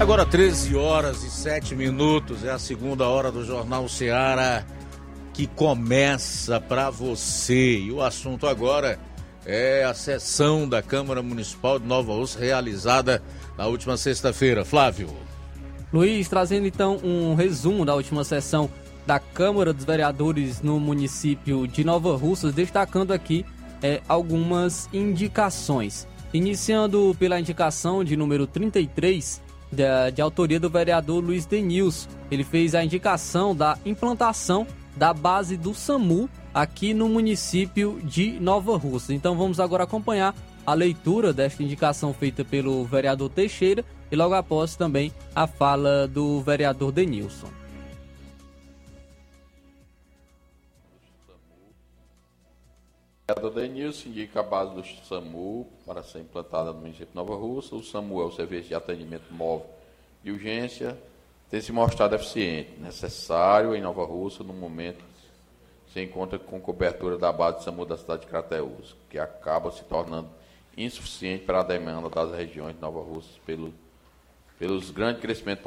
Agora 0.00 0.24
13 0.24 0.74
horas 0.74 1.22
e 1.22 1.30
7 1.30 1.76
minutos, 1.76 2.42
é 2.42 2.50
a 2.50 2.58
segunda 2.58 3.06
hora 3.06 3.30
do 3.30 3.44
Jornal 3.44 3.86
Ceará. 3.86 4.64
que 5.34 5.46
começa 5.48 6.60
para 6.60 6.90
você. 6.90 7.78
E 7.80 7.92
o 7.92 8.00
assunto 8.00 8.46
agora 8.46 8.98
é 9.44 9.84
a 9.84 9.92
sessão 9.92 10.68
da 10.68 10.80
Câmara 10.80 11.22
Municipal 11.22 11.78
de 11.78 11.86
Nova 11.86 12.12
Rússia 12.12 12.40
realizada 12.40 13.20
na 13.56 13.66
última 13.66 13.96
sexta-feira. 13.96 14.64
Flávio. 14.64 15.08
Luiz, 15.92 16.28
trazendo 16.28 16.66
então 16.66 16.98
um 17.04 17.34
resumo 17.34 17.84
da 17.84 17.94
última 17.94 18.24
sessão 18.24 18.68
da 19.06 19.18
Câmara 19.18 19.72
dos 19.72 19.84
Vereadores 19.84 20.60
no 20.60 20.80
município 20.80 21.68
de 21.68 21.84
Nova 21.84 22.16
Russas, 22.16 22.54
destacando 22.54 23.12
aqui 23.12 23.44
é, 23.82 24.00
algumas 24.08 24.88
indicações. 24.92 26.06
Iniciando 26.32 27.14
pela 27.18 27.38
indicação 27.38 28.02
de 28.02 28.16
número 28.16 28.46
33, 28.46 29.40
de, 29.70 30.10
de 30.12 30.22
autoria 30.22 30.58
do 30.58 30.70
vereador 30.70 31.22
Luiz 31.22 31.46
Denils. 31.46 32.08
Ele 32.30 32.42
fez 32.42 32.74
a 32.74 32.82
indicação 32.82 33.54
da 33.54 33.78
implantação 33.84 34.66
da 34.96 35.12
base 35.12 35.56
do 35.56 35.74
SAMU 35.74 36.28
aqui 36.52 36.94
no 36.94 37.08
município 37.08 38.00
de 38.02 38.38
Nova 38.40 38.76
Russa. 38.76 39.12
Então 39.12 39.36
vamos 39.36 39.60
agora 39.60 39.84
acompanhar 39.84 40.34
a 40.66 40.72
leitura 40.72 41.32
desta 41.32 41.62
indicação 41.62 42.14
feita 42.14 42.44
pelo 42.44 42.84
vereador 42.84 43.28
Teixeira 43.28 43.84
e 44.10 44.16
logo 44.16 44.34
após 44.34 44.76
também 44.76 45.12
a 45.34 45.46
fala 45.46 46.08
do 46.08 46.40
vereador 46.40 46.90
Denilson. 46.90 47.48
O 53.26 53.34
vereador 53.34 53.54
Denilson 53.54 54.08
indica 54.08 54.40
a 54.40 54.42
base 54.42 54.74
do 54.74 54.84
SAMU 55.06 55.66
para 55.86 56.02
ser 56.02 56.20
implantada 56.20 56.72
no 56.72 56.80
município 56.80 57.06
de 57.06 57.14
Nova 57.14 57.34
Russa. 57.34 57.74
O 57.74 57.82
SAMU 57.82 58.20
é 58.20 58.24
o 58.24 58.32
Serviço 58.32 58.68
de 58.68 58.74
Atendimento 58.74 59.32
Móvel 59.32 59.66
de 60.22 60.30
Urgência, 60.30 60.96
tem 61.50 61.60
se 61.60 61.72
mostrado 61.72 62.14
eficiente, 62.14 62.70
necessário 62.80 63.74
em 63.74 63.82
Nova 63.82 64.04
Russa 64.04 64.42
no 64.42 64.54
momento 64.54 65.04
se 65.92 66.02
encontra 66.02 66.40
com 66.40 66.60
cobertura 66.60 67.16
da 67.16 67.32
base 67.32 67.58
de 67.58 67.64
SAMU 67.64 67.86
da 67.86 67.96
cidade 67.96 68.22
de 68.22 68.26
Crateús, 68.26 68.96
que 69.08 69.16
acaba 69.16 69.70
se 69.70 69.84
tornando 69.84 70.28
insuficiente 70.76 71.44
para 71.44 71.60
a 71.60 71.62
demanda 71.62 72.08
das 72.08 72.36
regiões 72.36 72.74
de 72.74 72.80
Nova 72.80 73.00
Russa 73.00 73.28
pelo, 73.46 73.72
pelos 74.58 74.90
grande 74.90 75.20
crescimento, 75.20 75.62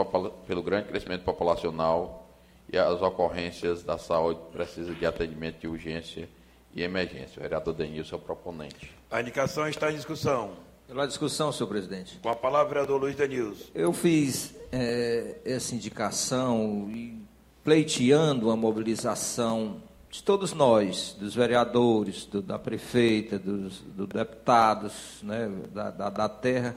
pelo 0.46 0.64
grande 0.64 0.88
crescimento 0.88 1.24
populacional 1.24 2.30
e 2.72 2.78
as 2.78 3.02
ocorrências 3.02 3.84
da 3.84 3.98
saúde 3.98 4.40
precisa 4.52 4.94
de 4.94 5.06
atendimento 5.06 5.60
de 5.60 5.68
urgência 5.68 6.28
e 6.76 6.84
emergência. 6.84 7.40
O 7.40 7.42
vereador 7.42 7.74
Denilson 7.74 8.16
é 8.16 8.20
o 8.20 8.22
proponente. 8.22 8.92
A 9.10 9.22
indicação 9.22 9.68
está 9.68 9.92
em 9.92 9.96
discussão. 9.96 10.52
Pela 10.88 11.06
discussão, 11.06 11.52
senhor 11.52 11.68
presidente. 11.68 12.18
Com 12.22 12.30
a 12.30 12.36
palavra, 12.36 12.70
vereador 12.70 13.02
Luiz 13.02 13.16
Denilson. 13.16 13.66
Eu 13.74 13.92
fiz 13.92 14.56
é, 14.72 15.38
essa 15.44 15.76
indicação 15.76 16.90
e 16.90 17.22
pleiteando 17.64 18.50
a 18.50 18.56
mobilização 18.56 19.82
de 20.10 20.24
todos 20.24 20.54
nós, 20.54 21.16
dos 21.20 21.36
vereadores, 21.36 22.26
do, 22.26 22.42
da 22.42 22.58
prefeita, 22.58 23.38
dos, 23.38 23.82
dos 23.82 24.08
deputados 24.08 25.20
né, 25.22 25.52
da, 25.74 25.92
da, 25.92 26.10
da 26.10 26.30
terra, 26.30 26.76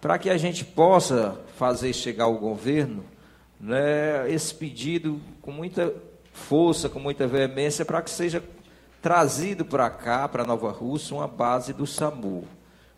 para 0.00 0.18
que 0.18 0.28
a 0.28 0.36
gente 0.36 0.64
possa 0.64 1.40
fazer 1.56 1.92
chegar 1.92 2.24
ao 2.24 2.36
governo 2.36 3.04
né, 3.60 4.30
esse 4.30 4.54
pedido 4.54 5.20
com 5.40 5.50
muita 5.50 5.92
força, 6.32 6.88
com 6.88 7.00
muita 7.00 7.26
veemência, 7.26 7.84
para 7.84 8.02
que 8.02 8.10
seja 8.10 8.42
trazido 9.00 9.64
para 9.64 9.88
cá, 9.90 10.28
para 10.28 10.44
Nova 10.44 10.70
Rússia, 10.70 11.16
uma 11.16 11.28
base 11.28 11.72
do 11.72 11.86
SAMU. 11.86 12.44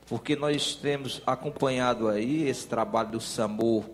Porque 0.06 0.34
nós 0.34 0.74
temos 0.74 1.22
acompanhado 1.26 2.08
aí 2.08 2.48
esse 2.48 2.66
trabalho 2.66 3.10
do 3.10 3.20
SAMU 3.20 3.84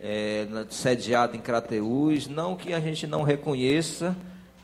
é, 0.00 0.46
sediado 0.70 1.36
em 1.36 1.40
Crateús, 1.40 2.28
não 2.28 2.54
que 2.56 2.72
a 2.72 2.80
gente 2.80 3.06
não 3.06 3.22
reconheça 3.22 4.16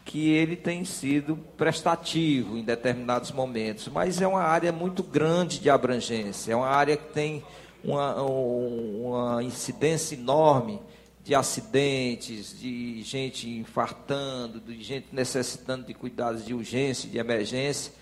que 0.05 0.31
ele 0.31 0.55
tem 0.55 0.85
sido 0.85 1.37
prestativo 1.57 2.59
em 2.59 2.63
determinados 2.63 3.33
momentos, 3.33 3.89
mas 3.89 4.21
é 4.21 4.27
uma 4.27 4.43
área 4.43 4.71
muito 4.71 5.03
grande 5.03 5.59
de 5.59 5.71
abrangência, 5.71 6.53
é 6.53 6.57
uma 6.57 6.69
área 6.69 6.97
que 6.97 7.13
tem 7.13 7.43
uma, 7.83 8.23
uma 8.23 9.43
incidência 9.43 10.15
enorme 10.15 10.81
de 11.23 11.35
acidentes, 11.35 12.59
de 12.59 13.03
gente 13.03 13.49
infartando, 13.49 14.61
de 14.61 14.83
gente 14.83 15.07
necessitando 15.11 15.87
de 15.87 15.95
cuidados 15.95 16.45
de 16.45 16.53
urgência, 16.53 17.09
de 17.09 17.17
emergência, 17.17 17.93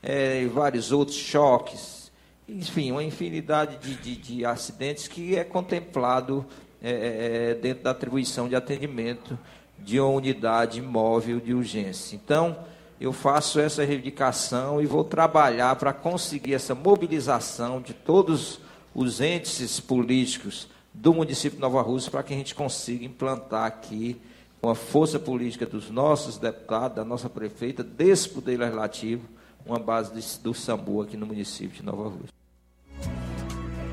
é, 0.00 0.46
vários 0.46 0.92
outros 0.92 1.16
choques, 1.16 2.12
enfim, 2.48 2.92
uma 2.92 3.02
infinidade 3.02 3.78
de, 3.78 3.96
de, 3.96 4.16
de 4.16 4.44
acidentes 4.44 5.08
que 5.08 5.36
é 5.36 5.42
contemplado 5.42 6.46
é, 6.80 6.90
é, 6.90 7.50
é 7.50 7.54
dentro 7.54 7.82
da 7.82 7.90
atribuição 7.90 8.48
de 8.48 8.54
atendimento 8.54 9.36
de 9.82 10.00
uma 10.00 10.08
unidade 10.08 10.80
móvel 10.82 11.40
de 11.40 11.54
urgência. 11.54 12.16
Então, 12.16 12.56
eu 13.00 13.12
faço 13.12 13.60
essa 13.60 13.84
reivindicação 13.84 14.82
e 14.82 14.86
vou 14.86 15.04
trabalhar 15.04 15.76
para 15.76 15.92
conseguir 15.92 16.54
essa 16.54 16.74
mobilização 16.74 17.80
de 17.80 17.94
todos 17.94 18.60
os 18.94 19.20
entes 19.20 19.78
políticos 19.78 20.68
do 20.92 21.14
município 21.14 21.56
de 21.56 21.62
Nova 21.62 21.80
Rússia 21.80 22.10
para 22.10 22.22
que 22.22 22.34
a 22.34 22.36
gente 22.36 22.54
consiga 22.54 23.04
implantar 23.04 23.66
aqui, 23.66 24.20
com 24.60 24.68
a 24.68 24.74
força 24.74 25.20
política 25.20 25.64
dos 25.64 25.88
nossos 25.88 26.36
deputados, 26.36 26.96
da 26.96 27.04
nossa 27.04 27.30
prefeita, 27.30 27.84
desse 27.84 28.28
Poder 28.28 28.58
Legislativo, 28.58 29.22
uma 29.64 29.78
base 29.78 30.40
do 30.40 30.52
SAMBU 30.52 31.02
aqui 31.02 31.16
no 31.16 31.26
município 31.26 31.76
de 31.76 31.84
Nova 31.84 32.08
Rússia. 32.08 32.34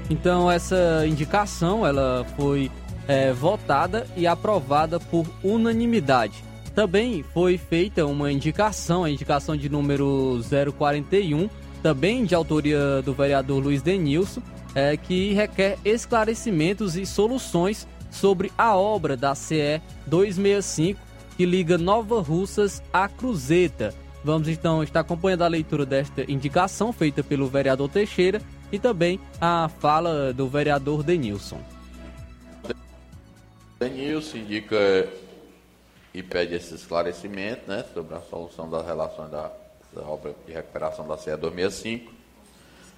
Então, 0.10 0.50
essa 0.50 1.06
indicação 1.06 1.86
ela 1.86 2.26
foi 2.36 2.72
é, 3.08 3.32
votada 3.32 4.08
e 4.16 4.26
aprovada 4.26 5.00
por 5.00 5.26
unanimidade. 5.44 6.44
Também 6.74 7.24
foi 7.34 7.58
feita 7.58 8.06
uma 8.06 8.32
indicação, 8.32 9.04
a 9.04 9.10
indicação 9.10 9.56
de 9.56 9.70
número 9.70 10.42
041, 10.78 11.50
também 11.82 12.26
de 12.26 12.36
autoria 12.36 13.02
do 13.02 13.14
vereador 13.14 13.64
Luiz 13.64 13.82
Denilson, 13.82 14.42
é, 14.74 14.98
que 14.98 15.34
requer 15.34 15.78
esclarecimentos 15.86 16.98
e 16.98 17.06
soluções 17.06 17.88
sobre 18.12 18.52
a 18.58 18.76
obra 18.76 19.16
da 19.16 19.34
CE 19.36 19.82
265 20.06 21.00
que 21.38 21.46
liga 21.46 21.78
Nova 21.78 22.22
Russas 22.22 22.82
à 22.92 23.08
Cruzeta. 23.08 23.94
Vamos 24.24 24.48
então 24.48 24.82
estar 24.82 25.02
acompanhando 25.02 25.44
a 25.44 25.48
leitura 25.48 25.86
desta 25.86 26.30
indicação 26.30 26.92
feita 26.92 27.24
pelo 27.24 27.48
vereador 27.48 27.90
Teixeira 27.90 28.42
e 28.72 28.80
também 28.80 29.20
a 29.40 29.70
fala 29.80 30.34
do 30.34 30.48
vereador 30.48 31.04
Denilson. 31.04 31.60
Denilson 33.90 34.38
indica 34.38 35.08
e 36.12 36.24
pede 36.24 36.56
esse 36.56 36.74
esclarecimento 36.74 37.70
né, 37.70 37.86
sobre 37.94 38.16
a 38.16 38.22
solução 38.22 38.68
das 38.70 38.86
relações 38.86 39.30
da, 39.30 39.52
da 39.94 40.02
obra 40.02 40.34
de 40.48 40.54
recuperação 40.54 41.08
da 41.08 41.18
CE 41.18 41.36
265. 41.36 42.12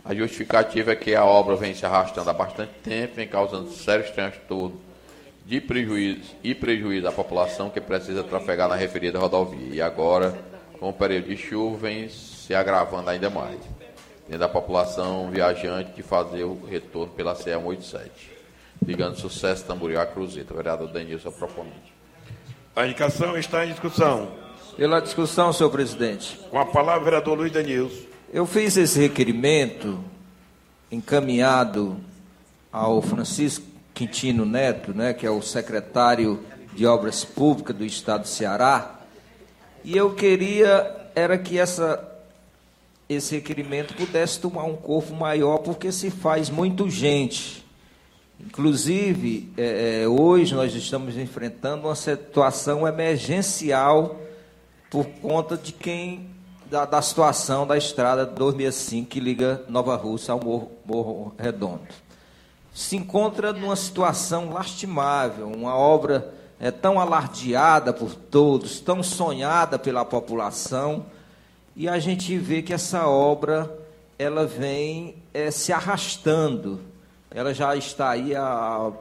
A 0.05 0.15
justificativa 0.15 0.93
é 0.93 0.95
que 0.95 1.13
a 1.13 1.25
obra 1.25 1.55
vem 1.57 1.73
se 1.73 1.85
arrastando 1.85 2.29
há 2.29 2.33
bastante 2.33 2.71
tempo, 2.83 3.15
vem 3.15 3.27
causando 3.27 3.69
sérios 3.71 4.11
transtornos 4.11 4.79
de 5.45 5.59
prejuízo 5.59 6.35
e 6.43 6.55
prejuízo 6.55 7.07
à 7.07 7.11
população 7.11 7.69
que 7.69 7.81
precisa 7.81 8.23
trafegar 8.23 8.69
na 8.69 8.75
referida 8.75 9.19
rodovia. 9.19 9.75
E 9.75 9.81
agora, 9.81 10.38
com 10.79 10.89
o 10.89 10.93
período 10.93 11.27
de 11.27 11.35
chuva, 11.35 11.77
vem 11.88 12.07
se 12.07 12.53
agravando 12.53 13.09
ainda 13.09 13.29
mais. 13.29 13.59
Dentro 14.25 14.39
da 14.39 14.49
população 14.49 15.29
viajante 15.31 15.91
de 15.91 16.03
fazer 16.03 16.43
o 16.43 16.65
retorno 16.65 17.13
pela 17.13 17.35
CE 17.35 17.51
187 17.51 18.36
ligando 18.86 19.19
sucesso 19.19 19.65
Tamboril 19.65 19.99
a 19.99 20.05
Cruzeta. 20.05 20.53
O 20.53 20.57
vereador 20.57 20.89
Denilson 20.89 21.32
proponente. 21.32 21.93
A 22.75 22.86
indicação 22.86 23.38
está 23.38 23.65
em 23.65 23.69
discussão. 23.69 24.32
Pela 24.75 24.99
discussão, 24.99 25.51
senhor 25.51 25.69
presidente. 25.69 26.39
Com 26.51 26.59
a 26.59 26.65
palavra, 26.65 27.03
vereador 27.03 27.38
Luiz 27.38 27.51
Denilson. 27.51 28.05
Eu 28.32 28.45
fiz 28.45 28.78
esse 28.78 28.99
requerimento 28.99 29.99
encaminhado 30.91 31.97
ao 32.71 33.01
Francisco 33.01 33.65
Quintino 33.93 34.45
Neto, 34.45 34.93
né, 34.93 35.13
que 35.13 35.25
é 35.25 35.32
o 35.32 35.41
secretário 35.41 36.43
de 36.73 36.86
Obras 36.86 37.25
Públicas 37.25 37.75
do 37.75 37.84
Estado 37.84 38.21
do 38.21 38.28
Ceará, 38.28 38.99
e 39.84 39.97
eu 39.97 40.13
queria 40.13 41.09
era 41.15 41.38
que 41.38 41.57
essa 41.57 42.03
esse 43.09 43.36
requerimento 43.36 43.95
pudesse 43.95 44.39
tomar 44.39 44.65
um 44.65 44.75
corpo 44.75 45.15
maior, 45.15 45.59
porque 45.59 45.91
se 45.91 46.11
faz 46.11 46.49
muito 46.49 46.89
gente 46.89 47.65
Inclusive, 48.39 49.51
é, 49.57 50.01
é, 50.03 50.07
hoje 50.07 50.53
nós 50.53 50.73
estamos 50.75 51.17
enfrentando 51.17 51.88
uma 51.88 51.95
situação 51.95 52.88
emergencial 52.88 54.19
por 54.91 55.05
conta 55.21 55.57
de 55.57 55.71
quem 55.73 56.29
da, 56.69 56.85
da 56.85 57.01
situação 57.01 57.65
da 57.65 57.77
estrada 57.77 58.25
265 58.25 59.09
que 59.09 59.19
liga 59.19 59.63
Nova 59.67 59.95
Rússia 59.95 60.33
ao 60.33 60.39
Morro, 60.39 60.71
Morro 60.85 61.33
Redondo. 61.38 61.81
Se 62.73 62.95
encontra 62.95 63.51
numa 63.51 63.75
situação 63.75 64.51
lastimável, 64.51 65.47
uma 65.47 65.75
obra 65.75 66.31
é, 66.59 66.69
tão 66.69 66.99
alardeada 66.99 67.91
por 67.91 68.13
todos, 68.13 68.79
tão 68.79 69.01
sonhada 69.01 69.79
pela 69.79 70.05
população, 70.05 71.07
e 71.75 71.89
a 71.89 71.97
gente 71.97 72.38
vê 72.38 72.61
que 72.61 72.73
essa 72.73 73.07
obra 73.07 73.75
ela 74.19 74.45
vem 74.45 75.15
é, 75.33 75.49
se 75.49 75.73
arrastando 75.73 76.79
ela 77.32 77.53
já 77.53 77.75
está 77.75 78.11
aí 78.11 78.36
há 78.36 78.91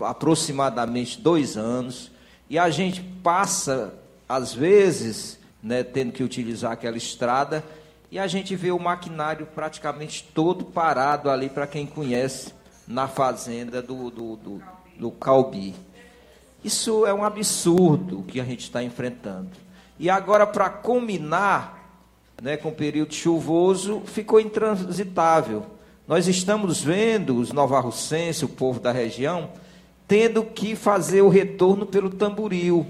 aproximadamente 0.00 1.20
dois 1.20 1.56
anos, 1.56 2.10
e 2.48 2.58
a 2.58 2.70
gente 2.70 3.02
passa 3.22 3.94
às 4.28 4.52
vezes, 4.52 5.38
né, 5.62 5.82
tendo 5.82 6.12
que 6.12 6.22
utilizar 6.22 6.72
aquela 6.72 6.96
estrada, 6.96 7.64
e 8.10 8.18
a 8.18 8.26
gente 8.26 8.54
vê 8.54 8.70
o 8.70 8.78
maquinário 8.78 9.46
praticamente 9.46 10.28
todo 10.34 10.64
parado 10.64 11.30
ali, 11.30 11.48
para 11.48 11.66
quem 11.66 11.86
conhece, 11.86 12.52
na 12.86 13.08
fazenda 13.08 13.82
do, 13.82 14.10
do, 14.10 14.36
do, 14.36 14.62
do 14.98 15.10
Calbi. 15.10 15.74
Isso 16.64 17.04
é 17.06 17.12
um 17.12 17.24
absurdo 17.24 18.24
que 18.26 18.40
a 18.40 18.44
gente 18.44 18.60
está 18.60 18.82
enfrentando. 18.82 19.50
E 19.98 20.10
agora, 20.10 20.46
para 20.46 20.68
culminar 20.68 21.76
né, 22.40 22.56
com 22.56 22.68
o 22.68 22.74
período 22.74 23.14
chuvoso, 23.14 24.02
ficou 24.04 24.40
intransitável. 24.40 25.66
Nós 26.06 26.28
estamos 26.28 26.80
vendo 26.80 27.36
os 27.36 27.52
novarrocenses, 27.52 28.44
o 28.44 28.48
povo 28.48 28.78
da 28.78 28.92
região, 28.92 29.50
tendo 30.06 30.44
que 30.44 30.76
fazer 30.76 31.22
o 31.22 31.28
retorno 31.28 31.84
pelo 31.84 32.10
tamboril. 32.10 32.86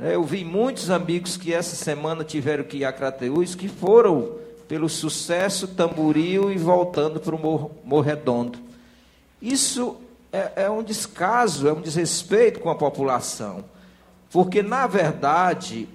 É, 0.00 0.16
eu 0.16 0.24
vi 0.24 0.44
muitos 0.44 0.90
amigos 0.90 1.36
que 1.36 1.54
essa 1.54 1.76
semana 1.76 2.24
tiveram 2.24 2.64
que 2.64 2.78
ir 2.78 2.84
a 2.84 2.92
Crateús, 2.92 3.54
que 3.54 3.68
foram 3.68 4.32
pelo 4.66 4.88
sucesso 4.88 5.68
tamboril 5.68 6.50
e 6.50 6.58
voltando 6.58 7.20
para 7.20 7.34
o 7.34 7.70
Morredondo. 7.84 8.58
Isso 9.40 9.96
é, 10.32 10.64
é 10.64 10.70
um 10.70 10.82
descaso, 10.82 11.68
é 11.68 11.72
um 11.72 11.80
desrespeito 11.80 12.58
com 12.58 12.68
a 12.68 12.74
população. 12.74 13.64
Porque, 14.30 14.60
na 14.60 14.86
verdade, 14.88 15.88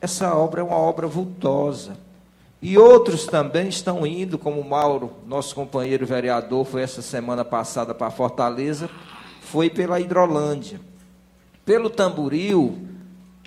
essa 0.00 0.34
obra 0.34 0.60
é 0.60 0.64
uma 0.64 0.76
obra 0.76 1.06
vultosa. 1.06 1.96
E 2.62 2.78
outros 2.78 3.26
também 3.26 3.68
estão 3.68 4.06
indo, 4.06 4.38
como 4.38 4.60
o 4.60 4.64
Mauro, 4.64 5.10
nosso 5.26 5.52
companheiro 5.52 6.06
vereador, 6.06 6.64
foi 6.64 6.82
essa 6.82 7.02
semana 7.02 7.44
passada 7.44 7.92
para 7.92 8.08
Fortaleza, 8.08 8.88
foi 9.40 9.68
pela 9.68 9.98
Hidrolândia. 9.98 10.80
Pelo 11.64 11.90
Tamboril, 11.90 12.78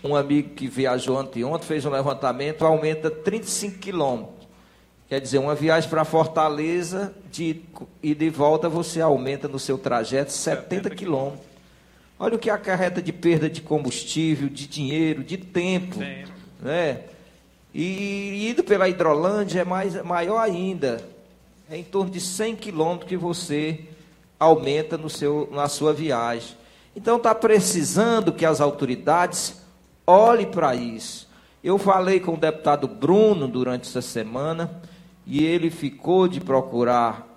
um 0.04 0.18
amigo 0.18 0.50
que 0.50 0.68
viajou 0.68 1.18
anteontem 1.18 1.66
fez 1.66 1.86
um 1.86 1.90
levantamento, 1.92 2.66
aumenta 2.66 3.10
35 3.10 3.80
quilômetros. 3.80 4.36
Quer 5.08 5.22
dizer, 5.22 5.38
uma 5.38 5.56
viagem 5.56 5.90
para 5.90 6.04
Fortaleza 6.04 7.16
de, 7.32 7.62
e 8.04 8.14
de 8.14 8.30
volta 8.30 8.68
você 8.68 9.00
aumenta 9.00 9.48
no 9.48 9.60
seu 9.60 9.78
trajeto 9.78 10.34
70 10.34 10.90
quilômetros. 10.90 11.46
Olha 12.20 12.36
o 12.36 12.40
que 12.40 12.50
acarreta 12.50 13.02
de 13.02 13.14
perda 13.14 13.50
de 13.50 13.62
combustível, 13.62 14.50
de 14.50 14.68
dinheiro, 14.68 15.24
de 15.24 15.38
tempo. 15.38 16.00
tempo. 16.00 16.32
Né? 16.62 17.00
E 17.76 18.50
indo 18.50 18.64
pela 18.64 18.90
Hidrolândia 18.90 19.62
é 19.62 19.66
mais, 19.66 20.02
maior 20.04 20.40
ainda. 20.40 21.06
É 21.70 21.78
em 21.78 21.84
torno 21.84 22.10
de 22.10 22.22
100 22.22 22.56
quilômetros 22.56 23.10
que 23.10 23.18
você 23.18 23.82
aumenta 24.40 24.98
no 24.98 25.10
seu, 25.10 25.50
na 25.52 25.68
sua 25.68 25.94
viagem. 25.94 26.56
Então 26.96 27.18
está 27.18 27.36
precisando 27.36 28.32
que 28.32 28.46
as 28.46 28.62
autoridades 28.62 29.66
Olhe 30.08 30.46
para 30.46 30.76
isso. 30.76 31.28
Eu 31.64 31.80
falei 31.80 32.20
com 32.20 32.36
o 32.36 32.38
deputado 32.38 32.88
Bruno 32.88 33.48
durante 33.48 33.90
essa 33.90 34.02
semana 34.02 34.70
e 35.26 35.44
ele 35.44 35.72
ficou 35.72 36.28
de 36.28 36.40
procurar 36.40 37.28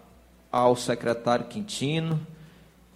ao 0.53 0.77
secretário 0.77 1.47
Quintino 1.47 2.21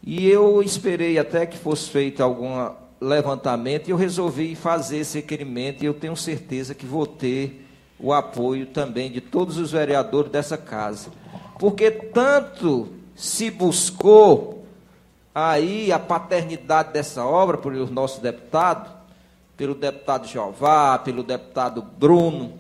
e 0.03 0.28
eu 0.28 0.62
esperei 0.62 1.18
até 1.18 1.47
que 1.47 1.57
fosse 1.57 1.88
feito 1.88 2.22
algum 2.22 2.70
levantamento 3.03 3.88
e 3.88 3.90
eu 3.90 3.96
resolvi 3.96 4.55
fazer 4.55 4.98
esse 4.98 5.18
requerimento 5.18 5.82
e 5.82 5.86
eu 5.86 5.94
tenho 5.94 6.16
certeza 6.16 6.74
que 6.74 6.86
vou 6.86 7.07
ter 7.07 7.66
o 7.98 8.12
apoio 8.12 8.66
também 8.66 9.11
de 9.11 9.20
todos 9.20 9.59
os 9.59 9.72
vereadores 9.72 10.30
dessa 10.30 10.57
casa. 10.57 11.11
Porque 11.59 11.90
tanto 11.90 12.88
se 13.14 13.50
buscou 13.50 14.64
aí 15.34 15.92
a 15.92 15.98
paternidade 15.98 16.92
dessa 16.92 17.24
obra 17.24 17.57
por 17.57 17.72
os 17.72 17.90
nossos 17.90 18.20
deputados, 18.20 18.90
pelo 19.57 19.74
deputado 19.74 20.26
Jeová, 20.26 20.98
pelo 20.98 21.22
deputado 21.22 21.82
Bruno. 21.82 22.55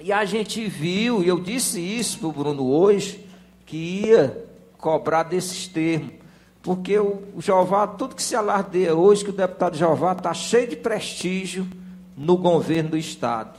E 0.00 0.12
a 0.12 0.24
gente 0.24 0.66
viu, 0.66 1.22
e 1.22 1.28
eu 1.28 1.38
disse 1.38 1.80
isso 1.80 2.18
para 2.18 2.28
o 2.28 2.32
Bruno 2.32 2.66
hoje, 2.68 3.24
que 3.64 3.76
ia 4.06 4.44
cobrar 4.76 5.22
desses 5.22 5.68
termos. 5.68 6.23
Porque 6.64 6.98
o 6.98 7.22
Jeová, 7.38 7.86
tudo 7.86 8.16
que 8.16 8.22
se 8.22 8.34
alardeia 8.34 8.94
hoje, 8.94 9.22
que 9.22 9.28
o 9.28 9.34
deputado 9.34 9.76
Jeová 9.76 10.12
está 10.12 10.32
cheio 10.32 10.66
de 10.66 10.76
prestígio 10.76 11.68
no 12.16 12.38
governo 12.38 12.90
do 12.90 12.96
Estado. 12.96 13.58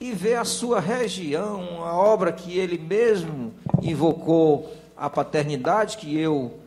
E 0.00 0.10
ver 0.10 0.34
a 0.34 0.44
sua 0.44 0.80
região, 0.80 1.84
a 1.84 1.94
obra 1.94 2.32
que 2.32 2.58
ele 2.58 2.76
mesmo 2.76 3.54
invocou 3.80 4.70
a 4.96 5.08
paternidade, 5.08 5.96
que 5.96 6.18
eu 6.18 6.58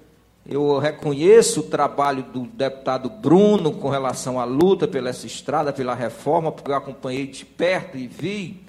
eu 0.47 0.79
reconheço 0.79 1.59
o 1.59 1.63
trabalho 1.63 2.23
do 2.23 2.41
deputado 2.41 3.07
Bruno 3.07 3.71
com 3.73 3.87
relação 3.87 4.39
à 4.39 4.45
luta 4.45 4.87
pela 4.87 5.09
essa 5.09 5.27
estrada, 5.27 5.71
pela 5.71 5.93
reforma, 5.93 6.51
porque 6.51 6.71
eu 6.71 6.75
acompanhei 6.75 7.27
de 7.27 7.45
perto 7.45 7.95
e 7.97 8.07
vi 8.07 8.59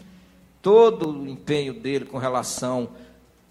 todo 0.61 1.09
o 1.09 1.26
empenho 1.26 1.72
dele 1.72 2.05
com 2.05 2.18
relação 2.18 2.88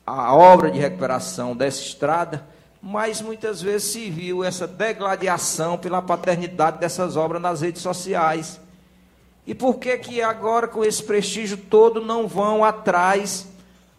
à 0.06 0.36
obra 0.36 0.70
de 0.70 0.78
recuperação 0.78 1.56
dessa 1.56 1.82
estrada, 1.82 2.46
mas 2.82 3.22
muitas 3.22 3.62
vezes 3.62 3.92
se 3.92 4.10
viu 4.10 4.44
essa 4.44 4.66
degladiação 4.66 5.78
pela 5.78 6.02
paternidade 6.02 6.80
dessas 6.80 7.18
obras 7.18 7.42
nas 7.42 7.62
redes 7.62 7.82
sociais. 7.82 8.60
E 9.46 9.54
por 9.54 9.76
que 9.76 9.98
que 9.98 10.22
agora 10.22 10.68
com 10.68 10.84
esse 10.84 11.04
prestígio 11.04 11.58
todo 11.58 12.02
não 12.02 12.28
vão 12.28 12.64
atrás 12.64 13.48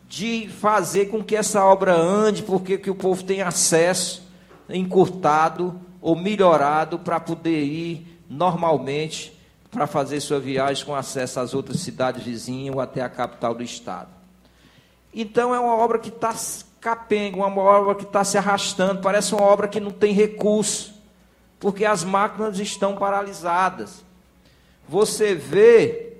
de 0.09 0.49
fazer 0.49 1.07
com 1.07 1.23
que 1.23 1.37
essa 1.37 1.65
obra 1.65 1.95
ande, 1.95 2.43
porque 2.43 2.79
que 2.79 2.91
o 2.91 2.95
povo 2.95 3.23
tem 3.23 3.43
acesso 3.43 4.29
encurtado 4.69 5.81
ou 6.01 6.17
melhorado 6.17 6.99
para 6.99 7.21
poder 7.21 7.63
ir 7.65 8.21
normalmente 8.29 9.39
para 9.71 9.87
fazer 9.87 10.21
sua 10.21 10.41
viagem 10.41 10.85
com 10.85 10.95
acesso 10.95 11.39
às 11.39 11.55
outras 11.55 11.81
cidades 11.81 12.25
vizinhas 12.25 12.75
ou 12.75 12.81
até 12.81 13.03
a 13.03 13.09
capital 13.09 13.55
do 13.55 13.63
estado. 13.63 14.09
Então 15.15 15.55
é 15.55 15.61
uma 15.61 15.75
obra 15.75 15.99
que 15.99 16.09
está 16.09 16.35
capenga, 16.81 17.37
uma 17.37 17.61
obra 17.61 17.95
que 17.95 18.05
está 18.05 18.25
se 18.25 18.39
arrastando, 18.39 19.03
parece 19.03 19.35
uma 19.35 19.45
obra 19.45 19.69
que 19.69 19.79
não 19.79 19.91
tem 19.91 20.15
recurso, 20.15 20.95
porque 21.59 21.85
as 21.85 22.03
máquinas 22.03 22.59
estão 22.59 22.97
paralisadas. 22.97 24.03
Você 24.89 25.35
vê 25.35 26.15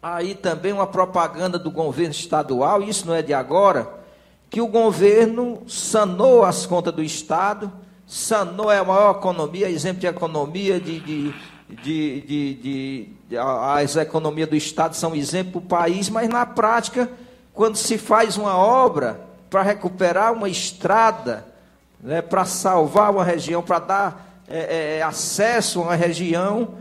aí 0.00 0.34
também 0.36 0.72
uma 0.72 0.86
propaganda 0.86 1.58
do 1.58 1.70
governo 1.70 2.12
estadual, 2.12 2.80
isso 2.82 3.06
não 3.06 3.14
é 3.14 3.22
de 3.22 3.34
agora, 3.34 3.92
que 4.48 4.60
o 4.60 4.68
governo 4.68 5.62
sanou 5.66 6.44
as 6.44 6.64
contas 6.64 6.94
do 6.94 7.02
Estado, 7.02 7.72
sanou 8.06 8.70
é 8.70 8.78
a 8.78 8.84
maior 8.84 9.16
economia, 9.16 9.68
exemplo 9.68 10.00
de 10.00 10.06
economia 10.06 10.78
de, 10.78 11.00
de, 11.00 11.34
de, 11.68 12.20
de, 12.20 12.54
de 12.54 13.36
as 13.36 13.96
economias 13.96 14.48
do 14.48 14.54
Estado 14.54 14.94
são 14.94 15.16
exemplo 15.16 15.60
para 15.60 15.66
o 15.66 15.80
país, 15.80 16.08
mas 16.08 16.28
na 16.28 16.46
prática, 16.46 17.10
quando 17.52 17.74
se 17.74 17.98
faz 17.98 18.36
uma 18.36 18.56
obra 18.56 19.26
para 19.56 19.62
recuperar 19.62 20.34
uma 20.34 20.50
estrada, 20.50 21.46
né, 21.98 22.20
para 22.20 22.44
salvar 22.44 23.10
uma 23.10 23.24
região, 23.24 23.62
para 23.62 23.78
dar 23.78 24.42
é, 24.46 24.98
é, 24.98 25.02
acesso 25.02 25.80
a 25.80 25.84
uma 25.84 25.94
região, 25.94 26.74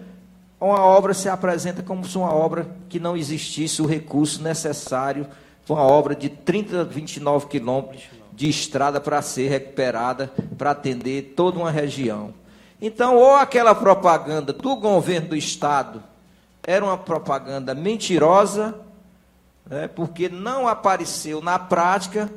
uma 0.60 0.84
obra 0.84 1.14
se 1.14 1.30
apresenta 1.30 1.82
como 1.82 2.06
se 2.06 2.18
uma 2.18 2.34
obra 2.34 2.68
que 2.90 3.00
não 3.00 3.16
existisse 3.16 3.82
o 3.82 3.86
recurso 3.86 4.44
necessário 4.44 5.26
uma 5.70 5.84
obra 5.84 6.14
de 6.14 6.28
30, 6.28 6.84
29 6.84 7.48
quilômetros 7.48 8.04
de 8.34 8.50
estrada 8.50 9.00
para 9.00 9.22
ser 9.22 9.48
recuperada, 9.48 10.30
para 10.58 10.72
atender 10.72 11.34
toda 11.34 11.58
uma 11.58 11.72
região. 11.72 12.34
Então, 12.82 13.16
ou 13.16 13.36
aquela 13.36 13.74
propaganda 13.74 14.52
do 14.52 14.76
governo 14.76 15.30
do 15.30 15.36
Estado 15.38 16.04
era 16.62 16.84
uma 16.84 16.98
propaganda 16.98 17.74
mentirosa, 17.74 18.76
né, 19.66 19.88
porque 19.88 20.28
não 20.28 20.68
apareceu 20.68 21.42
na 21.42 21.58
prática, 21.58 22.30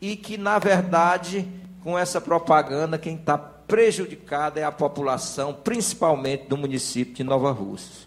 e 0.00 0.16
que, 0.16 0.36
na 0.36 0.58
verdade, 0.58 1.48
com 1.82 1.98
essa 1.98 2.20
propaganda, 2.20 2.98
quem 2.98 3.16
está 3.16 3.38
prejudicada 3.38 4.60
é 4.60 4.64
a 4.64 4.72
população, 4.72 5.52
principalmente 5.52 6.46
do 6.48 6.56
município 6.56 7.14
de 7.14 7.24
Nova 7.24 7.50
Rússia. 7.50 8.06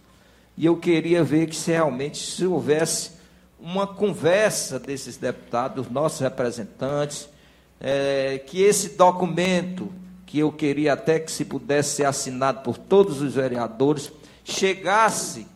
E 0.58 0.66
eu 0.66 0.78
queria 0.78 1.24
ver 1.24 1.48
que 1.48 1.56
se 1.56 1.72
realmente 1.72 2.18
se 2.18 2.46
houvesse 2.46 3.12
uma 3.60 3.86
conversa 3.88 4.80
desses 4.80 5.18
deputados, 5.18 5.90
nossos 5.90 6.20
representantes, 6.20 7.30
é, 7.80 8.42
que 8.46 8.62
esse 8.62 8.90
documento, 8.90 9.92
que 10.26 10.40
eu 10.40 10.52
queria 10.52 10.94
até 10.94 11.20
que 11.20 11.32
se 11.32 11.44
pudesse 11.44 11.95
ser 11.95 12.06
assinado 12.06 12.61
por 12.61 12.78
todos 12.78 13.22
os 13.22 13.36
vereadores, 13.36 14.11
chegasse 14.44 15.48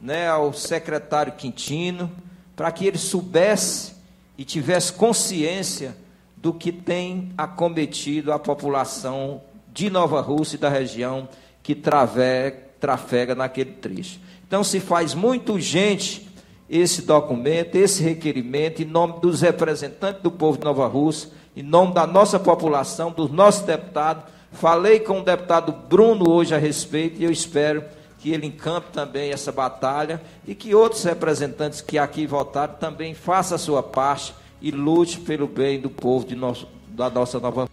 né, 0.00 0.28
ao 0.28 0.52
secretário 0.52 1.32
Quintino, 1.32 2.10
para 2.56 2.70
que 2.72 2.86
ele 2.86 2.98
soubesse 2.98 3.94
e 4.42 4.44
tivesse 4.44 4.92
consciência 4.92 5.96
do 6.36 6.52
que 6.52 6.72
tem 6.72 7.30
acometido 7.38 8.32
a 8.32 8.40
população 8.40 9.40
de 9.72 9.88
Nova 9.88 10.20
Rússia 10.20 10.56
e 10.56 10.58
da 10.58 10.68
região 10.68 11.28
que 11.62 11.76
trafega 11.76 13.36
naquele 13.36 13.70
trecho. 13.70 14.18
Então 14.44 14.64
se 14.64 14.80
faz 14.80 15.14
muito 15.14 15.52
urgente 15.52 16.28
esse 16.68 17.02
documento, 17.02 17.76
esse 17.76 18.02
requerimento, 18.02 18.82
em 18.82 18.84
nome 18.84 19.20
dos 19.20 19.42
representantes 19.42 20.20
do 20.20 20.30
povo 20.32 20.58
de 20.58 20.64
Nova 20.64 20.88
Rússia, 20.88 21.30
em 21.56 21.62
nome 21.62 21.94
da 21.94 22.04
nossa 22.04 22.40
população, 22.40 23.12
dos 23.12 23.30
nossos 23.30 23.62
deputados, 23.62 24.24
Falei 24.52 25.00
com 25.00 25.20
o 25.20 25.24
deputado 25.24 25.72
Bruno 25.72 26.28
hoje 26.28 26.54
a 26.54 26.58
respeito 26.58 27.20
e 27.20 27.24
eu 27.24 27.30
espero 27.30 27.82
que 28.22 28.30
ele 28.30 28.46
encampe 28.46 28.92
também 28.92 29.32
essa 29.32 29.50
batalha 29.50 30.22
e 30.46 30.54
que 30.54 30.72
outros 30.76 31.02
representantes 31.02 31.80
que 31.80 31.98
aqui 31.98 32.24
votaram 32.24 32.74
também 32.74 33.14
façam 33.14 33.56
a 33.56 33.58
sua 33.58 33.82
parte 33.82 34.32
e 34.60 34.70
lute 34.70 35.18
pelo 35.18 35.48
bem 35.48 35.80
do 35.80 35.90
povo 35.90 36.24
de 36.24 36.36
nosso, 36.36 36.68
da 36.88 37.10
nossa 37.10 37.40
nova. 37.40 37.68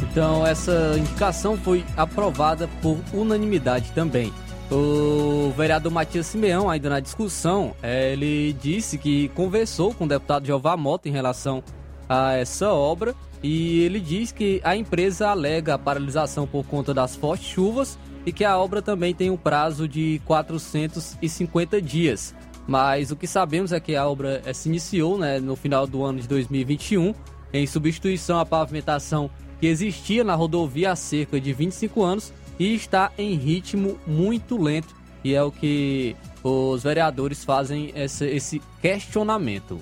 Então, 0.00 0.46
essa 0.46 0.94
indicação 0.96 1.56
foi 1.58 1.84
aprovada 1.96 2.68
por 2.80 2.96
unanimidade 3.12 3.90
também. 3.92 4.32
O 4.70 5.52
vereador 5.56 5.90
Matias 5.90 6.26
Simeão, 6.26 6.70
ainda 6.70 6.88
na 6.88 7.00
discussão, 7.00 7.74
é, 7.82 8.12
ele 8.12 8.52
disse 8.52 8.96
que 8.96 9.28
conversou 9.30 9.92
com 9.92 10.04
o 10.04 10.08
deputado 10.08 10.46
Jeová 10.46 10.76
Mota 10.76 11.08
em 11.08 11.12
relação 11.12 11.64
a 12.08 12.34
essa 12.34 12.72
obra 12.72 13.12
e 13.42 13.80
ele 13.80 13.98
diz 13.98 14.30
que 14.30 14.60
a 14.62 14.76
empresa 14.76 15.28
alega 15.28 15.74
a 15.74 15.78
paralisação 15.78 16.46
por 16.46 16.64
conta 16.64 16.94
das 16.94 17.16
fortes 17.16 17.48
chuvas 17.48 17.98
e 18.24 18.32
que 18.32 18.44
a 18.44 18.58
obra 18.58 18.82
também 18.82 19.14
tem 19.14 19.30
um 19.30 19.36
prazo 19.36 19.88
de 19.88 20.20
450 20.24 21.80
dias. 21.80 22.34
Mas 22.66 23.10
o 23.10 23.16
que 23.16 23.26
sabemos 23.26 23.72
é 23.72 23.80
que 23.80 23.96
a 23.96 24.06
obra 24.06 24.42
eh, 24.44 24.52
se 24.52 24.68
iniciou 24.68 25.18
né, 25.18 25.40
no 25.40 25.56
final 25.56 25.86
do 25.86 26.04
ano 26.04 26.20
de 26.20 26.28
2021, 26.28 27.14
em 27.52 27.66
substituição 27.66 28.38
à 28.38 28.46
pavimentação 28.46 29.30
que 29.60 29.66
existia 29.66 30.24
na 30.24 30.34
rodovia 30.34 30.92
há 30.92 30.96
cerca 30.96 31.40
de 31.40 31.52
25 31.52 32.02
anos 32.02 32.32
e 32.58 32.74
está 32.74 33.10
em 33.18 33.34
ritmo 33.34 33.98
muito 34.06 34.60
lento. 34.60 34.94
E 35.22 35.34
é 35.34 35.42
o 35.42 35.50
que 35.50 36.16
os 36.42 36.82
vereadores 36.82 37.44
fazem 37.44 37.92
esse, 37.94 38.24
esse 38.26 38.62
questionamento. 38.80 39.78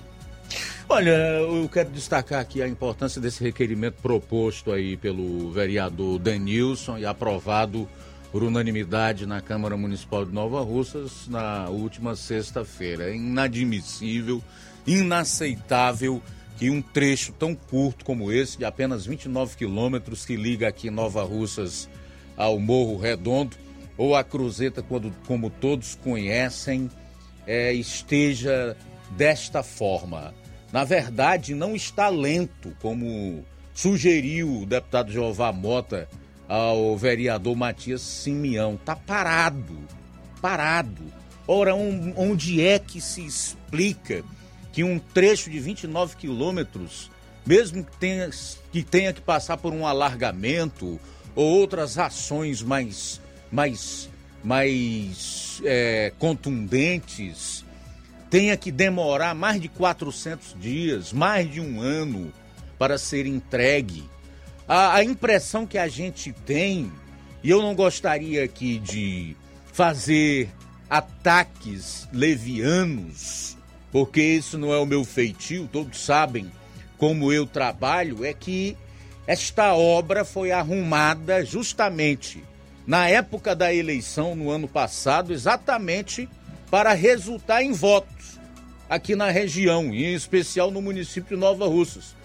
Olha, 0.89 1.11
eu 1.11 1.69
quero 1.69 1.91
destacar 1.91 2.41
aqui 2.41 2.63
a 2.63 2.67
importância 2.67 3.21
desse 3.21 3.45
requerimento 3.45 3.97
proposto 4.01 4.73
aí 4.73 4.97
pelo 4.97 5.51
vereador 5.51 6.19
Danilson 6.19 6.97
e 6.97 7.05
aprovado 7.05 7.87
por 8.31 8.43
unanimidade 8.43 9.27
na 9.27 9.41
Câmara 9.41 9.77
Municipal 9.77 10.25
de 10.25 10.33
Nova 10.33 10.61
Russas 10.61 11.27
na 11.29 11.69
última 11.69 12.15
sexta-feira. 12.15 13.11
É 13.11 13.17
inadmissível, 13.17 14.43
inaceitável 14.87 16.23
que 16.59 16.69
um 16.71 16.83
trecho 16.83 17.33
tão 17.33 17.55
curto 17.55 18.05
como 18.05 18.33
esse, 18.33 18.59
de 18.59 18.65
apenas 18.65 19.07
29 19.07 19.57
quilômetros, 19.57 20.27
que 20.27 20.37
liga 20.37 20.69
aqui 20.69 20.91
Nova 20.91 21.23
Russas 21.23 21.89
ao 22.37 22.59
Morro 22.59 22.99
Redondo, 22.99 23.57
ou 23.97 24.15
a 24.15 24.23
Cruzeta, 24.23 24.83
quando, 24.83 25.13
como 25.27 25.51
todos 25.51 25.95
conhecem, 25.95 26.91
é, 27.47 27.73
esteja 27.73 28.77
desta 29.11 29.63
forma. 29.63 30.35
Na 30.73 30.85
verdade, 30.85 31.55
não 31.55 31.75
está 31.75 32.09
lento, 32.09 32.77
como 32.81 33.45
sugeriu 33.73 34.63
o 34.63 34.67
deputado 34.67 35.11
Jeová 35.11 35.53
Mota 35.53 36.09
ao 36.49 36.97
vereador 36.97 37.55
Matias 37.55 38.01
Simeão. 38.01 38.75
Está 38.75 38.97
parado, 38.97 39.77
parado. 40.41 41.03
Ora, 41.47 41.75
um, 41.75 42.15
onde 42.17 42.63
é 42.63 42.79
que 42.79 43.01
se 43.01 43.25
explica 43.25 44.25
que 44.73 44.83
um 44.83 44.99
trecho 44.99 45.51
de 45.51 45.61
29 45.61 46.17
quilômetros, 46.17 47.11
mesmo 47.45 47.85
que 47.85 47.97
tenha, 47.99 48.31
que 48.73 48.83
tenha 48.83 49.13
que 49.13 49.21
passar 49.21 49.59
por 49.59 49.73
um 49.73 49.87
alargamento 49.87 50.99
ou 51.35 51.61
outras 51.61 51.99
ações 51.99 52.63
mais, 52.63 53.21
mais, 53.51 54.09
mais 54.43 55.61
é, 55.65 56.13
contundentes, 56.19 57.65
tenha 58.31 58.57
que 58.57 58.71
demorar 58.71 59.35
mais 59.35 59.61
de 59.61 59.69
400 59.69 60.57
dias, 60.61 61.13
mais 61.13 61.51
de 61.51 61.61
um 61.61 61.81
ano 61.81 62.33
para 62.79 62.99
ser 62.99 63.27
entregue 63.27 64.05
a, 64.69 64.97
a 64.97 65.05
impressão 65.05 65.67
que 65.67 65.79
a 65.79 65.89
gente 65.89 66.31
tem, 66.31 66.93
e 67.43 67.49
eu 67.49 67.63
não 67.63 67.75
gostaria 67.75 68.45
aqui 68.45 68.79
de 68.79 69.35
fazer 69.73 70.51
ataques 70.91 72.07
levianos, 72.13 73.57
porque 73.91 74.21
isso 74.21 74.59
não 74.59 74.73
é 74.73 74.79
o 74.79 74.85
meu 74.85 75.05
feitio, 75.05 75.69
todos 75.73 75.99
sabem 75.99 76.53
como 76.99 77.33
eu 77.33 77.47
trabalho, 77.47 78.25
é 78.25 78.35
que 78.35 78.77
esta 79.27 79.75
obra 79.75 80.25
foi 80.25 80.53
arrumada 80.53 81.45
justamente 81.45 82.45
na 82.87 83.09
época 83.09 83.55
da 83.55 83.73
eleição 83.73 84.35
no 84.35 84.51
ano 84.51 84.69
passado, 84.69 85.33
exatamente 85.33 86.29
para 86.71 86.93
resultar 86.93 87.63
em 87.63 87.73
votos 87.73 88.39
aqui 88.89 89.15
na 89.15 89.31
região, 89.31 89.95
em 89.95 90.15
especial 90.15 90.71
no 90.71 90.83
município 90.83 91.37
de 91.37 91.41
Nova 91.41 91.67
Russas 91.67 92.18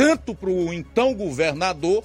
tanto 0.00 0.34
para 0.34 0.48
o 0.48 0.72
então 0.72 1.12
governador 1.12 2.02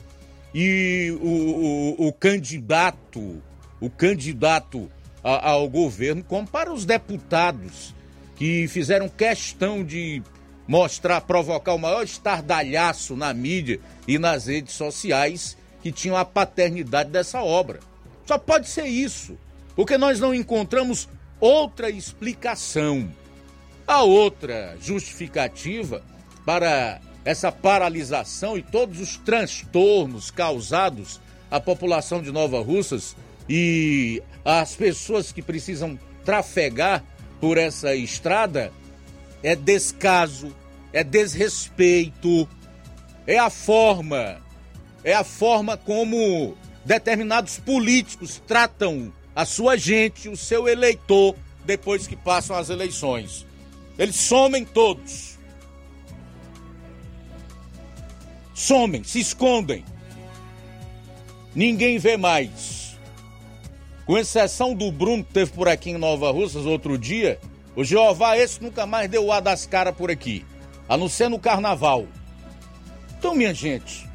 e 0.53 1.17
o, 1.21 2.03
o, 2.03 2.07
o 2.07 2.11
candidato, 2.11 3.41
o 3.79 3.89
candidato 3.89 4.91
a, 5.23 5.51
ao 5.51 5.69
governo, 5.69 6.21
como 6.21 6.45
para 6.45 6.73
os 6.73 6.83
deputados 6.83 7.95
que 8.35 8.67
fizeram 8.67 9.07
questão 9.07 9.81
de 9.81 10.21
mostrar, 10.67 11.21
provocar 11.21 11.73
o 11.73 11.79
maior 11.79 12.03
estardalhaço 12.03 13.15
na 13.15 13.33
mídia 13.33 13.79
e 14.05 14.19
nas 14.19 14.47
redes 14.47 14.73
sociais 14.73 15.57
que 15.81 15.89
tinham 15.89 16.17
a 16.17 16.25
paternidade 16.25 17.11
dessa 17.11 17.41
obra. 17.41 17.79
Só 18.25 18.37
pode 18.37 18.67
ser 18.67 18.87
isso, 18.87 19.37
porque 19.73 19.97
nós 19.97 20.19
não 20.19 20.33
encontramos 20.35 21.07
outra 21.39 21.89
explicação. 21.89 23.09
A 23.87 24.03
outra 24.03 24.75
justificativa 24.81 26.03
para 26.45 26.99
essa 27.25 27.51
paralisação 27.51 28.55
e 28.55 28.61
todos 28.61 28.99
os 28.99 29.17
transtornos 29.17 30.29
causados 30.29 31.19
à 31.49 31.59
população 31.59 32.21
de 32.21 32.31
Nova 32.31 32.61
Russas 32.61 33.15
e 33.49 34.21
às 34.45 34.75
pessoas 34.75 35.31
que 35.31 35.41
precisam 35.41 35.99
trafegar 36.23 37.03
por 37.41 37.57
essa 37.57 37.95
estrada 37.95 38.71
é 39.41 39.55
descaso, 39.55 40.55
é 40.93 41.03
desrespeito, 41.03 42.47
é 43.25 43.39
a 43.39 43.49
forma, 43.49 44.37
é 45.03 45.13
a 45.13 45.23
forma 45.23 45.75
como 45.77 46.55
determinados 46.85 47.57
políticos 47.57 48.41
tratam 48.47 49.11
a 49.35 49.45
sua 49.45 49.75
gente, 49.75 50.29
o 50.29 50.37
seu 50.37 50.67
eleitor, 50.67 51.35
depois 51.65 52.05
que 52.07 52.15
passam 52.15 52.55
as 52.55 52.69
eleições. 52.69 53.45
Eles 53.97 54.15
somem 54.15 54.63
todos 54.63 55.34
somem, 58.55 59.03
se 59.03 59.19
escondem. 59.19 59.85
Ninguém 61.53 61.99
vê 61.99 62.17
mais. 62.17 62.97
Com 64.05 64.17
exceção 64.17 64.73
do 64.73 64.91
Bruno 64.91 65.23
que 65.23 65.33
teve 65.33 65.51
por 65.51 65.67
aqui 65.67 65.91
em 65.91 65.97
Nova 65.97 66.31
Russas 66.31 66.65
outro 66.65 66.97
dia, 66.97 67.39
o 67.75 67.83
Jeová 67.83 68.37
esse 68.37 68.63
nunca 68.63 68.85
mais 68.85 69.09
deu 69.09 69.25
o 69.25 69.31
ar 69.31 69.41
das 69.41 69.65
caras 69.65 69.95
por 69.95 70.09
aqui, 70.09 70.45
a 70.87 70.95
não 70.95 71.09
ser 71.09 71.29
no 71.29 71.37
carnaval. 71.37 72.07
Então, 73.17 73.35
minha 73.35 73.53
gente, 73.53 74.07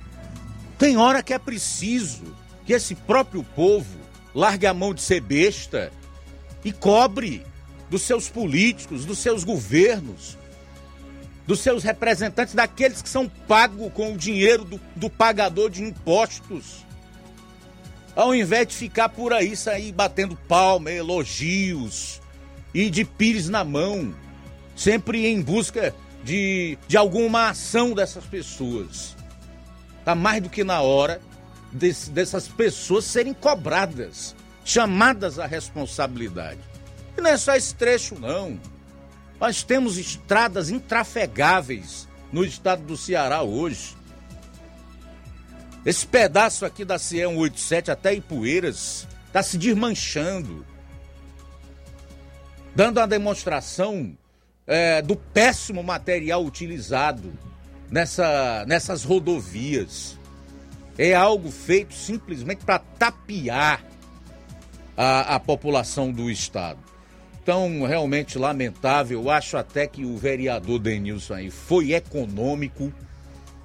tem 0.78 0.96
hora 0.96 1.22
que 1.22 1.34
é 1.34 1.38
preciso 1.38 2.34
que 2.64 2.72
esse 2.72 2.94
próprio 2.94 3.44
povo 3.54 3.98
largue 4.34 4.66
a 4.66 4.72
mão 4.72 4.94
de 4.94 5.02
ser 5.02 5.20
besta 5.20 5.92
e 6.64 6.72
cobre 6.72 7.44
dos 7.90 8.02
seus 8.02 8.28
políticos, 8.28 9.04
dos 9.04 9.18
seus 9.18 9.42
governos, 9.42 10.38
dos 11.46 11.60
seus 11.60 11.82
representantes, 11.82 12.54
daqueles 12.54 13.02
que 13.02 13.08
são 13.08 13.28
pagos 13.28 13.92
com 13.92 14.12
o 14.12 14.16
dinheiro 14.16 14.64
do, 14.64 14.80
do 14.94 15.10
pagador 15.10 15.70
de 15.70 15.82
impostos. 15.82 16.84
Ao 18.14 18.34
invés 18.34 18.68
de 18.68 18.74
ficar 18.74 19.08
por 19.08 19.32
aí, 19.32 19.56
sair 19.56 19.92
batendo 19.92 20.36
palma, 20.48 20.90
elogios 20.90 22.20
e 22.74 22.90
de 22.90 23.04
pires 23.04 23.48
na 23.48 23.64
mão, 23.64 24.14
sempre 24.76 25.26
em 25.26 25.40
busca 25.40 25.94
de, 26.22 26.78
de 26.86 26.96
alguma 26.96 27.50
ação 27.50 27.92
dessas 27.92 28.24
pessoas. 28.24 29.16
Está 29.98 30.14
mais 30.14 30.42
do 30.42 30.48
que 30.48 30.64
na 30.64 30.80
hora 30.80 31.20
desse, 31.72 32.10
dessas 32.10 32.48
pessoas 32.48 33.04
serem 33.04 33.32
cobradas, 33.32 34.34
chamadas 34.64 35.38
à 35.38 35.46
responsabilidade. 35.46 36.60
E 37.16 37.20
não 37.20 37.30
é 37.30 37.36
só 37.36 37.54
esse 37.54 37.74
trecho, 37.74 38.18
não. 38.18 38.58
Nós 39.40 39.62
temos 39.62 39.96
estradas 39.96 40.68
intrafegáveis 40.68 42.06
no 42.30 42.44
estado 42.44 42.82
do 42.82 42.94
Ceará 42.94 43.40
hoje. 43.42 43.96
Esse 45.84 46.06
pedaço 46.06 46.66
aqui 46.66 46.84
da 46.84 46.98
CE 46.98 47.20
187 47.20 47.90
até 47.90 48.12
Ipueiras 48.12 49.08
está 49.26 49.42
se 49.42 49.56
desmanchando, 49.56 50.66
dando 52.76 52.98
uma 52.98 53.08
demonstração 53.08 54.14
é, 54.66 55.00
do 55.00 55.16
péssimo 55.16 55.82
material 55.82 56.44
utilizado 56.44 57.32
nessa, 57.90 58.66
nessas 58.66 59.04
rodovias. 59.04 60.18
É 60.98 61.14
algo 61.14 61.50
feito 61.50 61.94
simplesmente 61.94 62.62
para 62.62 62.78
tapear 62.78 63.82
a, 64.94 65.36
a 65.36 65.40
população 65.40 66.12
do 66.12 66.30
estado 66.30 66.89
tão 67.44 67.82
realmente 67.82 68.38
lamentável. 68.38 69.30
Acho 69.30 69.56
até 69.56 69.86
que 69.86 70.04
o 70.04 70.16
vereador 70.16 70.78
Denilson 70.78 71.34
aí 71.34 71.50
foi 71.50 71.92
econômico, 71.92 72.92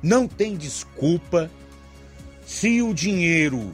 não 0.02 0.28
tem 0.28 0.56
desculpa. 0.56 1.50
se 2.46 2.82
o 2.82 2.94
dinheiro 2.94 3.74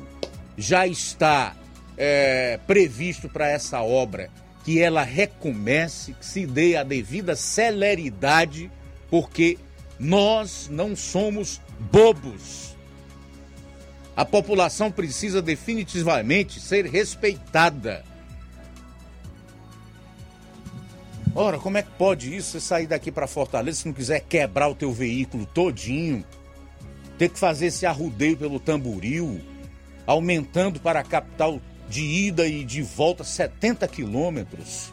já 0.57 0.88
está 0.88 1.56
é, 1.98 2.57
previsto 2.65 3.28
para 3.28 3.49
essa 3.49 3.82
obra, 3.82 4.30
que 4.64 4.80
ela 4.80 5.03
recomece, 5.03 6.14
que 6.14 6.26
se 6.26 6.45
dê 6.45 6.76
a 6.76 6.84
devida 6.84 7.36
celeridade, 7.36 8.72
porque 9.10 9.57
nós 9.99 10.68
não 10.72 10.95
somos 10.95 11.60
bobos. 11.91 12.76
A 14.15 14.26
população 14.26 14.91
precisa 14.91 15.41
definitivamente 15.41 16.60
ser 16.60 16.86
respeitada. 16.86 18.03
Ora, 21.33 21.57
como 21.57 21.77
é 21.77 21.83
que 21.83 21.91
pode 21.91 22.35
isso? 22.35 22.51
Você 22.51 22.59
sair 22.59 22.87
daqui 22.87 23.11
para 23.11 23.25
Fortaleza 23.25 23.79
se 23.79 23.87
não 23.87 23.93
quiser 23.93 24.19
quebrar 24.21 24.67
o 24.67 24.75
teu 24.75 24.91
veículo 24.91 25.45
todinho, 25.45 26.25
ter 27.17 27.29
que 27.29 27.39
fazer 27.39 27.67
esse 27.67 27.85
arrudeio 27.85 28.35
pelo 28.35 28.59
tamboril, 28.59 29.39
aumentando 30.05 30.79
para 30.79 30.99
a 30.99 31.03
capital 31.03 31.61
de 31.87 32.01
ida 32.01 32.47
e 32.47 32.65
de 32.65 32.81
volta 32.81 33.23
70 33.23 33.87
quilômetros. 33.87 34.91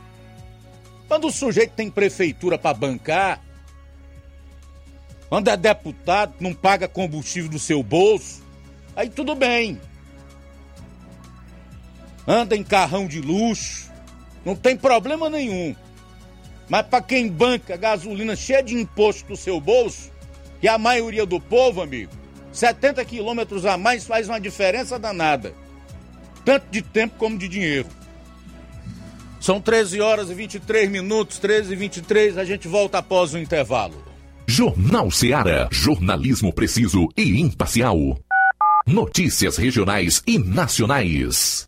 Quando 1.09 1.27
o 1.27 1.33
sujeito 1.33 1.73
tem 1.73 1.91
prefeitura 1.91 2.57
para 2.57 2.77
bancar, 2.77 3.43
quando 5.29 5.49
é 5.49 5.57
deputado, 5.57 6.35
não 6.39 6.55
paga 6.55 6.87
combustível 6.87 7.51
do 7.51 7.59
seu 7.59 7.83
bolso, 7.83 8.43
aí 8.95 9.11
tudo 9.11 9.35
bem. 9.35 9.81
Anda 12.27 12.55
em 12.55 12.63
carrão 12.63 13.09
de 13.09 13.21
luxo, 13.21 13.91
não 14.45 14.55
tem 14.55 14.77
problema 14.77 15.29
nenhum. 15.29 15.75
Mas 16.69 16.87
para 16.87 17.03
quem 17.03 17.29
banca 17.29 17.77
gasolina 17.77 18.37
cheia 18.37 18.63
de 18.63 18.75
imposto 18.75 19.29
do 19.29 19.37
seu 19.37 19.61
bolso, 19.61 20.11
que 20.61 20.69
é 20.69 20.71
a 20.71 20.79
maioria 20.79 21.25
do 21.25 21.41
povo, 21.41 21.81
amigo, 21.81 22.13
70 22.53 23.05
quilômetros 23.05 23.65
a 23.65 23.77
mais 23.77 24.07
faz 24.07 24.29
uma 24.29 24.41
diferença 24.41 24.99
danada. 24.99 25.55
Tanto 26.45 26.67
de 26.71 26.83
tempo 26.83 27.17
como 27.17 27.39
de 27.39 27.49
dinheiro. 27.49 27.89
São 29.41 29.61
13 29.61 30.01
horas 30.01 30.31
e 30.31 30.35
23 30.35 30.91
minutos, 30.91 31.39
13 31.39 31.73
e 31.73 31.77
23, 31.77 32.39
a 32.39 32.45
gente 32.45 32.67
volta 32.67 32.99
após 32.99 33.33
o 33.33 33.39
intervalo. 33.39 34.05
Jornal 34.47 35.11
Seara. 35.11 35.69
Jornalismo 35.71 36.53
preciso 36.53 37.09
e 37.17 37.41
imparcial. 37.41 38.19
Notícias 38.87 39.57
regionais 39.59 40.23
e 40.27 40.39
nacionais. 40.39 41.68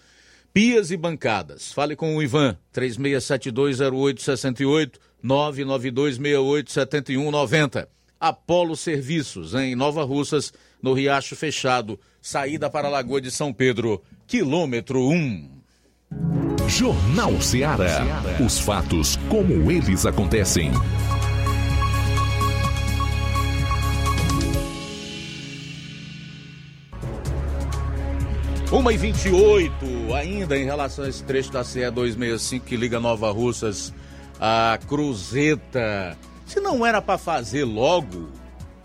pias 0.53 0.91
e 0.91 0.97
bancadas. 0.97 1.71
Fale 1.71 1.95
com 1.95 2.15
o 2.15 2.23
Ivan, 2.23 2.57
36720868, 2.73 4.93
992687190. 5.23 7.87
Apolo 8.19 8.75
Serviços, 8.75 9.53
em 9.55 9.73
Nova 9.75 10.03
Russas, 10.03 10.53
no 10.81 10.93
Riacho 10.93 11.35
Fechado, 11.35 11.99
saída 12.21 12.69
para 12.69 12.87
a 12.87 12.91
Lagoa 12.91 13.19
de 13.19 13.31
São 13.31 13.51
Pedro, 13.51 14.03
quilômetro 14.27 15.07
1. 15.07 15.49
Jornal 16.67 17.41
Ceará. 17.41 18.03
Os 18.43 18.59
fatos 18.59 19.15
como 19.29 19.71
eles 19.71 20.05
acontecem. 20.05 20.71
Uma 28.71 28.93
e 28.93 28.97
28 28.97 30.13
ainda 30.15 30.57
em 30.57 30.63
relação 30.63 31.03
a 31.03 31.09
esse 31.09 31.21
trecho 31.25 31.51
da 31.51 31.61
CE 31.61 31.91
265 31.91 32.65
que 32.65 32.77
liga 32.77 33.01
Nova 33.01 33.29
Russas 33.29 33.93
a 34.39 34.79
Cruzeta. 34.87 36.17
Se 36.45 36.61
não 36.61 36.85
era 36.85 37.01
para 37.01 37.17
fazer 37.17 37.65
logo, 37.65 38.29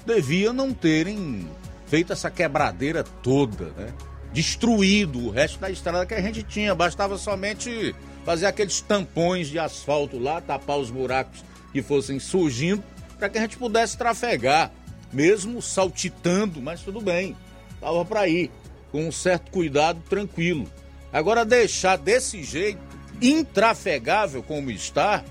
devia 0.04 0.52
não 0.52 0.74
terem 0.74 1.48
feito 1.86 2.12
essa 2.12 2.28
quebradeira 2.28 3.04
toda, 3.22 3.66
né? 3.76 3.94
Destruído 4.32 5.24
o 5.24 5.30
resto 5.30 5.60
da 5.60 5.70
estrada 5.70 6.04
que 6.04 6.14
a 6.14 6.20
gente 6.20 6.42
tinha. 6.42 6.74
Bastava 6.74 7.16
somente 7.16 7.94
fazer 8.24 8.46
aqueles 8.46 8.80
tampões 8.80 9.46
de 9.46 9.58
asfalto 9.60 10.18
lá, 10.18 10.40
tapar 10.40 10.78
os 10.78 10.90
buracos 10.90 11.44
que 11.72 11.80
fossem 11.80 12.18
surgindo, 12.18 12.82
para 13.16 13.28
que 13.28 13.38
a 13.38 13.42
gente 13.42 13.56
pudesse 13.56 13.96
trafegar, 13.96 14.72
mesmo 15.12 15.62
saltitando, 15.62 16.60
mas 16.60 16.80
tudo 16.80 17.00
bem, 17.00 17.36
tava 17.80 18.04
para 18.04 18.26
ir 18.26 18.50
com 18.96 19.08
um 19.08 19.12
certo 19.12 19.50
cuidado, 19.50 20.00
tranquilo. 20.08 20.66
Agora, 21.12 21.44
deixar 21.44 21.98
desse 21.98 22.42
jeito, 22.42 22.80
intrafegável 23.20 24.42
como 24.42 24.70
está, 24.70 25.22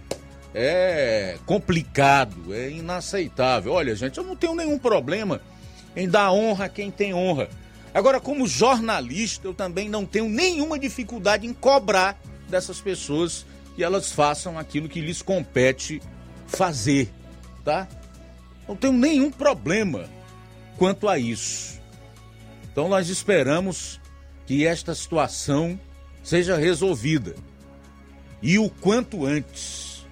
é 0.54 1.40
complicado, 1.48 2.54
é 2.54 2.70
inaceitável. 2.70 3.74
Olha, 3.74 3.96
gente, 3.96 4.20
eu 4.20 4.24
não 4.24 4.36
tenho 4.36 4.54
nenhum 4.54 4.78
problema 4.78 5.42
em 5.96 6.08
dar 6.08 6.32
honra 6.32 6.66
a 6.66 6.70
quem 6.70 6.92
tem 6.92 7.12
honra. 7.16 7.50
Agora, 7.92 8.20
como 8.20 8.48
jornalista, 8.48 9.48
eu 9.48 9.54
também 9.54 9.90
não 9.90 10.06
tenho 10.06 10.30
nenhuma 10.30 10.78
dificuldade 10.78 11.48
em 11.48 11.54
cobrar 11.54 12.22
dessas 12.48 12.80
pessoas 12.80 13.48
que 13.76 13.84
elas 13.84 14.12
façam 14.12 14.60
aquilo 14.60 14.88
que 14.88 15.02
lhes 15.02 15.24
compete 15.24 16.00
fazer, 16.46 17.10
tá? 17.64 17.88
Não 18.68 18.76
tenho 18.76 18.94
nenhum 18.94 19.32
problema 19.32 20.08
quanto 20.78 21.10
a 21.10 21.18
isso. 21.18 21.75
Então 22.76 22.90
nós 22.90 23.08
esperamos 23.08 24.02
que 24.46 24.68
esta 24.68 24.94
situação 24.94 25.80
seja 26.22 26.58
resolvida. 26.58 27.34
E 28.42 28.60
o 28.60 28.70
quanto 28.70 29.26
antes. 29.26 30.06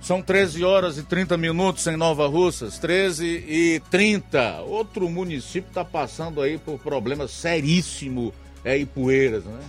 São 0.00 0.22
13 0.22 0.64
horas 0.64 0.96
e 0.96 1.02
30 1.02 1.36
minutos 1.36 1.86
em 1.86 1.94
Nova 1.94 2.26
Russas, 2.26 2.78
13 2.78 3.26
e 3.26 3.82
30. 3.90 4.62
Outro 4.62 5.10
município 5.10 5.68
está 5.68 5.84
passando 5.84 6.40
aí 6.40 6.56
por 6.56 6.78
problema 6.78 7.28
seríssimo, 7.28 8.32
é 8.64 8.78
Ipueiras, 8.78 9.44
né? 9.44 9.60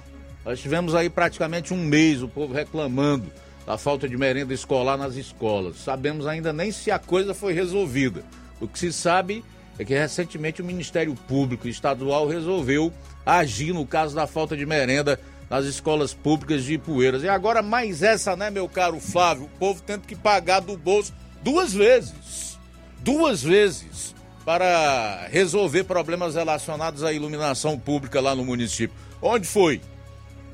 Nós 0.45 0.61
tivemos 0.61 0.95
aí 0.95 1.09
praticamente 1.09 1.73
um 1.73 1.83
mês 1.83 2.23
o 2.23 2.29
povo 2.29 2.53
reclamando 2.53 3.29
da 3.65 3.77
falta 3.77 4.07
de 4.07 4.15
merenda 4.15 4.53
escolar 4.53 4.97
nas 4.97 5.15
escolas. 5.15 5.75
Sabemos 5.79 6.25
ainda 6.25 6.53
nem 6.53 6.71
se 6.71 6.91
a 6.91 6.97
coisa 6.97 7.33
foi 7.33 7.51
resolvida. 7.51 8.23
O 8.61 8.69
que 8.69 8.79
se 8.79 8.93
sabe 8.93 9.43
é 9.81 9.85
que 9.85 9.95
recentemente 9.95 10.61
o 10.61 10.65
Ministério 10.65 11.15
Público 11.27 11.67
Estadual 11.67 12.27
resolveu 12.27 12.93
agir 13.25 13.73
no 13.73 13.83
caso 13.83 14.15
da 14.15 14.27
falta 14.27 14.55
de 14.55 14.63
merenda 14.63 15.19
nas 15.49 15.65
escolas 15.65 16.13
públicas 16.13 16.63
de 16.63 16.75
Ipueiras. 16.75 17.23
E 17.23 17.27
agora 17.27 17.63
mais 17.63 18.03
essa, 18.03 18.35
né, 18.35 18.51
meu 18.51 18.69
caro 18.69 18.99
Flávio? 18.99 19.45
O 19.45 19.57
povo 19.57 19.81
tendo 19.81 20.05
que 20.05 20.15
pagar 20.15 20.59
do 20.59 20.77
bolso 20.77 21.11
duas 21.41 21.73
vezes. 21.73 22.59
Duas 22.99 23.41
vezes 23.41 24.13
para 24.45 25.27
resolver 25.31 25.83
problemas 25.85 26.35
relacionados 26.35 27.03
à 27.03 27.11
iluminação 27.11 27.79
pública 27.79 28.21
lá 28.21 28.35
no 28.35 28.45
município. 28.45 28.95
Onde 29.19 29.47
foi? 29.47 29.81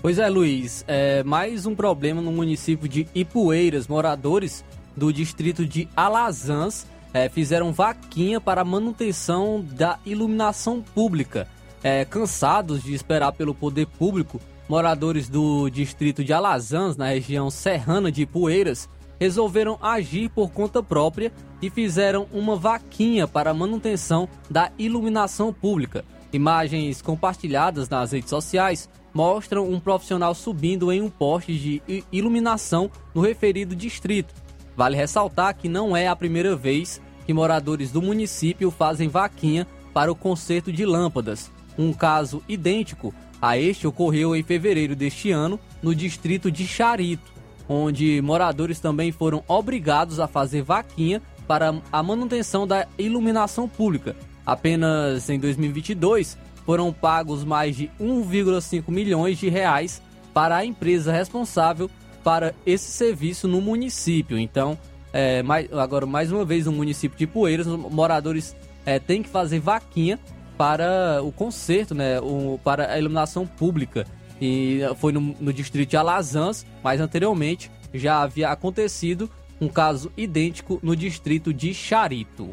Pois 0.02 0.20
é, 0.20 0.30
Luiz, 0.30 0.86
é 0.88 1.22
mais 1.24 1.66
um 1.66 1.76
problema 1.76 2.22
no 2.22 2.32
município 2.32 2.88
de 2.88 3.06
Ipueiras. 3.14 3.90
Moradores 3.90 4.64
do 4.96 5.12
distrito 5.12 5.66
de 5.66 5.86
Alazãs 5.98 6.88
é, 7.14 7.30
fizeram 7.30 7.72
vaquinha 7.72 8.40
para 8.40 8.62
a 8.62 8.66
manutenção 8.66 9.66
da 9.74 10.00
iluminação 10.06 10.82
pública. 10.82 11.48
É, 11.84 12.04
cansados 12.06 12.84
de 12.84 12.94
esperar 12.94 13.32
pelo 13.32 13.54
poder 13.54 13.86
público, 13.86 14.42
moradores 14.68 15.30
do 15.30 15.70
distrito 15.70 16.24
de 16.24 16.34
Alazãs, 16.34 16.98
na 16.98 17.08
região 17.10 17.50
serrana 17.50 18.12
de 18.12 18.26
Poeiras, 18.26 18.90
resolveram 19.20 19.78
agir 19.82 20.30
por 20.30 20.52
conta 20.52 20.84
própria 20.84 21.32
e 21.62 21.70
fizeram 21.70 22.28
uma 22.32 22.56
vaquinha 22.56 23.28
para 23.28 23.52
a 23.52 23.54
manutenção 23.54 24.28
da 24.50 24.72
iluminação 24.78 25.54
pública. 25.54 26.06
Imagens 26.32 27.02
compartilhadas 27.02 27.90
nas 27.90 28.12
redes 28.12 28.30
sociais 28.30 28.90
mostram 29.14 29.68
um 29.68 29.80
profissional 29.80 30.36
subindo 30.36 30.92
em 30.92 31.02
um 31.02 31.10
poste 31.10 31.58
de 31.58 32.04
iluminação 32.12 32.92
no 33.16 33.22
referido 33.22 33.76
distrito. 33.76 34.34
Vale 34.78 34.96
ressaltar 34.96 35.56
que 35.56 35.68
não 35.68 35.98
é 35.98 36.08
a 36.08 36.16
primeira 36.16 36.56
vez 36.56 37.02
que 37.26 37.34
moradores 37.34 37.92
do 37.92 38.00
município 38.00 38.70
fazem 38.70 39.10
vaquinha 39.10 39.66
para 39.92 40.12
o 40.12 40.16
conserto 40.16 40.72
de 40.72 40.86
lâmpadas. 40.86 41.52
Um 41.76 41.92
caso 41.92 42.44
idêntico 42.48 43.12
a 43.42 43.58
este 43.58 43.88
ocorreu 43.88 44.36
em 44.36 44.44
fevereiro 44.44 44.96
deste 44.96 45.32
ano 45.32 45.60
no 45.82 45.96
distrito 45.96 46.52
de 46.52 46.68
Charito, 46.68 47.34
onde 47.68 48.22
moradores 48.22 48.80
também 48.80 49.12
foram 49.12 49.44
obrigados 49.48 50.20
a 50.20 50.28
fazer 50.28 50.62
vaquinha 50.62 51.24
para 51.48 51.82
a 51.92 52.04
manutenção 52.04 52.68
da 52.68 52.88
iluminação 53.00 53.68
pública. 53.68 54.16
Apenas 54.46 55.28
em 55.28 55.40
2022 55.40 56.38
foram 56.68 56.94
pagos 56.94 57.44
mais 57.44 57.76
de 57.76 57.90
1,5 58.00 58.84
milhões 58.90 59.40
de 59.40 59.50
reais 59.50 60.02
para 60.36 60.58
a 60.58 60.66
empresa 60.66 61.12
responsável 61.12 61.90
para 62.28 62.54
esse 62.66 62.92
serviço 62.92 63.48
no 63.48 63.62
município. 63.62 64.38
Então, 64.38 64.78
é, 65.14 65.42
mais, 65.42 65.72
agora, 65.72 66.06
mais 66.06 66.30
uma 66.30 66.44
vez, 66.44 66.66
no 66.66 66.74
município 66.74 67.18
de 67.18 67.26
Poeiras, 67.26 67.66
os 67.66 67.78
moradores 67.80 68.54
é, 68.86 69.00
têm 69.00 69.24
que 69.24 69.30
fazer 69.30 69.62
vaquinha 69.62 70.20
para 70.58 71.22
o 71.24 71.32
conserto, 71.32 71.96
né, 71.96 72.20
o, 72.20 72.60
para 72.62 72.92
a 72.92 73.00
iluminação 73.00 73.48
pública. 73.48 74.06
E 74.42 74.82
foi 74.98 75.14
no, 75.14 75.22
no 75.40 75.54
distrito 75.54 75.92
de 75.92 75.96
Alazãs, 75.96 76.66
mas 76.84 77.00
anteriormente 77.00 77.72
já 77.94 78.24
havia 78.24 78.50
acontecido 78.50 79.30
um 79.62 79.70
caso 79.70 80.12
idêntico 80.18 80.82
no 80.84 80.98
distrito 80.98 81.54
de 81.54 81.74
Charito. 81.74 82.50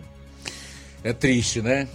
É 1.03 1.13
triste, 1.13 1.61
né? 1.61 1.89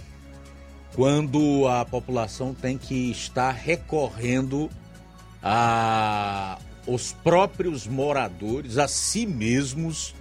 Quando 0.94 1.66
a 1.66 1.82
população 1.86 2.52
tem 2.52 2.76
que 2.76 3.10
estar 3.10 3.52
recorrendo 3.52 4.68
a 5.42 6.58
os 6.92 7.12
próprios 7.12 7.86
moradores 7.86 8.76
a 8.76 8.88
si 8.88 9.26
mesmos 9.26 10.14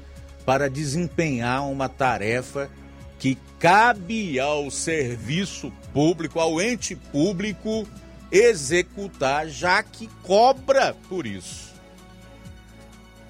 para 0.46 0.70
desempenhar 0.70 1.68
uma 1.68 1.90
tarefa 1.90 2.70
que 3.18 3.38
cabe 3.60 4.40
ao 4.40 4.70
serviço 4.72 5.72
público, 5.94 6.40
ao 6.40 6.62
ente 6.62 6.96
público 6.96 7.88
executar, 8.32 9.48
já 9.48 9.82
que 9.82 10.08
cobra 10.24 10.96
por 11.10 11.26
isso. 11.26 11.74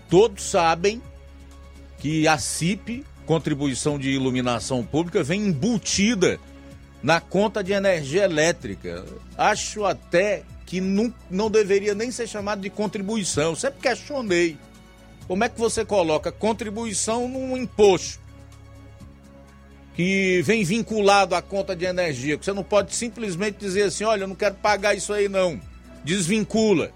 Todos 0.10 0.44
sabem 0.44 1.02
que 1.98 2.28
a 2.28 2.38
CIP, 2.38 3.06
contribuição 3.26 3.98
de 3.98 4.10
iluminação 4.10 4.84
pública, 4.84 5.24
vem 5.24 5.48
embutida 5.48 6.40
na 7.02 7.22
conta 7.22 7.64
de 7.64 7.72
energia 7.72 8.24
elétrica. 8.24 9.06
Acho 9.38 9.86
até 9.86 10.44
que 10.70 10.80
não, 10.80 11.12
não 11.32 11.50
deveria 11.50 11.96
nem 11.96 12.12
ser 12.12 12.28
chamado 12.28 12.62
de 12.62 12.70
contribuição. 12.70 13.56
Sempre 13.56 13.82
questionei. 13.82 14.56
Como 15.28 15.44
é 15.44 15.50
que 15.50 15.60
você 15.60 15.84
coloca 15.84 16.32
contribuição 16.32 17.28
num 17.28 17.58
imposto 17.58 18.20
que 19.96 20.44
vem 20.44 20.64
vinculado 20.64 21.34
à 21.34 21.42
conta 21.42 21.76
de 21.76 21.86
energia? 21.86 22.38
Que 22.38 22.46
você 22.46 22.54
não 22.54 22.64
pode 22.64 22.96
simplesmente 22.96 23.58
dizer 23.58 23.86
assim: 23.86 24.04
olha, 24.04 24.24
eu 24.24 24.28
não 24.28 24.36
quero 24.36 24.54
pagar 24.56 24.94
isso 24.94 25.12
aí, 25.12 25.28
não. 25.28 25.60
Desvincula 26.04 26.92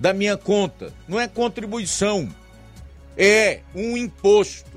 da 0.00 0.14
minha 0.14 0.38
conta. 0.38 0.90
Não 1.06 1.20
é 1.20 1.28
contribuição, 1.28 2.30
é 3.14 3.60
um 3.74 3.94
imposto. 3.94 4.70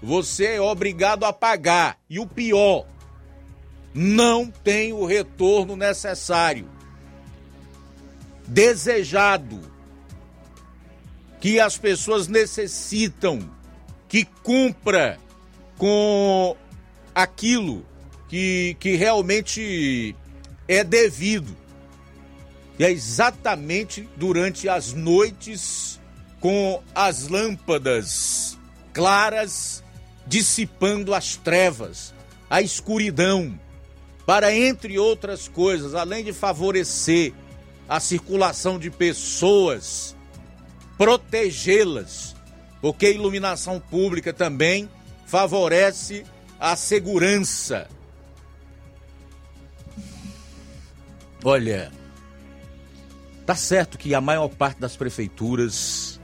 Você 0.00 0.44
é 0.46 0.60
obrigado 0.60 1.24
a 1.24 1.32
pagar. 1.32 1.98
E 2.08 2.20
o 2.20 2.28
pior, 2.28 2.86
não 3.92 4.46
tem 4.46 4.92
o 4.92 5.04
retorno 5.04 5.74
necessário, 5.74 6.68
desejado, 8.46 9.60
que 11.40 11.58
as 11.58 11.76
pessoas 11.76 12.28
necessitam, 12.28 13.40
que 14.08 14.24
cumpra 14.24 15.18
com 15.76 16.56
aquilo 17.14 17.84
que, 18.28 18.76
que 18.78 18.94
realmente 18.94 20.14
é 20.68 20.84
devido. 20.84 21.56
E 22.78 22.84
é 22.84 22.90
exatamente 22.90 24.08
durante 24.16 24.68
as 24.68 24.92
noites 24.92 26.00
com 26.40 26.82
as 26.94 27.28
lâmpadas 27.28 28.58
claras 28.92 29.82
dissipando 30.26 31.14
as 31.14 31.36
trevas, 31.36 32.14
a 32.48 32.62
escuridão, 32.62 33.58
para, 34.24 34.54
entre 34.54 34.98
outras 34.98 35.48
coisas, 35.48 35.94
além 35.94 36.24
de 36.24 36.32
favorecer 36.32 37.32
a 37.92 38.00
circulação 38.00 38.78
de 38.78 38.90
pessoas, 38.90 40.16
protegê-las, 40.96 42.34
porque 42.80 43.04
a 43.04 43.10
iluminação 43.10 43.78
pública 43.78 44.32
também 44.32 44.88
favorece 45.26 46.24
a 46.58 46.74
segurança. 46.74 47.86
Olha, 51.44 51.92
tá 53.44 53.54
certo 53.54 53.98
que 53.98 54.14
a 54.14 54.22
maior 54.22 54.48
parte 54.48 54.80
das 54.80 54.96
prefeituras 54.96 56.18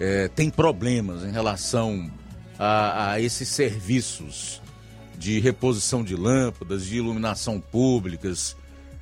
é, 0.00 0.26
tem 0.26 0.50
problemas 0.50 1.22
em 1.22 1.30
relação 1.30 2.10
a, 2.58 3.12
a 3.12 3.20
esses 3.20 3.48
serviços 3.48 4.60
de 5.16 5.38
reposição 5.38 6.02
de 6.02 6.16
lâmpadas, 6.16 6.86
de 6.86 6.96
iluminação 6.96 7.60
públicas. 7.60 8.56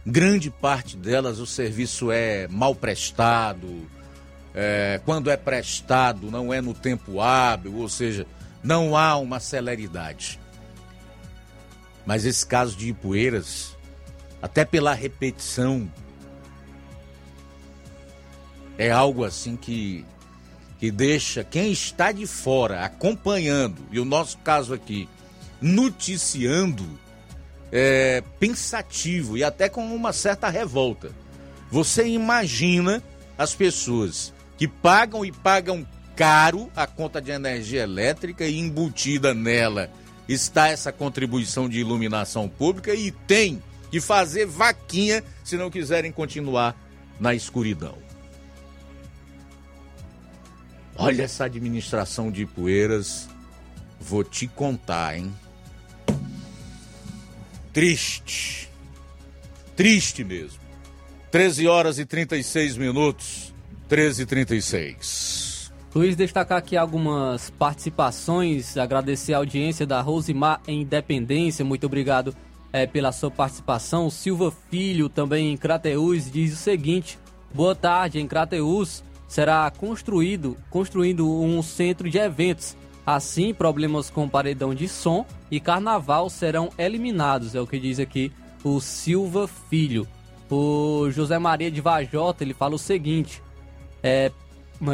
Grande 0.08 0.52
parte 0.52 0.96
delas 0.96 1.40
o 1.40 1.46
serviço 1.46 2.12
é 2.12 2.46
mal 2.46 2.76
prestado. 2.76 3.90
É, 4.54 5.00
quando 5.04 5.28
é 5.28 5.36
prestado, 5.36 6.30
não 6.30 6.54
é 6.54 6.60
no 6.60 6.72
tempo 6.72 7.20
hábil, 7.20 7.74
ou 7.74 7.88
seja, 7.88 8.24
não 8.62 8.96
há 8.96 9.16
uma 9.16 9.40
celeridade. 9.40 10.38
Mas 12.06 12.24
esse 12.24 12.46
caso 12.46 12.76
de 12.76 12.90
Ipueiras, 12.90 13.76
até 14.40 14.64
pela 14.64 14.94
repetição, 14.94 15.90
é 18.78 18.92
algo 18.92 19.24
assim 19.24 19.56
que, 19.56 20.04
que 20.78 20.88
deixa 20.88 21.42
quem 21.42 21.72
está 21.72 22.12
de 22.12 22.28
fora 22.28 22.84
acompanhando, 22.84 23.82
e 23.90 23.98
o 23.98 24.04
nosso 24.04 24.38
caso 24.38 24.72
aqui, 24.72 25.08
noticiando 25.60 26.86
é, 27.72 28.22
pensativo 28.38 29.36
e 29.36 29.44
até 29.44 29.68
com 29.68 29.84
uma 29.94 30.12
certa 30.12 30.48
revolta. 30.48 31.10
Você 31.70 32.06
imagina 32.06 33.02
as 33.36 33.54
pessoas 33.54 34.32
que 34.56 34.66
pagam 34.66 35.24
e 35.24 35.32
pagam 35.32 35.86
caro 36.14 36.70
a 36.74 36.86
conta 36.86 37.20
de 37.20 37.30
energia 37.30 37.82
elétrica 37.82 38.46
e 38.46 38.58
embutida 38.58 39.34
nela 39.34 39.90
está 40.28 40.68
essa 40.68 40.90
contribuição 40.90 41.68
de 41.68 41.78
iluminação 41.78 42.48
pública 42.48 42.94
e 42.94 43.10
tem 43.10 43.62
que 43.90 44.00
fazer 44.00 44.46
vaquinha 44.46 45.22
se 45.44 45.56
não 45.56 45.70
quiserem 45.70 46.10
continuar 46.10 46.74
na 47.20 47.34
escuridão. 47.34 47.96
Olha 50.96 51.24
essa 51.24 51.44
administração 51.44 52.30
de 52.30 52.46
poeiras, 52.46 53.28
vou 54.00 54.24
te 54.24 54.46
contar, 54.46 55.18
hein? 55.18 55.32
Triste. 57.76 58.70
Triste 59.76 60.24
mesmo. 60.24 60.58
13 61.30 61.68
horas 61.68 61.98
e 61.98 62.06
36 62.06 62.78
minutos. 62.78 63.54
13 63.86 64.22
e 64.22 64.26
36. 64.26 65.72
Luiz, 65.94 66.16
destacar 66.16 66.56
aqui 66.56 66.74
algumas 66.74 67.50
participações, 67.50 68.78
agradecer 68.78 69.34
a 69.34 69.36
audiência 69.36 69.86
da 69.86 70.00
Rosimar 70.00 70.62
em 70.66 70.80
Independência, 70.80 71.66
muito 71.66 71.84
obrigado 71.84 72.34
é, 72.72 72.86
pela 72.86 73.12
sua 73.12 73.30
participação. 73.30 74.08
Silva 74.08 74.50
Filho, 74.70 75.10
também 75.10 75.52
em 75.52 75.56
Crateús, 75.58 76.30
diz 76.30 76.54
o 76.54 76.56
seguinte: 76.56 77.18
boa 77.52 77.74
tarde, 77.74 78.18
em 78.18 78.26
Crateús 78.26 79.04
será 79.28 79.70
construído, 79.70 80.56
construindo 80.70 81.30
um 81.30 81.62
centro 81.62 82.08
de 82.08 82.16
eventos 82.16 82.74
Assim, 83.06 83.54
problemas 83.54 84.10
com 84.10 84.28
paredão 84.28 84.74
de 84.74 84.88
som 84.88 85.24
e 85.48 85.60
carnaval 85.60 86.28
serão 86.28 86.70
eliminados, 86.76 87.54
é 87.54 87.60
o 87.60 87.66
que 87.66 87.78
diz 87.78 88.00
aqui 88.00 88.32
o 88.64 88.80
Silva 88.80 89.46
Filho. 89.46 90.08
O 90.50 91.08
José 91.10 91.38
Maria 91.38 91.70
de 91.70 91.80
Vajota, 91.80 92.42
ele 92.42 92.52
fala 92.52 92.74
o 92.74 92.78
seguinte, 92.78 93.40
é, 94.02 94.32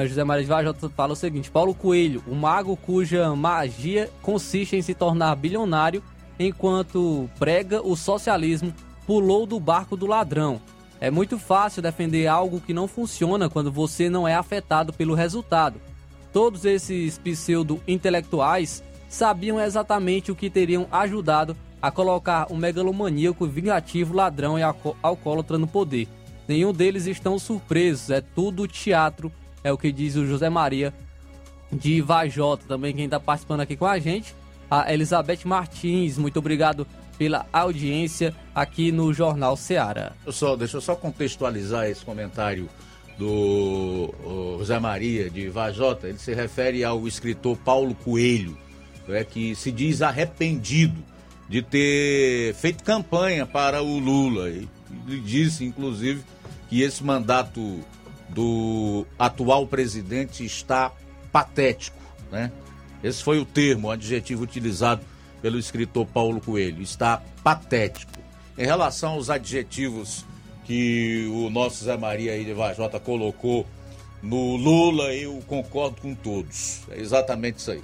José 0.06 0.24
Maria 0.24 0.42
de 0.42 0.48
Vajota 0.48 0.90
fala 0.90 1.14
o 1.14 1.16
seguinte, 1.16 1.50
Paulo 1.50 1.74
Coelho, 1.74 2.22
o 2.26 2.34
mago 2.34 2.76
cuja 2.76 3.34
magia 3.34 4.10
consiste 4.20 4.76
em 4.76 4.82
se 4.82 4.94
tornar 4.94 5.34
bilionário 5.36 6.02
enquanto 6.38 7.30
prega 7.38 7.80
o 7.80 7.96
socialismo, 7.96 8.74
pulou 9.06 9.46
do 9.46 9.58
barco 9.58 9.96
do 9.96 10.06
ladrão. 10.06 10.60
É 11.00 11.10
muito 11.10 11.38
fácil 11.38 11.82
defender 11.82 12.26
algo 12.26 12.60
que 12.60 12.74
não 12.74 12.86
funciona 12.86 13.48
quando 13.48 13.72
você 13.72 14.08
não 14.08 14.28
é 14.28 14.34
afetado 14.34 14.92
pelo 14.92 15.14
resultado. 15.14 15.80
Todos 16.32 16.64
esses 16.64 17.18
pseudo-intelectuais 17.18 18.82
sabiam 19.08 19.60
exatamente 19.60 20.32
o 20.32 20.36
que 20.36 20.48
teriam 20.48 20.86
ajudado 20.90 21.56
a 21.80 21.90
colocar 21.90 22.46
um 22.50 22.56
megalomaníaco 22.56 23.46
vingativo 23.46 24.14
ladrão 24.14 24.58
e 24.58 24.62
alcoólatra 24.62 25.58
no 25.58 25.66
poder. 25.66 26.08
Nenhum 26.48 26.72
deles 26.72 27.06
estão 27.06 27.38
surpresos, 27.38 28.10
é 28.10 28.20
tudo 28.20 28.66
teatro, 28.66 29.30
é 29.62 29.70
o 29.72 29.76
que 29.76 29.92
diz 29.92 30.16
o 30.16 30.26
José 30.26 30.48
Maria 30.48 30.94
de 31.70 32.00
Vajota, 32.00 32.64
também 32.66 32.94
quem 32.94 33.04
está 33.04 33.18
participando 33.18 33.60
aqui 33.60 33.76
com 33.76 33.86
a 33.86 33.98
gente. 33.98 34.34
A 34.70 34.92
Elizabeth 34.92 35.40
Martins, 35.44 36.16
muito 36.16 36.38
obrigado 36.38 36.86
pela 37.18 37.46
audiência 37.52 38.34
aqui 38.54 38.90
no 38.90 39.12
Jornal 39.12 39.56
Seara. 39.56 40.12
Eu 40.24 40.32
só, 40.32 40.56
deixa 40.56 40.78
eu 40.78 40.80
só 40.80 40.94
contextualizar 40.94 41.86
esse 41.86 42.04
comentário 42.04 42.68
do 43.22 44.58
José 44.58 44.78
Maria 44.80 45.30
de 45.30 45.48
Vajota, 45.48 46.08
ele 46.08 46.18
se 46.18 46.34
refere 46.34 46.82
ao 46.82 47.06
escritor 47.06 47.56
Paulo 47.56 47.94
Coelho, 47.94 48.58
é, 49.08 49.22
que 49.22 49.54
se 49.54 49.70
diz 49.70 50.02
arrependido 50.02 51.00
de 51.48 51.62
ter 51.62 52.52
feito 52.54 52.82
campanha 52.82 53.46
para 53.46 53.80
o 53.80 53.98
Lula. 53.98 54.48
Ele 54.48 54.68
disse, 55.24 55.64
inclusive, 55.64 56.22
que 56.68 56.82
esse 56.82 57.04
mandato 57.04 57.80
do 58.28 59.06
atual 59.18 59.66
presidente 59.66 60.44
está 60.44 60.90
patético. 61.30 61.98
Né? 62.30 62.50
Esse 63.04 63.22
foi 63.22 63.38
o 63.38 63.44
termo, 63.44 63.88
o 63.88 63.90
adjetivo 63.90 64.42
utilizado 64.42 65.02
pelo 65.40 65.58
escritor 65.58 66.06
Paulo 66.06 66.40
Coelho. 66.40 66.82
Está 66.82 67.22
patético. 67.44 68.12
Em 68.58 68.64
relação 68.64 69.12
aos 69.12 69.30
adjetivos 69.30 70.24
que 70.64 71.28
o 71.34 71.50
nosso 71.50 71.84
Zé 71.84 71.96
Maria 71.96 72.32
aí 72.32 72.44
de 72.44 72.52
Vajota 72.52 73.00
colocou 73.00 73.66
no 74.22 74.56
Lula, 74.56 75.12
eu 75.12 75.40
concordo 75.46 76.00
com 76.00 76.14
todos. 76.14 76.82
É 76.90 77.00
exatamente 77.00 77.58
isso 77.58 77.72
aí. 77.72 77.82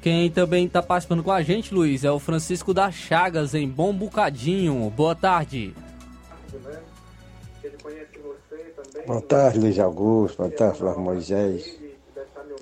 Quem 0.00 0.30
também 0.30 0.66
está 0.66 0.82
participando 0.82 1.22
com 1.22 1.32
a 1.32 1.42
gente, 1.42 1.74
Luiz, 1.74 2.04
é 2.04 2.10
o 2.10 2.18
Francisco 2.18 2.74
da 2.74 2.90
Chagas, 2.90 3.54
em 3.54 3.68
Bom 3.68 3.92
Bocadinho. 3.92 4.90
Boa 4.90 5.14
tarde. 5.14 5.74
Boa 9.06 9.22
tarde, 9.22 9.58
Luiz 9.58 9.78
Augusto. 9.78 10.38
Boa 10.38 10.50
tarde, 10.50 10.78
Flávio 10.78 11.00
Moisés. 11.00 11.78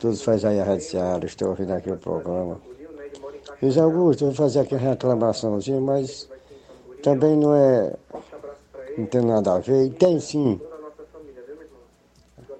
Todos 0.00 0.22
fazem 0.22 0.50
aí 0.50 0.60
a 0.60 0.64
Rádio 0.64 0.84
Seara. 0.84 1.26
Estou 1.26 1.48
ouvindo 1.48 1.72
aqui 1.72 1.90
o 1.90 1.96
programa. 1.96 2.60
Luiz 3.60 3.78
Augusto, 3.78 4.22
eu 4.22 4.28
vou 4.28 4.34
fazer 4.34 4.60
aqui 4.60 4.74
uma 4.74 4.90
reclamaçãozinha, 4.90 5.80
mas 5.80 6.28
também 7.02 7.36
não 7.36 7.54
é. 7.54 7.92
Não 8.96 9.06
tem 9.06 9.22
nada 9.22 9.54
a 9.54 9.58
ver. 9.58 9.86
E 9.86 9.90
tem 9.90 10.20
sim. 10.20 10.60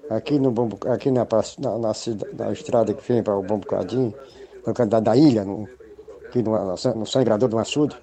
Aqui, 0.09 0.37
no 0.37 0.53
aqui 0.91 1.09
na, 1.09 1.25
na, 1.59 1.77
na, 1.77 1.91
na 2.37 2.51
estrada 2.51 2.93
que 2.93 3.11
vem 3.11 3.23
para 3.23 3.35
o 3.35 3.41
Bom 3.41 3.57
Bocadinho, 3.57 4.13
no 4.65 4.73
canto 4.73 5.01
da, 5.01 5.15
ilha, 5.15 5.43
no, 5.43 5.67
aqui 6.27 6.43
no, 6.43 6.51
no 6.95 7.05
sangrador 7.05 7.49
do 7.49 7.57
açude, 7.57 7.97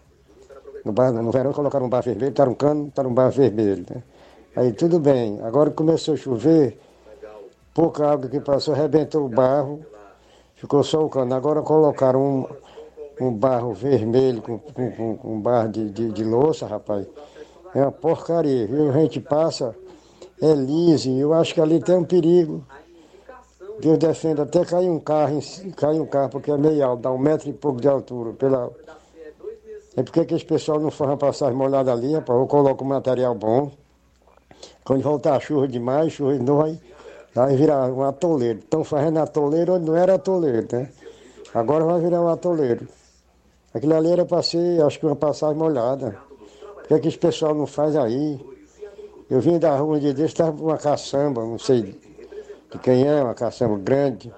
no, 0.85 0.93
bar, 0.93 1.13
no 1.13 1.31
verão 1.31 1.53
colocaram 1.53 1.87
um 1.87 1.89
bar 1.89 2.03
vermelho, 2.03 2.33
tá 2.33 2.45
um 2.45 2.55
cano, 2.55 2.91
tá 2.91 3.03
um 3.03 3.13
bar 3.13 3.31
vermelho. 3.31 3.85
Né? 3.89 4.03
Aí 4.57 4.73
tudo 4.73 4.99
bem. 4.99 5.41
Agora 5.43 5.71
começou 5.71 6.15
a 6.15 6.17
chover, 6.17 6.81
pouca 7.75 8.11
água 8.11 8.29
que 8.29 8.41
passou, 8.41 8.75
arrebentou 8.75 9.27
o 9.27 9.29
barro, 9.29 9.85
ficou 10.57 10.83
só 10.83 11.05
o 11.05 11.09
cano. 11.09 11.35
Agora 11.35 11.63
colocaram 11.63 12.49
um, 13.21 13.27
um 13.27 13.33
barro 13.33 13.75
vermelho 13.75 14.43
com, 14.43 14.59
com, 14.59 15.17
com, 15.17 15.33
um 15.33 15.41
barro 15.41 15.69
de, 15.69 15.91
de, 15.91 16.11
de 16.11 16.25
louça, 16.25 16.67
rapaz. 16.67 17.07
É 17.75 17.83
uma 17.83 17.93
porcaria, 17.93 18.67
viu? 18.67 18.91
A 18.91 18.93
gente 18.95 19.21
passa, 19.21 19.75
é 20.43 20.53
liso, 20.55 21.11
eu 21.11 21.33
acho 21.33 21.55
que 21.55 21.61
ali 21.61 21.81
tem 21.81 21.97
um 21.97 22.05
perigo. 22.05 22.65
Deus 23.81 23.99
defenda, 23.99 24.43
até 24.43 24.65
cair 24.65 24.91
um 24.91 25.01
carro, 25.01 25.41
cair 25.77 26.01
um 26.01 26.07
carro, 26.07 26.29
porque 26.31 26.51
é 26.51 26.57
meio 26.57 26.85
alto, 26.85 27.03
dá 27.03 27.11
um 27.11 27.19
metro 27.19 27.49
e 27.49 27.53
pouco 27.53 27.81
de 27.81 27.89
altura. 27.89 28.33
Pela... 28.35 28.71
É 29.97 30.03
porque 30.03 30.25
que 30.25 30.35
esse 30.35 30.45
pessoal 30.45 30.79
não 30.79 30.91
faz 30.91 31.11
uma 31.11 31.17
passagem 31.17 31.57
molhada 31.57 31.91
ali, 31.91 32.13
rapaz, 32.13 32.39
ou 32.39 32.47
coloca 32.47 32.85
um 32.85 32.89
material 32.89 33.35
bom. 33.35 33.71
Quando 34.85 35.03
voltar 35.03 35.37
a 35.37 35.41
chuva 35.41 35.67
demais, 35.67 36.13
chuva 36.13 36.37
de 36.37 36.45
novo, 36.45 36.65
aí 36.65 36.79
vai 37.35 37.57
virar 37.57 37.91
um 37.91 38.03
atoleiro. 38.03 38.59
Estão 38.59 38.85
fazendo 38.85 39.19
atoleiro 39.19 39.79
não 39.79 39.97
era 39.97 40.15
atoleiro, 40.15 40.67
né? 40.71 40.91
Agora 41.55 41.85
vai 41.85 42.01
virar 42.01 42.21
um 42.21 42.29
atoleiro. 42.29 42.87
Aquilo 43.73 43.95
ali 43.95 44.11
era 44.11 44.25
para 44.25 44.43
ser, 44.43 44.83
acho 44.83 44.99
que 44.99 45.07
uma 45.07 45.17
passagem 45.17 45.57
molhada. 45.57 46.30
Que, 46.91 46.99
que 46.99 47.07
esse 47.07 47.19
pessoal 47.19 47.55
não 47.55 47.69
faz 47.69 47.95
aí? 47.95 48.45
Eu 49.31 49.41
vim 49.41 49.61
da 49.61 49.77
rua 49.77 49.97
um 49.97 50.01
dia 50.01 50.13
desse, 50.13 50.33
estava 50.33 50.61
uma 50.61 50.77
caçamba, 50.77 51.41
não 51.41 51.57
sei 51.57 51.83
de 51.83 52.79
quem 52.83 53.07
é, 53.07 53.23
uma 53.23 53.33
caçamba 53.33 53.79
grande, 53.79 54.33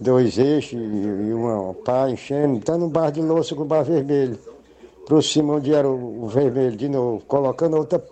dois 0.00 0.38
eixos 0.38 0.80
e 0.80 1.34
uma 1.34 1.74
pá 1.74 2.08
enchendo, 2.08 2.60
está 2.60 2.78
no 2.78 2.88
bar 2.88 3.10
de 3.10 3.20
louça 3.20 3.54
com 3.54 3.60
o 3.60 3.66
bar 3.66 3.82
vermelho. 3.82 4.38
Aproxima 5.02 5.56
onde 5.56 5.74
era 5.74 5.86
o, 5.86 6.26
vermelho 6.28 6.78
de 6.78 6.88
novo, 6.88 7.22
colocando 7.26 7.76
outra, 7.76 8.02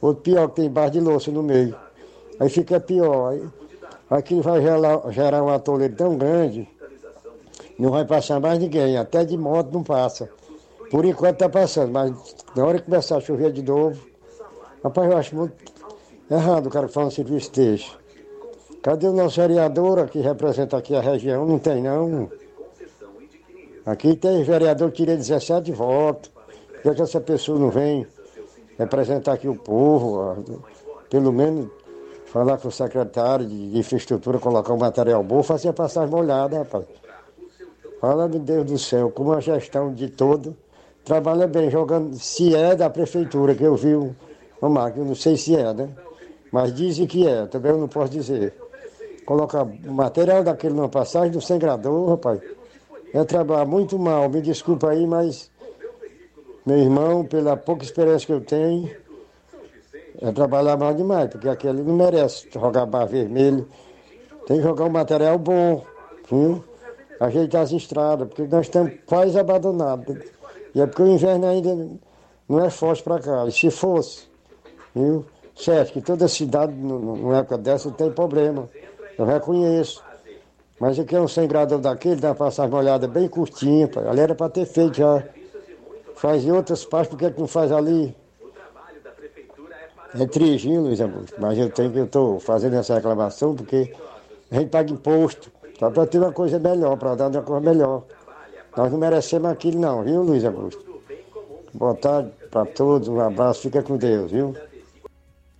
outro 0.00 0.22
pior 0.22 0.48
que 0.50 0.62
tem 0.62 0.70
bar 0.70 0.88
de 0.88 1.00
louça 1.00 1.32
no 1.32 1.42
meio. 1.42 1.74
Aí 2.38 2.48
fica 2.48 2.78
pior. 2.78 3.32
Aí, 3.32 3.42
aquilo 4.08 4.40
vai 4.40 4.62
gerar, 4.62 5.10
gerar 5.10 5.42
um 5.42 5.48
atoleiro 5.48 5.96
tão 5.96 6.16
grande, 6.16 6.68
não 7.76 7.90
vai 7.90 8.04
passar 8.04 8.38
mais 8.38 8.60
ninguém, 8.60 8.96
até 8.96 9.24
de 9.24 9.36
moto 9.36 9.72
não 9.72 9.82
passa. 9.82 10.30
Por 10.92 11.06
enquanto 11.06 11.36
está 11.36 11.48
passando, 11.48 11.90
mas 11.90 12.12
na 12.54 12.66
hora 12.66 12.78
que 12.78 12.84
começar 12.84 13.16
a 13.16 13.20
chover 13.20 13.50
de 13.50 13.62
novo, 13.62 13.98
rapaz, 14.84 15.10
eu 15.10 15.16
acho 15.16 15.34
muito 15.34 15.54
errado 16.30 16.66
o 16.66 16.70
cara 16.70 16.86
que 16.86 16.92
fala 16.92 17.06
um 17.06 17.10
serviço 17.10 17.50
desse. 17.50 17.90
Cadê 18.82 19.08
o 19.08 19.12
nosso 19.14 19.40
vereador 19.40 20.06
que 20.10 20.20
representa 20.20 20.76
aqui 20.76 20.94
a 20.94 21.00
região? 21.00 21.46
Não 21.46 21.58
tem 21.58 21.82
não. 21.82 22.30
Aqui 23.86 24.14
tem 24.14 24.44
vereador 24.44 24.90
que 24.90 24.98
tira 24.98 25.16
17 25.16 25.72
votos. 25.72 26.30
Por 26.82 26.94
que, 26.94 27.00
essa 27.00 27.22
pessoa 27.22 27.58
não 27.58 27.70
vem 27.70 28.06
representar 28.76 29.32
aqui 29.32 29.48
o 29.48 29.56
povo? 29.56 30.44
Pelo 31.08 31.32
menos 31.32 31.70
falar 32.26 32.58
com 32.58 32.68
o 32.68 32.72
secretário 32.72 33.46
de 33.46 33.78
infraestrutura, 33.78 34.38
colocar 34.38 34.74
um 34.74 34.78
material 34.78 35.24
bom, 35.24 35.42
fazer 35.42 35.70
a 35.70 35.72
passagem 35.72 36.10
molhada, 36.10 36.58
rapaz. 36.58 36.84
Fala 37.98 38.28
de 38.28 38.38
Deus 38.38 38.66
do 38.66 38.78
céu, 38.78 39.10
como 39.10 39.32
a 39.32 39.40
gestão 39.40 39.94
de 39.94 40.10
todo 40.10 40.54
trabalha 41.04 41.46
bem, 41.46 41.70
jogando, 41.70 42.14
se 42.16 42.54
é 42.54 42.74
da 42.74 42.88
prefeitura, 42.90 43.54
que 43.54 43.62
eu 43.62 43.74
vi 43.76 43.94
um- 43.94 44.14
uma 44.60 44.90
eu 44.90 45.04
não 45.04 45.14
sei 45.14 45.36
se 45.36 45.56
é, 45.56 45.72
né? 45.72 45.88
Mas 46.50 46.74
dizem 46.74 47.06
que 47.06 47.26
é, 47.26 47.46
também 47.46 47.72
eu 47.72 47.78
não 47.78 47.88
posso 47.88 48.12
dizer. 48.12 48.52
Colocar 49.24 49.64
material 49.84 50.42
daquele 50.44 50.74
numa 50.74 50.88
passagem 50.88 51.30
do 51.30 51.40
sangrador, 51.40 52.10
rapaz. 52.10 52.40
É 53.14 53.24
trabalhar 53.24 53.64
muito 53.66 53.98
mal, 53.98 54.28
me 54.28 54.40
desculpa 54.40 54.90
aí, 54.90 55.06
mas 55.06 55.50
meu 56.64 56.78
irmão, 56.78 57.24
pela 57.24 57.56
pouca 57.56 57.84
experiência 57.84 58.26
que 58.26 58.32
eu 58.32 58.40
tenho, 58.40 58.90
é 60.20 60.30
trabalhar 60.32 60.76
mal 60.76 60.94
demais, 60.94 61.28
porque 61.30 61.48
aquele 61.48 61.82
não 61.82 61.94
merece 61.94 62.46
jogar 62.52 62.86
bar 62.86 63.06
vermelho. 63.06 63.66
Tem 64.46 64.58
que 64.58 64.62
jogar 64.62 64.84
um 64.84 64.90
material 64.90 65.38
bom, 65.38 65.84
viu? 66.30 66.62
Ajeitar 67.20 67.62
as 67.62 67.72
estradas, 67.72 68.28
porque 68.28 68.42
nós 68.44 68.66
estamos 68.66 68.92
quase 69.06 69.38
abandonados. 69.38 70.18
E 70.74 70.80
é 70.80 70.86
porque 70.86 71.02
o 71.02 71.06
inverno 71.08 71.46
ainda 71.46 71.88
não 72.48 72.64
é 72.64 72.70
forte 72.70 73.02
para 73.02 73.20
cá. 73.20 73.44
E 73.46 73.52
se 73.52 73.70
fosse, 73.70 74.24
viu? 74.94 75.24
Certo, 75.54 75.92
que 75.92 76.00
toda 76.00 76.26
cidade, 76.28 76.72
nu- 76.72 76.98
nu- 76.98 77.16
numa 77.16 77.38
época 77.38 77.58
dessa, 77.58 77.90
tem 77.90 78.10
problema. 78.10 78.68
Eu 79.18 79.24
reconheço. 79.26 80.02
Mas 80.80 80.98
aqui 80.98 81.14
é 81.14 81.20
um 81.20 81.28
100 81.28 81.46
graus 81.46 81.68
daquele, 81.80 82.16
dá 82.16 82.28
uma 82.28 82.34
passagem 82.34 82.70
molhada 82.70 83.06
bem 83.06 83.28
curtinha. 83.28 83.88
Ali 84.08 84.20
era 84.20 84.34
para 84.34 84.48
ter 84.48 84.64
feito 84.66 84.96
já. 84.96 85.22
Faz 86.16 86.44
em 86.44 86.50
outras 86.52 86.84
partes, 86.84 87.10
por 87.10 87.18
que 87.18 87.30
que 87.30 87.40
não 87.40 87.46
faz 87.46 87.70
ali? 87.70 88.14
É 90.14 90.26
triste, 90.26 90.68
hein, 90.68 90.78
Luiz 90.78 91.00
Augusto? 91.00 91.34
Mas 91.38 91.58
eu 91.58 91.70
tenho 91.70 91.90
que 91.92 91.98
eu 91.98 92.04
estou 92.04 92.40
fazendo 92.40 92.76
essa 92.76 92.94
reclamação 92.94 93.54
porque 93.54 93.92
a 94.50 94.54
gente 94.56 94.68
paga 94.70 94.90
imposto. 94.92 95.50
Só 95.78 95.90
para 95.90 96.06
ter 96.06 96.18
uma 96.18 96.32
coisa 96.32 96.58
melhor, 96.58 96.96
para 96.96 97.14
dar 97.14 97.28
uma 97.30 97.42
coisa 97.42 97.60
melhor. 97.60 98.02
Nós 98.76 98.90
não 98.90 98.98
merecemos 98.98 99.50
aquilo 99.50 99.80
não, 99.80 100.02
viu, 100.02 100.22
Luiz 100.22 100.44
Augusto? 100.44 100.82
Boa 101.74 101.94
tarde 101.94 102.30
para 102.50 102.66
todos, 102.66 103.08
um 103.08 103.20
abraço, 103.20 103.62
fica 103.62 103.82
com 103.82 103.96
Deus, 103.96 104.30
viu? 104.30 104.54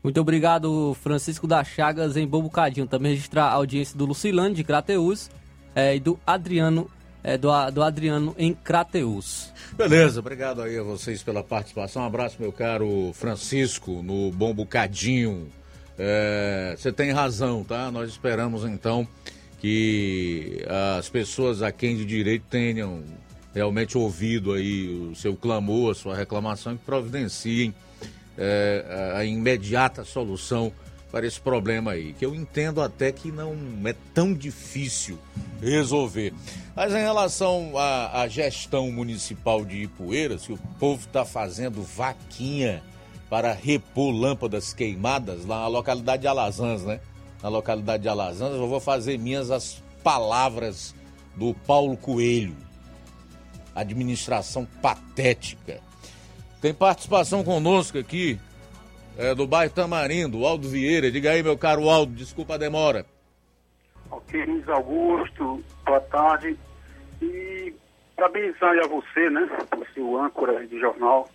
Muito 0.02 0.20
obrigado, 0.20 0.94
Francisco 1.00 1.46
da 1.46 1.62
Chagas, 1.62 2.16
em 2.16 2.26
Bom 2.26 2.42
Bocadinho. 2.42 2.86
Também 2.86 3.12
registrar 3.12 3.44
a 3.44 3.52
audiência 3.52 3.96
do 3.96 4.04
Lucilane, 4.04 4.54
de 4.54 4.64
Crateus, 4.64 5.30
eh, 5.74 5.96
e 5.96 6.00
do 6.00 6.18
Adriano, 6.26 6.90
eh, 7.22 7.38
do, 7.38 7.48
do 7.70 7.82
Adriano, 7.82 8.34
em 8.36 8.52
Crateus. 8.52 9.52
Beleza, 9.74 10.18
obrigado 10.18 10.60
aí 10.60 10.76
a 10.76 10.82
vocês 10.82 11.22
pela 11.22 11.42
participação. 11.42 12.02
Um 12.02 12.06
abraço, 12.06 12.36
meu 12.40 12.52
caro 12.52 13.12
Francisco, 13.14 14.02
no 14.02 14.32
Bom 14.32 14.52
Bocadinho. 14.52 15.48
É, 15.98 16.74
Você 16.76 16.90
tem 16.90 17.12
razão, 17.12 17.62
tá? 17.62 17.90
Nós 17.90 18.10
esperamos 18.10 18.64
então 18.64 19.06
que 19.62 20.60
as 20.98 21.08
pessoas 21.08 21.62
a 21.62 21.70
quem 21.70 21.96
de 21.96 22.04
direito 22.04 22.44
tenham 22.50 23.04
realmente 23.54 23.96
ouvido 23.96 24.54
aí 24.54 24.88
o 24.88 25.14
seu 25.14 25.36
clamor, 25.36 25.92
a 25.92 25.94
sua 25.94 26.16
reclamação 26.16 26.74
e 26.74 26.78
providenciem 26.78 27.72
é, 28.36 29.12
a 29.14 29.24
imediata 29.24 30.02
solução 30.02 30.72
para 31.12 31.24
esse 31.24 31.40
problema 31.40 31.92
aí, 31.92 32.12
que 32.12 32.26
eu 32.26 32.34
entendo 32.34 32.82
até 32.82 33.12
que 33.12 33.30
não 33.30 33.56
é 33.84 33.94
tão 34.12 34.34
difícil 34.34 35.16
resolver. 35.60 36.34
Mas 36.74 36.92
em 36.92 36.98
relação 36.98 37.78
à, 37.78 38.22
à 38.22 38.26
gestão 38.26 38.90
municipal 38.90 39.64
de 39.64 39.82
Ipueiras, 39.82 40.44
que 40.44 40.54
o 40.54 40.58
povo 40.80 41.06
está 41.06 41.24
fazendo 41.24 41.84
vaquinha 41.84 42.82
para 43.30 43.52
repor 43.52 44.10
lâmpadas 44.10 44.74
queimadas 44.74 45.46
lá 45.46 45.60
na 45.60 45.68
localidade 45.68 46.22
de 46.22 46.26
Alazãs, 46.26 46.82
né? 46.82 46.98
Na 47.42 47.48
localidade 47.48 48.04
de 48.04 48.08
Alazãs, 48.08 48.54
eu 48.54 48.68
vou 48.68 48.80
fazer 48.80 49.18
minhas 49.18 49.50
as 49.50 49.82
palavras 50.04 50.94
do 51.34 51.52
Paulo 51.66 51.96
Coelho. 51.96 52.54
Administração 53.74 54.64
patética. 54.80 55.80
Tem 56.60 56.72
participação 56.72 57.42
conosco 57.42 57.98
aqui 57.98 58.38
é, 59.18 59.34
do 59.34 59.46
bairro 59.46 59.72
Tamarindo, 59.72 60.46
Aldo 60.46 60.68
Vieira. 60.68 61.10
Diga 61.10 61.32
aí, 61.32 61.42
meu 61.42 61.58
caro 61.58 61.88
Aldo, 61.88 62.12
desculpa 62.12 62.54
a 62.54 62.58
demora. 62.58 63.04
Ok, 64.08 64.44
Luiz 64.44 64.68
Augusto, 64.68 65.64
boa 65.84 66.00
tarde. 66.00 66.56
E 67.20 67.74
parabenizar 68.14 68.72
a 68.84 68.86
você, 68.86 69.30
né, 69.30 69.48
por 69.68 69.86
ser 69.88 70.00
o 70.00 70.16
âncora 70.16 70.64
do 70.66 70.78
jornal. 70.78 71.28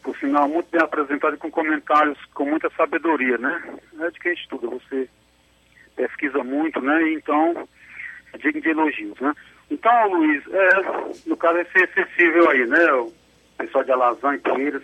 Por 0.00 0.16
sinal, 0.18 0.46
muito 0.48 0.70
bem 0.70 0.80
apresentado 0.80 1.34
e 1.34 1.38
com 1.38 1.50
comentários 1.50 2.18
com 2.34 2.44
muita 2.44 2.70
sabedoria, 2.76 3.38
né? 3.38 3.78
É 4.00 4.10
de 4.10 4.20
quem 4.20 4.34
estuda, 4.34 4.68
você 4.68 5.08
pesquisa 5.96 6.42
muito, 6.42 6.80
né? 6.80 7.12
Então, 7.12 7.68
é 8.32 8.38
digno 8.38 8.60
de 8.60 8.68
elogios, 8.68 9.18
né? 9.20 9.34
Então, 9.70 10.08
Luiz, 10.08 10.42
é, 10.48 10.70
no 11.26 11.36
caso 11.36 11.58
é 11.58 11.64
ser 11.64 11.88
sensível 11.94 12.50
aí, 12.50 12.66
né? 12.66 12.92
O 12.92 13.12
pessoal 13.58 13.84
de 13.84 13.92
Alazã 13.92 14.34
e 14.34 14.38
Poeiras. 14.38 14.82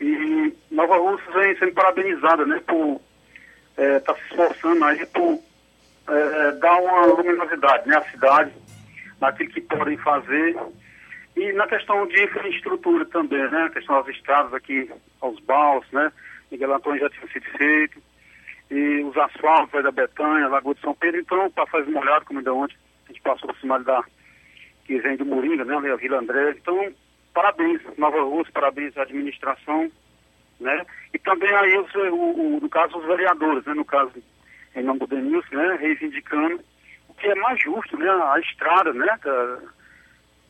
E 0.00 0.54
Nova 0.70 0.96
Russa 0.98 1.30
vem 1.32 1.56
sendo 1.56 1.72
parabenizada, 1.72 2.44
né? 2.44 2.60
Por 2.66 3.00
estar 3.78 4.14
se 4.14 4.22
esforçando 4.30 4.84
aí 4.84 5.04
por 5.06 5.38
é, 6.08 6.52
dar 6.52 6.80
uma 6.80 7.06
luminosidade 7.06 7.88
né, 7.88 7.96
à 7.96 8.02
cidade, 8.10 8.52
naquilo 9.20 9.50
que 9.50 9.60
podem 9.60 9.96
fazer. 9.98 10.56
E 11.36 11.52
na 11.52 11.66
questão 11.66 12.06
de 12.06 12.22
infraestrutura 12.22 13.04
também, 13.06 13.50
né? 13.50 13.64
A 13.64 13.70
questão 13.70 13.96
das 14.02 14.14
estradas 14.14 14.54
aqui 14.54 14.90
aos 15.20 15.38
baus, 15.40 15.84
né? 15.92 16.10
Miguel 16.50 16.74
Antônio 16.74 17.00
já 17.00 17.10
tinha 17.10 17.26
sido 17.28 17.44
feito, 17.58 18.00
e 18.70 19.04
os 19.04 19.16
asfaltos 19.16 19.82
da 19.82 19.90
Betanha, 19.90 20.48
Lagoa 20.48 20.74
de 20.74 20.80
São 20.80 20.94
Pedro, 20.94 21.20
então, 21.20 21.50
passagem 21.50 21.92
molhado, 21.92 22.24
como 22.24 22.40
ainda 22.40 22.52
ontem, 22.52 22.76
a 23.04 23.12
gente 23.12 23.22
passou 23.22 23.48
por 23.48 23.58
cima 23.58 23.78
da 23.80 24.02
que 24.84 24.98
vem 25.00 25.16
de 25.16 25.24
Moringa, 25.24 25.64
né, 25.64 25.76
ali 25.76 25.90
a 25.90 25.96
Vila 25.96 26.18
André, 26.18 26.50
então, 26.50 26.92
parabéns, 27.34 27.80
Nova 27.98 28.22
Rússia, 28.22 28.52
parabéns 28.52 28.96
à 28.96 29.02
administração, 29.02 29.90
né, 30.60 30.86
e 31.12 31.18
também 31.18 31.52
aí, 31.54 31.76
os, 31.78 31.94
o, 31.94 32.14
o, 32.14 32.60
no 32.60 32.68
caso, 32.68 32.96
os 32.96 33.04
vereadores, 33.04 33.64
né, 33.64 33.74
no 33.74 33.84
caso, 33.84 34.12
em 34.74 34.82
nome 34.82 35.00
do 35.00 35.06
Denilson, 35.08 35.56
né, 35.56 35.76
reivindicando 35.80 36.60
o 37.08 37.14
que 37.14 37.26
é 37.26 37.34
mais 37.34 37.60
justo, 37.60 37.96
né, 37.98 38.08
a 38.08 38.38
estrada, 38.40 38.92
né, 38.92 39.18
da, 39.24 39.58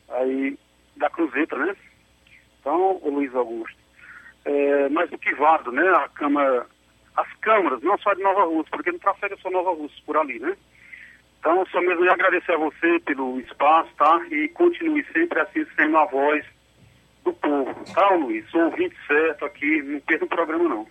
aí, 0.09 0.57
da 0.95 1.09
Cruzeta, 1.09 1.55
né, 1.55 1.75
então, 2.59 2.99
o 3.01 3.09
Luiz 3.09 3.33
Augusto, 3.33 3.77
é, 4.45 4.89
mas 4.89 5.11
o 5.11 5.17
que 5.17 5.33
válido, 5.33 5.71
né, 5.71 5.87
a 5.89 6.07
Câmara, 6.09 6.67
as 7.17 7.33
câmaras, 7.41 7.81
não 7.81 7.97
só 7.97 8.13
de 8.13 8.23
Nova 8.23 8.45
Rússia, 8.45 8.71
porque 8.71 8.91
não 8.91 8.99
trafega 8.99 9.35
só 9.37 9.49
Nova 9.49 9.71
Rússia 9.71 10.01
por 10.05 10.15
ali, 10.15 10.39
né, 10.39 10.55
então, 11.39 11.65
só 11.67 11.79
mesmo 11.81 12.03
ia 12.03 12.11
agradecer 12.11 12.51
a 12.51 12.57
você 12.57 12.99
pelo 13.05 13.39
espaço, 13.39 13.89
tá? 13.97 14.25
E 14.29 14.49
continue 14.49 15.05
sempre 15.13 15.39
assim 15.39 15.65
sendo 15.75 15.97
a 15.97 16.05
voz 16.05 16.43
do 17.23 17.31
povo, 17.31 17.73
tá, 17.93 18.09
Luiz? 18.15 18.49
Sou 18.49 18.65
ouvinte 18.65 18.95
certo 19.07 19.45
aqui, 19.45 19.81
não 19.83 19.99
perca 20.01 20.25
o 20.25 20.27
programa, 20.27 20.67
não. 20.67 20.87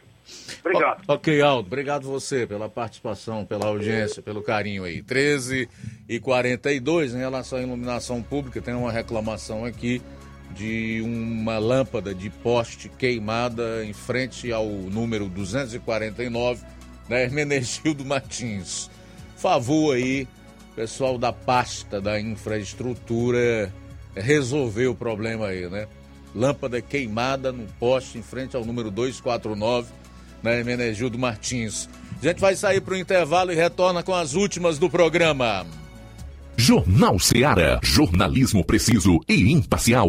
Obrigado. 0.60 1.02
Ok, 1.06 1.40
Aldo, 1.40 1.66
obrigado 1.66 2.04
você 2.04 2.46
pela 2.46 2.68
participação, 2.68 3.44
pela 3.44 3.66
audiência, 3.66 4.22
pelo 4.22 4.42
carinho 4.42 4.84
aí. 4.84 5.02
13 5.02 5.68
e 6.08 6.18
42 6.18 7.14
em 7.14 7.18
relação 7.18 7.58
à 7.58 7.62
iluminação 7.62 8.22
pública, 8.22 8.60
tem 8.60 8.74
uma 8.74 8.90
reclamação 8.90 9.64
aqui 9.64 10.00
de 10.54 11.02
uma 11.02 11.58
lâmpada 11.58 12.14
de 12.14 12.30
poste 12.30 12.88
queimada 12.88 13.84
em 13.84 13.92
frente 13.92 14.52
ao 14.52 14.66
número 14.66 15.28
249 15.28 16.64
da 17.08 17.20
Hermenegildo 17.20 18.04
Martins. 18.04 18.90
Favor 19.36 19.94
aí, 19.94 20.26
pessoal 20.74 21.18
da 21.18 21.32
pasta 21.32 22.00
da 22.00 22.20
infraestrutura, 22.20 23.72
resolver 24.14 24.86
o 24.86 24.94
problema 24.94 25.48
aí, 25.48 25.68
né? 25.68 25.86
Lâmpada 26.34 26.80
queimada 26.80 27.52
no 27.52 27.66
poste 27.78 28.18
em 28.18 28.22
frente 28.22 28.56
ao 28.56 28.64
número 28.64 28.90
249 28.90 29.88
na 30.42 30.52
Hermenegildo 30.52 31.18
Martins. 31.18 31.88
A 32.20 32.26
gente 32.26 32.40
vai 32.40 32.56
sair 32.56 32.80
para 32.80 32.94
o 32.94 32.96
intervalo 32.96 33.52
e 33.52 33.54
retorna 33.54 34.02
com 34.02 34.14
as 34.14 34.34
últimas 34.34 34.78
do 34.78 34.88
programa. 34.88 35.66
Jornal 36.56 37.18
Seara. 37.18 37.78
Jornalismo 37.82 38.64
preciso 38.64 39.20
e 39.28 39.52
imparcial. 39.52 40.08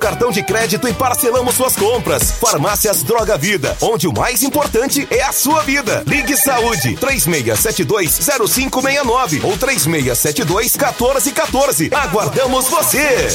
cartão 0.00 0.32
de 0.32 0.42
crédito 0.42 0.88
e 0.88 0.94
parcelamos 0.94 1.54
suas 1.54 1.76
compras. 1.76 2.32
Farmácias 2.32 3.02
Droga 3.02 3.36
Vida, 3.36 3.76
onde 3.82 4.08
o 4.08 4.12
mais 4.12 4.42
importante 4.42 5.06
é 5.10 5.22
a 5.22 5.30
sua 5.30 5.62
vida. 5.62 6.02
Ligue 6.06 6.34
Saúde 6.36 6.96
36720569 6.96 9.44
ou 9.44 9.58
36721414. 9.58 11.92
Aguardamos 11.92 12.66
você. 12.68 13.28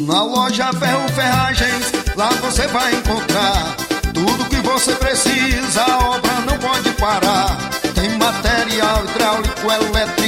Na 0.00 0.22
loja 0.22 0.72
Ferro 0.72 1.08
Ferragens, 1.12 1.92
lá 2.16 2.30
você 2.40 2.66
vai 2.68 2.94
encontrar 2.94 3.76
tudo 4.14 4.48
que 4.48 4.56
você 4.56 4.94
precisa, 4.94 5.82
a 5.82 5.98
obra 6.10 6.32
não 6.46 6.56
pode 6.58 6.90
parar. 6.92 7.58
Tem 7.94 8.08
material 8.16 9.04
hidráulico, 9.04 9.70
elétrico 9.70 10.27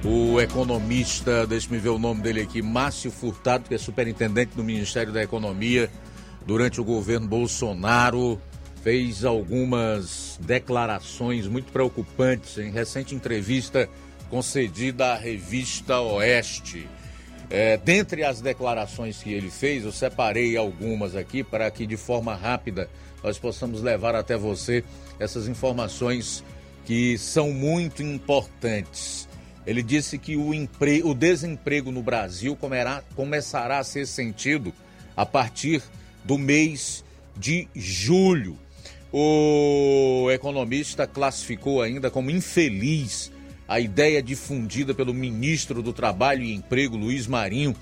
O 0.05 0.41
economista, 0.41 1.47
deixe-me 1.47 1.79
ver 1.79 1.91
o 1.91 2.01
nome 2.01 2.21
dele 2.21 2.41
aqui, 2.41 2.61
Márcio 2.61 3.13
Furtado, 3.13 3.69
que 3.69 3.75
é 3.77 3.79
superintendente 3.79 4.57
do 4.57 4.65
Ministério 4.65 5.13
da 5.13 5.23
Economia 5.23 5.89
durante 6.45 6.81
o 6.81 6.85
governo 6.85 7.29
Bolsonaro, 7.29 8.41
fez 8.83 9.25
algumas 9.25 10.37
declarações 10.43 11.47
muito 11.47 11.71
preocupantes 11.71 12.59
em 12.59 12.73
recente 12.73 13.15
entrevista 13.15 13.89
concedida 14.29 15.13
à 15.13 15.17
revista 15.17 16.01
Oeste. 16.01 16.89
É, 17.49 17.77
dentre 17.77 18.25
as 18.25 18.41
declarações 18.41 19.23
que 19.23 19.33
ele 19.33 19.51
fez, 19.51 19.85
eu 19.85 19.93
separei 19.93 20.57
algumas 20.57 21.15
aqui 21.15 21.45
para 21.45 21.71
que 21.71 21.87
de 21.87 21.97
forma 21.97 22.35
rápida 22.35 22.91
nós 23.23 23.39
possamos 23.39 23.83
levar 23.83 24.15
até 24.15 24.37
você 24.37 24.85
essas 25.19 25.49
informações 25.49 26.43
que 26.85 27.17
são 27.19 27.53
muito 27.53 28.03
importantes. 28.03 29.29
Ele 29.67 29.83
disse 29.83 30.19
que 30.19 30.37
o, 30.37 30.51
o 31.05 31.15
desemprego 31.15 31.93
no 31.93 32.03
Brasil 32.03 32.57
comerá... 32.57 33.03
começará 33.15 33.79
a 33.79 33.85
ser 33.85 34.07
sentido 34.07 34.73
a 35.17 35.25
partir 35.25 35.83
do 36.25 36.37
mês 36.37 37.05
de 37.37 37.69
julho. 37.75 38.59
O 39.13 40.29
economista 40.33 41.07
classificou 41.07 41.83
ainda 41.83 42.11
como 42.11 42.31
infeliz 42.31 43.31
a 43.69 43.79
ideia 43.79 44.23
difundida 44.23 44.95
pelo 44.95 45.15
ministro 45.15 45.83
do 45.83 45.93
Trabalho 45.93 46.43
e 46.43 46.53
Emprego, 46.53 46.97
Luiz 46.97 47.27
Marinho, 47.27 47.75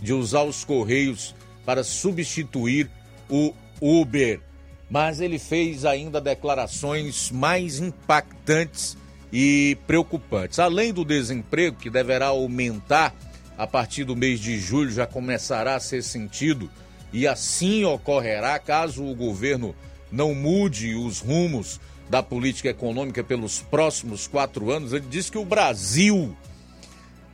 de 0.00 0.12
usar 0.12 0.42
os 0.42 0.64
Correios 0.64 1.34
para 1.64 1.84
substituir 1.84 2.90
o 3.28 3.52
Uber 3.80 4.40
mas 4.90 5.20
ele 5.20 5.38
fez 5.38 5.84
ainda 5.84 6.20
declarações 6.20 7.30
mais 7.30 7.78
impactantes 7.78 8.96
e 9.32 9.78
preocupantes. 9.86 10.58
Além 10.58 10.92
do 10.92 11.04
desemprego, 11.04 11.76
que 11.76 11.88
deverá 11.90 12.26
aumentar 12.28 13.14
a 13.56 13.66
partir 13.66 14.04
do 14.04 14.16
mês 14.16 14.40
de 14.40 14.58
julho, 14.58 14.90
já 14.90 15.06
começará 15.06 15.74
a 15.74 15.80
ser 15.80 16.02
sentido, 16.02 16.70
e 17.12 17.26
assim 17.26 17.84
ocorrerá 17.84 18.58
caso 18.58 19.04
o 19.04 19.14
governo 19.14 19.74
não 20.10 20.34
mude 20.34 20.94
os 20.94 21.20
rumos 21.20 21.78
da 22.08 22.22
política 22.22 22.70
econômica 22.70 23.22
pelos 23.22 23.60
próximos 23.60 24.26
quatro 24.26 24.70
anos. 24.70 24.94
Ele 24.94 25.04
diz 25.10 25.28
que 25.28 25.36
o 25.36 25.44
Brasil 25.44 26.34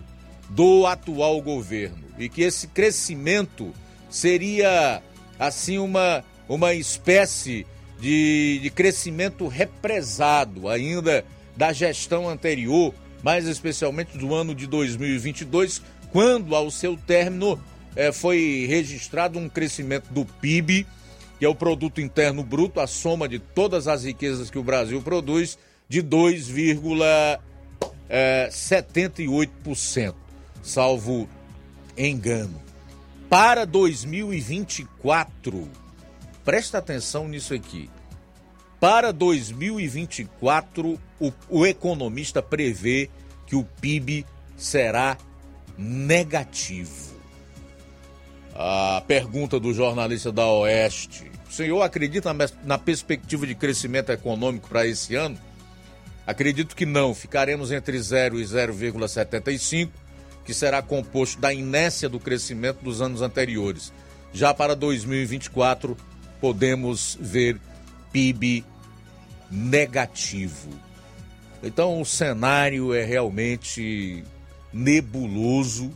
do 0.49 0.85
atual 0.85 1.41
governo. 1.41 2.03
E 2.17 2.30
que 2.30 2.41
esse 2.41 2.67
crescimento 2.67 3.73
seria, 4.09 5.01
assim, 5.38 5.77
uma, 5.77 6.23
uma 6.47 6.73
espécie 6.73 7.67
de, 7.99 8.59
de 8.61 8.69
crescimento 8.69 9.47
represado 9.47 10.67
ainda 10.67 11.25
da 11.55 11.71
gestão 11.71 12.27
anterior, 12.27 12.93
mais 13.23 13.47
especialmente 13.47 14.17
do 14.17 14.34
ano 14.34 14.55
de 14.55 14.67
2022, 14.67 15.81
quando, 16.11 16.55
ao 16.55 16.69
seu 16.69 16.97
término, 16.97 17.59
é, 17.95 18.11
foi 18.11 18.65
registrado 18.68 19.40
um 19.40 19.48
crescimento 19.48 20.11
do 20.11 20.26
PIB, 20.26 20.86
que 21.40 21.45
é 21.45 21.49
o 21.49 21.56
produto 21.56 22.02
interno 22.02 22.44
bruto, 22.44 22.80
a 22.80 22.88
soma 22.88 23.28
de 23.28 23.40
todas 23.40 23.88
as 23.88 24.03
riquezas 24.03 24.49
que 24.49 24.57
o 24.57 24.64
Brasil 24.64 24.99
produz, 25.02 25.57
de 25.88 26.02
2,78%, 26.02 27.40
é, 28.10 28.49
salvo 30.61 31.30
engano. 31.98 32.61
Para 33.30 33.65
2024, 33.65 35.70
presta 36.44 36.78
atenção 36.78 37.28
nisso 37.28 37.53
aqui. 37.53 37.90
Para 38.80 39.14
2024, 39.14 40.99
o, 41.20 41.32
o 41.49 41.65
economista 41.65 42.41
prevê 42.41 43.10
que 43.48 43.56
o 43.56 43.64
PIB 43.64 44.26
será 44.57 45.18
negativo. 45.78 47.12
A 48.55 49.01
pergunta 49.07 49.59
do 49.59 49.73
jornalista 49.73 50.31
da 50.31 50.45
Oeste: 50.45 51.31
o 51.49 51.51
senhor 51.51 51.81
acredita 51.81 52.35
na 52.63 52.77
perspectiva 52.77 53.47
de 53.47 53.55
crescimento 53.55 54.11
econômico 54.11 54.69
para 54.69 54.85
esse 54.85 55.15
ano? 55.15 55.38
Acredito 56.25 56.75
que 56.75 56.85
não. 56.85 57.13
Ficaremos 57.13 57.71
entre 57.71 57.99
0 57.99 58.39
e 58.39 58.43
0,75, 58.43 59.89
que 60.45 60.53
será 60.53 60.81
composto 60.81 61.39
da 61.41 61.53
inércia 61.53 62.07
do 62.07 62.19
crescimento 62.19 62.84
dos 62.84 63.01
anos 63.01 63.21
anteriores. 63.21 63.91
Já 64.31 64.53
para 64.53 64.75
2024, 64.75 65.97
podemos 66.39 67.17
ver 67.19 67.59
PIB 68.11 68.63
negativo. 69.51 70.69
Então, 71.61 72.01
o 72.01 72.05
cenário 72.05 72.93
é 72.93 73.03
realmente 73.03 74.23
nebuloso. 74.71 75.91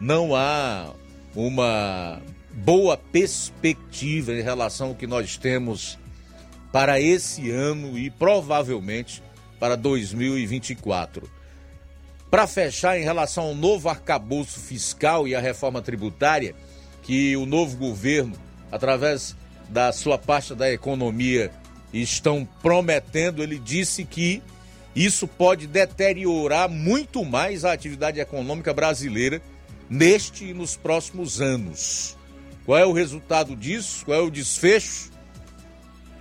Não 0.00 0.34
há 0.34 0.92
uma 1.36 2.20
boa 2.52 2.96
perspectiva 2.96 4.32
em 4.32 4.40
relação 4.40 4.88
ao 4.88 4.94
que 4.94 5.06
nós 5.06 5.36
temos 5.36 5.98
para 6.72 6.98
esse 6.98 7.50
ano 7.50 7.98
e 7.98 8.10
provavelmente 8.10 9.22
para 9.60 9.76
2024. 9.76 11.30
Para 12.30 12.46
fechar, 12.46 12.98
em 12.98 13.04
relação 13.04 13.44
ao 13.44 13.54
novo 13.54 13.88
arcabouço 13.88 14.58
fiscal 14.58 15.28
e 15.28 15.34
à 15.34 15.40
reforma 15.40 15.80
tributária, 15.80 16.54
que 17.02 17.36
o 17.36 17.46
novo 17.46 17.76
governo, 17.76 18.36
através 18.72 19.36
da 19.68 19.92
sua 19.92 20.18
pasta 20.18 20.54
da 20.54 20.72
economia, 20.72 21.52
estão 21.92 22.46
prometendo, 22.62 23.42
ele 23.42 23.58
disse 23.58 24.04
que 24.04 24.42
isso 24.94 25.28
pode 25.28 25.66
deteriorar 25.66 26.68
muito 26.68 27.24
mais 27.24 27.64
a 27.64 27.72
atividade 27.72 28.18
econômica 28.18 28.72
brasileira 28.72 29.40
neste 29.88 30.46
e 30.46 30.54
nos 30.54 30.76
próximos 30.76 31.40
anos. 31.40 32.16
Qual 32.64 32.78
é 32.78 32.84
o 32.84 32.92
resultado 32.92 33.54
disso? 33.54 34.04
Qual 34.04 34.18
é 34.18 34.20
o 34.20 34.30
desfecho? 34.30 35.10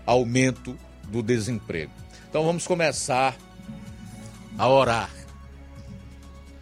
Aumento 0.06 0.78
do 1.06 1.24
desemprego. 1.24 1.92
Então 2.30 2.46
vamos 2.46 2.68
começar 2.68 3.36
a 4.58 4.68
orar. 4.68 5.10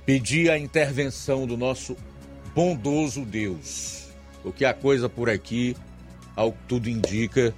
Pedir 0.06 0.50
a 0.50 0.58
intervenção 0.58 1.46
do 1.46 1.58
nosso 1.58 1.98
bondoso 2.56 3.26
Deus. 3.26 4.10
Porque 4.42 4.66
a 4.66 4.74
coisa 4.74 5.10
por 5.10 5.30
aqui, 5.30 5.76
ao 6.36 6.52
que 6.52 6.60
tudo 6.68 6.90
indica, 6.90 7.54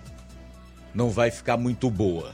não 0.93 1.09
vai 1.09 1.29
ficar 1.29 1.57
muito 1.57 1.89
boa. 1.89 2.33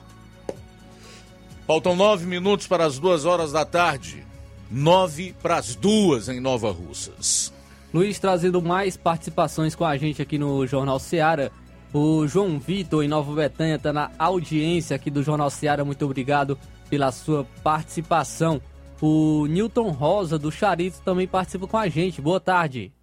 Faltam 1.65 1.95
nove 1.95 2.25
minutos 2.25 2.67
para 2.67 2.85
as 2.85 2.99
duas 2.99 3.25
horas 3.25 3.51
da 3.51 3.65
tarde 3.65 4.25
nove 4.71 5.35
para 5.41 5.57
as 5.57 5.75
duas 5.75 6.29
em 6.29 6.39
Nova 6.39 6.71
Russas. 6.71 7.53
Luiz 7.93 8.17
trazendo 8.17 8.61
mais 8.61 8.95
participações 8.95 9.75
com 9.75 9.83
a 9.83 9.97
gente 9.97 10.21
aqui 10.21 10.37
no 10.37 10.65
Jornal 10.65 10.97
Seara. 10.97 11.51
O 11.93 12.25
João 12.25 12.57
Vitor 12.57 13.03
em 13.03 13.07
Nova 13.07 13.35
Betânia 13.35 13.75
está 13.75 13.91
na 13.91 14.09
audiência 14.17 14.95
aqui 14.95 15.11
do 15.11 15.21
Jornal 15.21 15.49
Seara. 15.49 15.83
Muito 15.83 16.05
obrigado 16.05 16.57
pela 16.89 17.11
sua 17.11 17.45
participação. 17.61 18.61
O 19.01 19.45
Newton 19.47 19.89
Rosa 19.89 20.39
do 20.39 20.49
Charito 20.51 21.01
também 21.03 21.27
participa 21.27 21.67
com 21.67 21.77
a 21.77 21.89
gente. 21.89 22.21
Boa 22.21 22.39
tarde. 22.39 22.93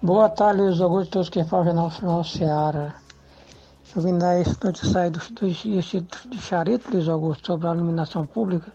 Boa 0.00 0.28
tarde, 0.30 0.62
Luiz 0.62 0.80
Augusto, 0.80 1.12
todos 1.12 1.28
que 1.28 1.44
falam 1.44 1.90
Jornal 1.90 2.24
Seara. 2.24 2.94
Eu 3.94 4.00
vim 4.00 4.16
dar 4.16 4.40
esse 4.40 4.56
noticiário 4.64 5.10
do, 5.10 5.18
do, 5.18 5.48
do, 5.48 6.28
do 6.28 6.38
Charito, 6.40 6.90
Luiz 6.90 7.08
Augusto, 7.08 7.46
sobre 7.46 7.68
a 7.68 7.74
iluminação 7.74 8.26
pública. 8.26 8.72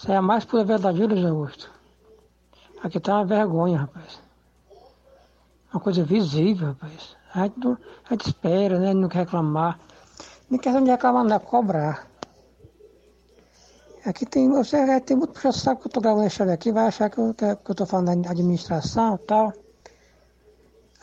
Isso 0.00 0.10
é 0.10 0.16
a 0.16 0.22
mais 0.22 0.46
pura 0.46 0.64
verdade, 0.64 1.04
Luiz 1.04 1.22
Augusto. 1.26 1.70
Aqui 2.82 2.98
tá 2.98 3.16
uma 3.16 3.26
vergonha, 3.26 3.80
rapaz. 3.80 4.18
Uma 5.70 5.78
coisa 5.78 6.02
visível, 6.02 6.68
rapaz. 6.68 7.14
A 7.34 7.42
gente, 7.42 7.60
não, 7.60 7.76
a 8.08 8.14
gente 8.14 8.28
espera, 8.28 8.78
né? 8.78 8.94
Não 8.94 9.10
quer 9.10 9.18
reclamar. 9.18 9.78
Nem 10.48 10.58
questão 10.58 10.82
de 10.82 10.90
reclamar, 10.90 11.22
não 11.24 11.36
é 11.36 11.38
cobrar. 11.38 12.06
Aqui 14.06 14.24
tem, 14.24 14.48
você 14.48 15.00
tem 15.02 15.18
muito 15.18 15.34
puxa 15.34 15.52
saco 15.52 15.82
que 15.82 15.88
eu 15.88 15.92
tô 15.92 16.00
gravando 16.00 16.26
história 16.26 16.54
aqui, 16.54 16.72
vai 16.72 16.86
achar 16.86 17.10
que 17.10 17.18
eu, 17.18 17.34
que 17.34 17.70
eu 17.70 17.74
tô 17.74 17.84
falando 17.84 18.22
da 18.22 18.30
administração 18.30 19.16
e 19.16 19.26
tal. 19.26 19.52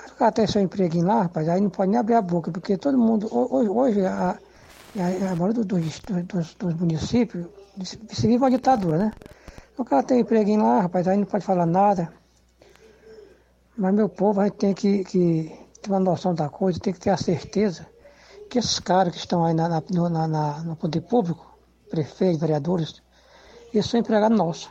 O 0.09 0.15
cara 0.15 0.31
tem 0.31 0.47
seu 0.47 0.59
empreguinho 0.59 1.05
lá, 1.05 1.21
rapaz, 1.21 1.47
aí 1.47 1.61
não 1.61 1.69
pode 1.69 1.91
nem 1.91 1.99
abrir 1.99 2.15
a 2.15 2.21
boca, 2.23 2.51
porque 2.51 2.75
todo 2.77 2.97
mundo, 2.97 3.29
hoje, 3.31 3.69
hoje 3.69 4.05
a, 4.07 4.31
a, 4.31 5.31
a 5.31 5.35
maioria 5.35 5.63
dos, 5.63 5.99
dos, 6.25 6.55
dos 6.55 6.73
municípios 6.73 7.45
se 7.85 8.27
vive 8.27 8.37
uma 8.37 8.49
ditadura, 8.49 8.97
né? 8.97 9.13
O 9.77 9.85
cara 9.85 10.03
tem 10.03 10.17
um 10.17 10.21
empreguinho 10.21 10.63
lá, 10.63 10.81
rapaz, 10.81 11.07
aí 11.07 11.17
não 11.17 11.25
pode 11.25 11.45
falar 11.45 11.65
nada. 11.65 12.11
Mas 13.77 13.93
meu 13.93 14.09
povo, 14.09 14.41
a 14.41 14.45
gente 14.45 14.57
tem 14.57 14.73
que, 14.73 15.03
que 15.03 15.55
ter 15.81 15.91
uma 15.91 15.99
noção 15.99 16.33
da 16.33 16.49
coisa, 16.49 16.79
tem 16.79 16.93
que 16.93 16.99
ter 16.99 17.11
a 17.11 17.17
certeza 17.17 17.85
que 18.49 18.57
esses 18.57 18.79
caras 18.79 19.13
que 19.13 19.19
estão 19.19 19.45
aí 19.45 19.53
na, 19.53 19.69
na, 19.69 19.81
na, 20.09 20.27
na 20.27 20.63
no 20.63 20.75
poder 20.75 21.01
público, 21.01 21.57
prefeitos, 21.89 22.39
vereadores, 22.39 23.03
eles 23.71 23.85
são 23.85 23.99
empregados 23.99 24.37
nossos. 24.37 24.69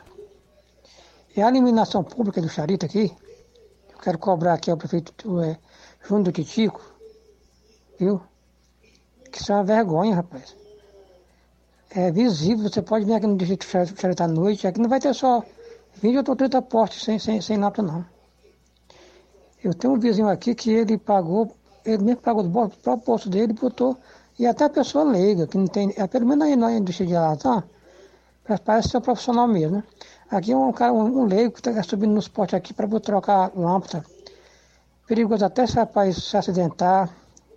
E 1.35 1.41
a 1.41 1.47
eliminação 1.47 2.03
pública 2.03 2.41
do 2.41 2.49
Charito 2.49 2.85
aqui, 2.85 3.15
eu 3.89 3.99
quero 3.99 4.17
cobrar 4.17 4.55
aqui 4.55 4.69
ao 4.69 4.77
prefeito 4.77 5.41
é, 5.41 5.57
Júnior 6.03 6.25
do 6.25 6.31
Titico, 6.31 6.81
viu? 7.97 8.21
Que 9.31 9.39
isso 9.39 9.51
é 9.51 9.55
uma 9.55 9.63
vergonha, 9.63 10.15
rapaz 10.15 10.66
é 11.99 12.11
visível, 12.11 12.69
você 12.69 12.79
pode 12.79 13.05
vir 13.05 13.15
aqui 13.15 13.25
no 13.25 13.35
distrito 13.35 13.65
Charita 13.65 14.25
à 14.25 14.27
noite, 14.27 14.67
aqui 14.67 14.79
não 14.79 14.87
vai 14.87 14.99
ter 14.99 15.15
só 15.15 15.43
20 15.95 16.29
ou 16.29 16.35
30 16.35 16.61
postes 16.61 17.03
sem, 17.03 17.17
sem, 17.17 17.41
sem 17.41 17.57
lâmpada 17.57 17.91
não. 17.91 18.05
Eu 19.63 19.73
tenho 19.73 19.95
um 19.95 19.99
vizinho 19.99 20.29
aqui 20.29 20.53
que 20.53 20.69
ele 20.69 20.95
pagou, 20.99 21.51
ele 21.83 22.03
mesmo 22.03 22.21
pagou 22.21 22.43
do 22.43 22.51
próprio 22.51 22.97
posto 22.99 23.31
dele, 23.31 23.51
botou, 23.53 23.97
e 24.37 24.45
até 24.45 24.65
a 24.65 24.69
pessoa 24.69 25.03
leiga, 25.05 25.47
que 25.47 25.57
não 25.57 25.65
tem, 25.65 25.91
é, 25.97 26.05
pelo 26.05 26.27
menos 26.27 26.45
aí 26.45 26.55
na 26.55 26.71
indústria 26.71 27.07
de 27.07 27.15
latar, 27.15 27.67
parece 28.63 28.89
ser 28.89 28.97
um 28.97 29.01
profissional 29.01 29.47
mesmo, 29.47 29.77
né? 29.77 29.83
Aqui 30.29 30.51
é 30.51 30.55
um 30.55 30.71
cara, 30.71 30.93
um, 30.93 31.21
um 31.21 31.25
leigo 31.25 31.53
que 31.53 31.67
está 31.67 31.81
subindo 31.81 32.13
nos 32.13 32.27
postes 32.27 32.53
aqui 32.53 32.75
para 32.75 32.87
trocar 32.99 33.51
lâmpada. 33.55 34.05
Perigoso 35.07 35.43
até 35.43 35.63
esse 35.63 35.75
rapaz 35.75 36.15
se 36.15 36.37
acidentar, 36.37 37.09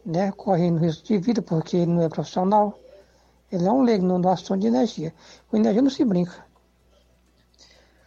né? 0.06 0.32
Correndo 0.32 0.78
risco 0.78 1.06
de 1.06 1.18
vida 1.18 1.42
porque 1.42 1.76
ele 1.76 1.92
não 1.92 2.02
é 2.02 2.08
profissional. 2.08 2.80
Ele 3.51 3.66
é 3.66 3.72
um 3.72 3.82
leigo 3.82 4.06
no 4.06 4.28
assunto 4.28 4.60
de 4.60 4.68
energia. 4.68 5.12
Com 5.48 5.56
energia 5.56 5.82
não 5.82 5.90
se 5.90 6.05
brinca. 6.05 6.44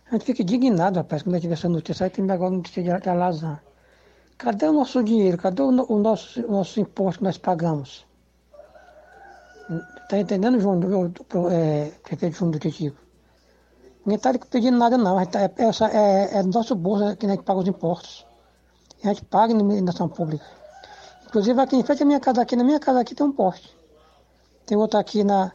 A 0.08 0.12
gente 0.12 0.26
fica 0.26 0.42
indignado, 0.44 0.98
rapaz, 0.98 1.24
quando 1.24 1.36
a 1.36 1.40
gente 1.40 1.48
vê 1.48 1.54
essa 1.54 1.68
notícia. 1.68 2.06
Aí 2.06 2.10
tem 2.10 2.30
agora 2.30 2.52
notícia 2.52 2.84
de, 2.84 3.02
de 3.02 3.10
Alazan. 3.10 3.60
Cadê 4.38 4.68
o 4.68 4.74
nosso 4.74 5.04
dinheiro? 5.04 5.38
Cadê 5.38 5.62
o, 5.62 5.70
o 5.70 6.00
nosso, 6.00 6.42
o 6.46 6.52
nosso 6.52 6.80
imposto 6.80 7.20
que 7.20 7.24
nós 7.24 7.38
pagamos? 7.38 8.06
Está 10.04 10.20
entendendo, 10.20 10.60
João, 10.60 10.80
o, 10.80 11.50
é, 11.50 11.92
prefeito 12.04 12.38
João 12.38 12.52
do 12.52 12.60
Titico? 12.60 12.98
Ninguém 14.06 14.18
está 14.18 14.34
pedindo 14.50 14.78
nada, 14.78 14.98
não. 14.98 15.26
Tá, 15.26 15.42
é, 15.42 15.48
é, 15.48 16.40
é, 16.40 16.44
do 16.44 16.52
nosso 16.52 16.76
bolso 16.76 17.16
que 17.18 17.26
a 17.26 17.30
gente 17.30 17.44
paga 17.44 17.60
os 17.60 17.68
impostos. 17.68 18.26
A 19.04 19.08
gente 19.08 19.26
paga 19.26 19.52
em 19.52 19.56
iluminação 19.56 20.08
pública. 20.08 20.46
Inclusive 21.26 21.60
aqui 21.60 21.76
em 21.76 21.84
frente 21.84 22.04
à 22.04 22.06
minha 22.06 22.20
casa, 22.20 22.42
aqui 22.42 22.56
na 22.56 22.64
minha 22.64 22.80
casa 22.80 23.00
aqui 23.00 23.16
tem 23.16 23.26
um 23.26 23.32
poste. 23.32 23.76
Tem 24.66 24.78
outro 24.78 25.00
aqui 25.00 25.24
na, 25.24 25.52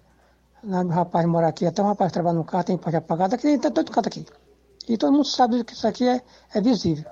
na 0.63 0.81
um 0.81 0.89
rapaz 0.89 1.27
mora 1.27 1.49
aqui, 1.49 1.67
até 1.67 1.83
um 1.83 1.87
rapaz 1.87 2.13
trabalha 2.13 2.37
no 2.37 2.45
carro, 2.45 2.65
tem 2.65 2.77
pode 2.77 2.97
apagado, 2.97 3.35
aqui 3.35 3.59
tem 3.59 3.71
todo 3.71 3.91
canto 3.91 4.09
aqui. 4.09 4.27
E 4.89 4.97
todo 4.97 5.13
mundo 5.13 5.25
sabe 5.25 5.65
que 5.65 5.73
isso 5.73 5.87
aqui 5.87 6.07
é, 6.07 6.23
é 6.55 6.61
visível. 6.61 7.05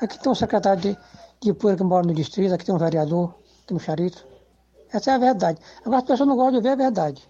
Aqui 0.00 0.18
tem 0.18 0.30
um 0.30 0.34
secretário 0.34 0.80
de, 0.80 0.98
de 1.40 1.52
poeira 1.52 1.78
que 1.78 1.84
mora 1.84 2.06
no 2.06 2.14
distrito, 2.14 2.54
aqui 2.54 2.64
tem 2.64 2.74
um 2.74 2.78
vereador, 2.78 3.34
aqui 3.64 3.72
no 3.72 3.80
Charito. 3.80 4.26
Essa 4.92 5.12
é 5.12 5.14
a 5.14 5.18
verdade. 5.18 5.58
Agora 5.80 5.98
as 5.98 6.04
pessoas 6.04 6.28
não 6.28 6.36
gostam 6.36 6.60
de 6.60 6.60
ver 6.60 6.70
a 6.70 6.76
verdade. 6.76 7.28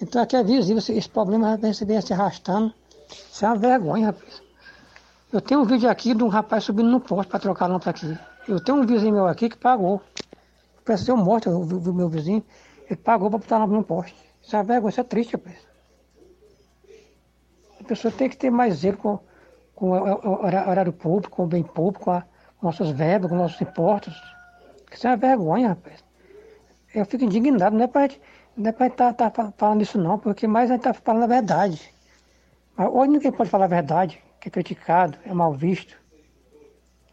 Então 0.00 0.22
aqui 0.22 0.36
é 0.36 0.42
visível, 0.42 0.78
esse, 0.78 0.92
esse 0.92 1.08
problema 1.08 1.56
vem, 1.56 1.72
vem 1.72 2.00
se 2.00 2.12
arrastando. 2.12 2.72
Isso 3.32 3.44
é 3.44 3.48
uma 3.48 3.56
vergonha, 3.56 4.06
rapaz. 4.06 4.42
Eu 5.30 5.42
tenho 5.42 5.60
um 5.60 5.64
vídeo 5.64 5.90
aqui 5.90 6.14
de 6.14 6.24
um 6.24 6.28
rapaz 6.28 6.64
subindo 6.64 6.88
no 6.88 7.00
poste 7.00 7.28
para 7.28 7.38
trocar 7.38 7.66
a 7.66 7.68
lâmpada 7.68 7.90
aqui. 7.90 8.18
Eu 8.46 8.64
tenho 8.64 8.78
um 8.78 8.86
vizinho 8.86 9.12
meu 9.12 9.26
aqui 9.26 9.50
que 9.50 9.58
pagou. 9.58 10.00
Parece 10.84 11.04
ser 11.04 11.12
um 11.12 11.18
morto, 11.18 11.50
o 11.50 11.92
meu 11.92 12.08
vizinho. 12.08 12.42
Ele 12.88 12.96
pagou 12.96 13.28
para 13.28 13.38
botar 13.38 13.66
no 13.66 13.84
poste. 13.84 14.16
Isso 14.40 14.56
é 14.56 14.58
uma 14.58 14.64
vergonha, 14.64 14.90
isso 14.90 15.00
é 15.00 15.04
triste, 15.04 15.32
rapaz. 15.36 15.56
A 17.80 17.84
pessoa 17.84 18.12
tem 18.12 18.28
que 18.28 18.36
ter 18.36 18.50
mais 18.50 18.76
zelo 18.76 18.96
com, 18.96 19.20
com 19.74 19.90
o 19.90 20.44
horário 20.44 20.92
público, 20.92 21.36
com 21.36 21.44
o 21.44 21.46
bem 21.46 21.62
público, 21.62 22.04
com, 22.04 22.10
a, 22.12 22.22
com 22.58 22.66
nossas 22.66 22.90
verbas, 22.90 23.30
com 23.30 23.36
nossos 23.36 23.60
impostos. 23.60 24.14
Isso 24.90 25.06
é 25.06 25.10
uma 25.10 25.16
vergonha, 25.16 25.68
rapaz. 25.68 26.04
Eu 26.94 27.04
fico 27.04 27.24
indignado, 27.24 27.76
não 27.76 27.84
é 27.84 27.86
para 27.86 28.02
gente 28.02 28.20
é 28.82 28.86
estar 28.86 29.12
tá, 29.12 29.30
tá 29.30 29.52
falando 29.56 29.82
isso 29.82 29.98
não, 29.98 30.18
porque 30.18 30.46
mais 30.46 30.70
a 30.70 30.74
gente 30.74 30.88
está 30.88 30.94
falando 30.94 31.24
a 31.24 31.26
verdade. 31.26 31.94
Mas 32.76 32.88
hoje 32.88 33.10
ninguém 33.10 33.30
pode 33.30 33.50
falar 33.50 33.66
a 33.66 33.68
verdade, 33.68 34.22
que 34.40 34.48
é 34.48 34.50
criticado, 34.50 35.18
é 35.24 35.32
mal 35.32 35.52
visto. 35.52 35.96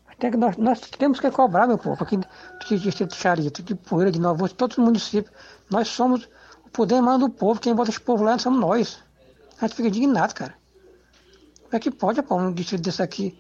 Até 0.07 0.31
que 0.31 0.37
nós, 0.37 0.55
nós 0.57 0.79
temos 0.79 1.19
que 1.19 1.29
cobrar, 1.29 1.67
meu 1.67 1.77
povo, 1.77 2.01
aqui 2.01 2.17
de 2.17 2.79
Distrito 2.79 3.11
de 3.11 3.15
Charito, 3.17 3.61
de 3.61 3.75
Poeira, 3.75 4.11
de 4.11 4.19
Novo, 4.19 4.47
todos 4.49 4.77
os 4.77 4.83
municípios. 4.83 5.35
Nós 5.69 5.87
somos 5.87 6.27
o 6.65 6.69
poder 6.69 7.01
mano 7.01 7.27
do 7.27 7.33
povo, 7.33 7.59
quem 7.59 7.73
bota 7.73 7.89
esse 7.89 7.99
povo 7.99 8.23
lá 8.23 8.37
somos 8.37 8.59
nós. 8.59 9.03
A 9.59 9.67
gente 9.67 9.75
fica 9.75 9.87
indignado, 9.87 10.33
cara. 10.33 10.55
Como 11.63 11.75
é 11.75 11.79
que 11.79 11.91
pode, 11.91 12.21
pô, 12.21 12.35
um 12.35 12.53
distrito 12.53 12.83
desse 12.83 13.01
aqui, 13.01 13.37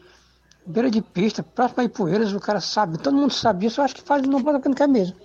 beira 0.65 0.89
de 0.89 1.01
pista, 1.01 1.43
próximo 1.43 1.81
a 1.81 1.83
Ipueiras, 1.85 2.33
o 2.33 2.39
cara 2.39 2.59
sabe, 2.59 2.97
todo 2.97 3.15
mundo 3.15 3.31
sabe 3.31 3.67
isso, 3.67 3.79
eu 3.79 3.85
acho 3.85 3.95
que 3.95 4.01
faz, 4.01 4.23
não 4.23 4.41
bota 4.41 4.57
porque 4.57 4.69
não 4.69 4.75
quer 4.75 4.87
mesmo. 4.87 5.15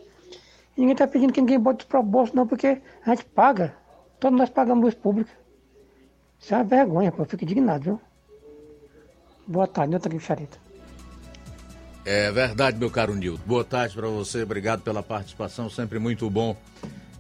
E 0.77 0.81
ninguém 0.81 0.93
está 0.93 1.07
pedindo 1.07 1.33
que 1.33 1.41
ninguém 1.41 1.59
bote 1.59 1.87
para 1.87 2.01
o 2.01 2.03
bolso, 2.03 2.35
não, 2.37 2.47
porque 2.47 2.81
a 3.05 3.11
gente 3.11 3.25
paga. 3.27 3.75
Todos 4.19 4.39
nós 4.39 4.51
pagamos 4.51 4.85
luz 4.85 4.95
pública. 4.95 5.33
Isso 6.39 6.55
é 6.55 6.59
uma 6.59 6.65
vergonha, 6.65 7.11
pô, 7.11 7.23
eu 7.23 7.27
fico 7.27 7.45
indignado, 7.45 7.85
viu? 7.85 8.01
Boa 9.47 9.67
tarde, 9.67 9.97
aqui, 9.97 10.21
Charita. 10.21 10.70
É 12.05 12.33
verdade, 12.33 12.79
meu 12.79 12.91
caro 12.91 13.15
Nilton. 13.15 13.43
Boa 13.45 13.65
tarde 13.65 13.95
para 13.95 14.09
você, 14.09 14.43
obrigado 14.43 14.81
pela 14.81 15.03
participação, 15.03 15.69
sempre 15.69 15.99
muito 15.99 16.29
bom 16.31 16.57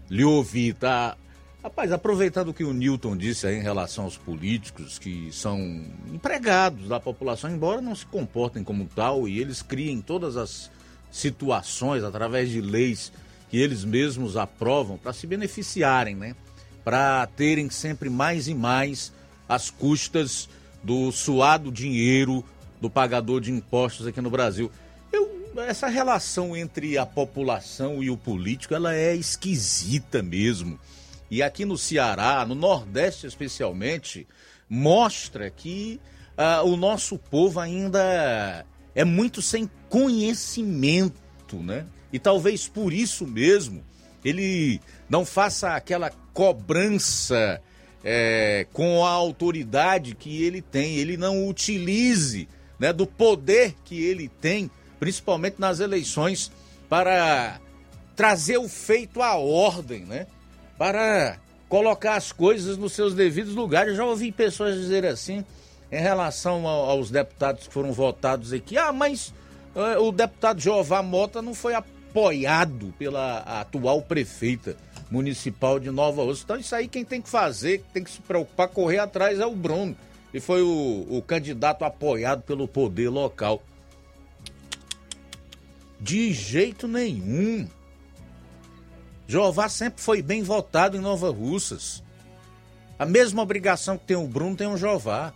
lhe 0.08 0.24
ouvir, 0.24 0.74
tá? 0.74 1.16
Rapaz, 1.62 1.92
aproveitando 1.92 2.48
o 2.48 2.54
que 2.54 2.64
o 2.64 2.72
Newton 2.72 3.14
disse 3.14 3.46
aí 3.46 3.56
em 3.56 3.62
relação 3.62 4.04
aos 4.04 4.16
políticos 4.16 4.98
que 4.98 5.28
são 5.30 5.58
empregados 6.10 6.88
da 6.88 6.98
população, 6.98 7.50
embora 7.50 7.82
não 7.82 7.94
se 7.94 8.06
comportem 8.06 8.64
como 8.64 8.86
tal 8.86 9.28
e 9.28 9.38
eles 9.38 9.60
criem 9.60 10.00
todas 10.00 10.38
as 10.38 10.70
situações 11.10 12.02
através 12.02 12.48
de 12.48 12.62
leis 12.62 13.12
que 13.50 13.58
eles 13.58 13.84
mesmos 13.84 14.38
aprovam 14.38 14.96
para 14.96 15.12
se 15.12 15.26
beneficiarem, 15.26 16.14
né? 16.14 16.34
Para 16.82 17.26
terem 17.26 17.68
sempre 17.68 18.08
mais 18.08 18.48
e 18.48 18.54
mais 18.54 19.12
as 19.46 19.68
custas 19.68 20.48
do 20.82 21.12
suado 21.12 21.70
dinheiro 21.70 22.42
do 22.80 22.88
pagador 22.88 23.40
de 23.40 23.52
impostos 23.52 24.06
aqui 24.06 24.20
no 24.20 24.30
Brasil. 24.30 24.70
Eu, 25.12 25.52
essa 25.58 25.88
relação 25.88 26.56
entre 26.56 26.96
a 26.96 27.04
população 27.04 28.02
e 28.02 28.10
o 28.10 28.16
político, 28.16 28.74
ela 28.74 28.94
é 28.94 29.14
esquisita 29.14 30.22
mesmo. 30.22 30.78
E 31.30 31.42
aqui 31.42 31.64
no 31.64 31.78
Ceará, 31.78 32.44
no 32.44 32.54
Nordeste 32.54 33.26
especialmente, 33.26 34.26
mostra 34.68 35.50
que 35.50 36.00
uh, 36.36 36.66
o 36.66 36.76
nosso 36.76 37.18
povo 37.18 37.60
ainda 37.60 38.64
é 38.94 39.04
muito 39.04 39.40
sem 39.40 39.70
conhecimento, 39.88 41.56
né? 41.56 41.86
E 42.12 42.18
talvez 42.18 42.66
por 42.66 42.92
isso 42.92 43.26
mesmo 43.26 43.84
ele 44.24 44.80
não 45.08 45.24
faça 45.24 45.74
aquela 45.74 46.10
cobrança 46.32 47.60
é, 48.04 48.66
com 48.72 49.04
a 49.04 49.10
autoridade 49.10 50.14
que 50.14 50.42
ele 50.42 50.62
tem, 50.62 50.96
ele 50.96 51.16
não 51.16 51.48
utilize 51.48 52.48
né, 52.80 52.94
do 52.94 53.06
poder 53.06 53.76
que 53.84 54.02
ele 54.02 54.28
tem, 54.40 54.70
principalmente 54.98 55.56
nas 55.58 55.78
eleições, 55.78 56.50
para 56.88 57.60
trazer 58.16 58.56
o 58.56 58.68
feito 58.68 59.22
à 59.22 59.36
ordem, 59.36 60.00
né? 60.06 60.26
Para 60.78 61.36
colocar 61.68 62.16
as 62.16 62.32
coisas 62.32 62.78
nos 62.78 62.94
seus 62.94 63.14
devidos 63.14 63.54
lugares. 63.54 63.90
Eu 63.90 63.96
já 63.96 64.04
ouvi 64.06 64.32
pessoas 64.32 64.74
dizer 64.76 65.04
assim 65.04 65.44
em 65.92 66.00
relação 66.00 66.66
aos 66.66 67.10
deputados 67.10 67.66
que 67.66 67.72
foram 67.72 67.92
votados 67.92 68.52
aqui. 68.52 68.78
Ah, 68.78 68.92
mas 68.92 69.32
uh, 69.74 70.02
o 70.02 70.10
deputado 70.10 70.60
Jeová 70.60 71.02
Mota 71.02 71.42
não 71.42 71.54
foi 71.54 71.74
apoiado 71.74 72.94
pela 72.98 73.38
atual 73.60 74.02
prefeita 74.02 74.76
municipal 75.10 75.78
de 75.78 75.90
Nova 75.90 76.22
Osso. 76.22 76.42
Então 76.44 76.56
isso 76.56 76.74
aí 76.74 76.88
quem 76.88 77.04
tem 77.04 77.20
que 77.20 77.28
fazer, 77.28 77.84
tem 77.92 78.02
que 78.02 78.10
se 78.10 78.20
preocupar, 78.20 78.68
correr 78.68 78.98
atrás 78.98 79.38
é 79.38 79.46
o 79.46 79.54
Bruno 79.54 79.96
e 80.32 80.40
foi 80.40 80.62
o, 80.62 81.06
o 81.08 81.22
candidato 81.22 81.84
apoiado 81.84 82.42
pelo 82.42 82.68
poder 82.68 83.08
local. 83.08 83.62
De 86.00 86.32
jeito 86.32 86.86
nenhum. 86.86 87.68
Jeová 89.26 89.68
sempre 89.68 90.02
foi 90.02 90.22
bem 90.22 90.42
votado 90.42 90.96
em 90.96 91.00
Nova 91.00 91.30
Russas. 91.30 92.02
A 92.98 93.04
mesma 93.04 93.42
obrigação 93.42 93.98
que 93.98 94.06
tem 94.06 94.16
o 94.16 94.26
Bruno 94.26 94.56
tem 94.56 94.66
o 94.66 94.76
Jeová. 94.76 95.32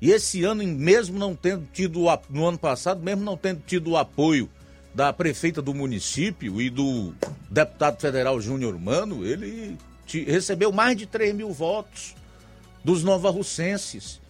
E 0.00 0.10
esse 0.10 0.44
ano, 0.44 0.64
mesmo 0.64 1.18
não 1.18 1.34
tendo 1.34 1.66
tido, 1.72 2.06
no 2.30 2.46
ano 2.46 2.58
passado, 2.58 3.02
mesmo 3.02 3.22
não 3.22 3.36
tendo 3.36 3.62
tido 3.66 3.90
o 3.90 3.96
apoio 3.96 4.48
da 4.94 5.12
prefeita 5.12 5.60
do 5.60 5.74
município 5.74 6.60
e 6.60 6.70
do 6.70 7.12
deputado 7.50 8.00
federal 8.00 8.40
Júnior 8.40 8.78
Mano, 8.78 9.24
ele 9.24 9.76
recebeu 10.26 10.72
mais 10.72 10.96
de 10.96 11.06
3 11.06 11.34
mil 11.34 11.52
votos 11.52 12.14
dos 12.84 13.02
novarrucenses. 13.02 14.20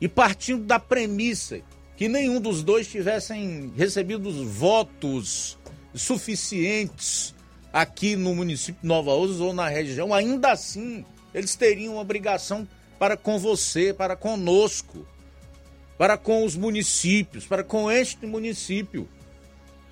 E 0.00 0.08
partindo 0.08 0.64
da 0.64 0.78
premissa 0.78 1.60
que 1.96 2.08
nenhum 2.08 2.40
dos 2.40 2.62
dois 2.62 2.86
tivessem 2.86 3.72
recebido 3.76 4.28
os 4.28 4.36
votos 4.36 5.58
suficientes 5.94 7.34
aqui 7.72 8.16
no 8.16 8.34
município 8.34 8.82
de 8.82 8.86
Nova 8.88 9.12
Ousas 9.12 9.40
ou 9.40 9.54
na 9.54 9.68
região, 9.68 10.12
ainda 10.12 10.52
assim 10.52 11.04
eles 11.32 11.56
teriam 11.56 11.94
uma 11.94 12.02
obrigação 12.02 12.68
para 12.98 13.16
com 13.16 13.38
você, 13.38 13.92
para 13.92 14.16
conosco, 14.16 15.06
para 15.98 16.16
com 16.16 16.44
os 16.44 16.56
municípios, 16.56 17.46
para 17.46 17.64
com 17.64 17.90
este 17.90 18.26
município. 18.26 19.08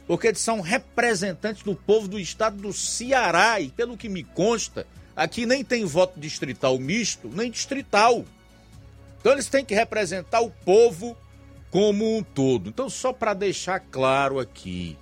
Porque 0.06 0.28
eles 0.28 0.40
são 0.40 0.60
representantes 0.60 1.62
do 1.62 1.74
povo 1.74 2.08
do 2.08 2.18
estado 2.18 2.56
do 2.56 2.72
Ceará 2.72 3.60
e, 3.60 3.70
pelo 3.70 3.96
que 3.96 4.08
me 4.08 4.22
consta, 4.22 4.86
aqui 5.16 5.46
nem 5.46 5.64
tem 5.64 5.84
voto 5.84 6.18
distrital 6.18 6.78
misto, 6.78 7.28
nem 7.28 7.50
distrital. 7.50 8.24
Então 9.20 9.32
eles 9.32 9.48
têm 9.48 9.64
que 9.64 9.74
representar 9.74 10.40
o 10.40 10.50
povo 10.50 11.16
como 11.70 12.16
um 12.16 12.22
todo. 12.22 12.68
Então, 12.68 12.88
só 12.88 13.12
para 13.12 13.34
deixar 13.34 13.80
claro 13.80 14.38
aqui, 14.38 14.96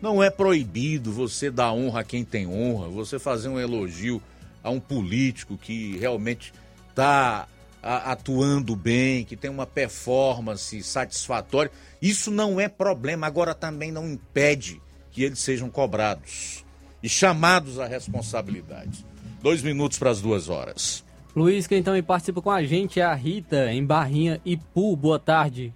não 0.00 0.22
é 0.22 0.30
proibido 0.30 1.12
você 1.12 1.50
dar 1.50 1.72
honra 1.72 2.00
a 2.00 2.04
quem 2.04 2.24
tem 2.24 2.46
honra, 2.46 2.88
você 2.88 3.18
fazer 3.18 3.48
um 3.48 3.60
elogio 3.60 4.22
a 4.62 4.70
um 4.70 4.80
político 4.80 5.58
que 5.58 5.98
realmente 5.98 6.52
está 6.88 7.46
atuando 7.82 8.74
bem, 8.74 9.24
que 9.24 9.36
tem 9.36 9.50
uma 9.50 9.66
performance 9.66 10.82
satisfatória. 10.82 11.70
Isso 12.00 12.30
não 12.30 12.58
é 12.58 12.68
problema, 12.68 13.26
agora 13.26 13.54
também 13.54 13.92
não 13.92 14.08
impede 14.08 14.80
que 15.10 15.22
eles 15.22 15.38
sejam 15.40 15.68
cobrados 15.68 16.64
e 17.02 17.08
chamados 17.08 17.78
à 17.78 17.86
responsabilidade. 17.86 19.04
Dois 19.40 19.62
minutos 19.62 19.98
para 19.98 20.10
as 20.10 20.20
duas 20.20 20.48
horas. 20.48 21.04
Luiz, 21.34 21.66
quem 21.68 21.80
também 21.80 22.02
participa 22.02 22.42
com 22.42 22.50
a 22.50 22.64
gente 22.64 22.98
é 22.98 23.04
a 23.04 23.14
Rita, 23.14 23.72
em 23.72 23.84
Barrinha, 23.84 24.40
Ipu. 24.44 24.96
Boa 24.96 25.18
tarde. 25.18 25.72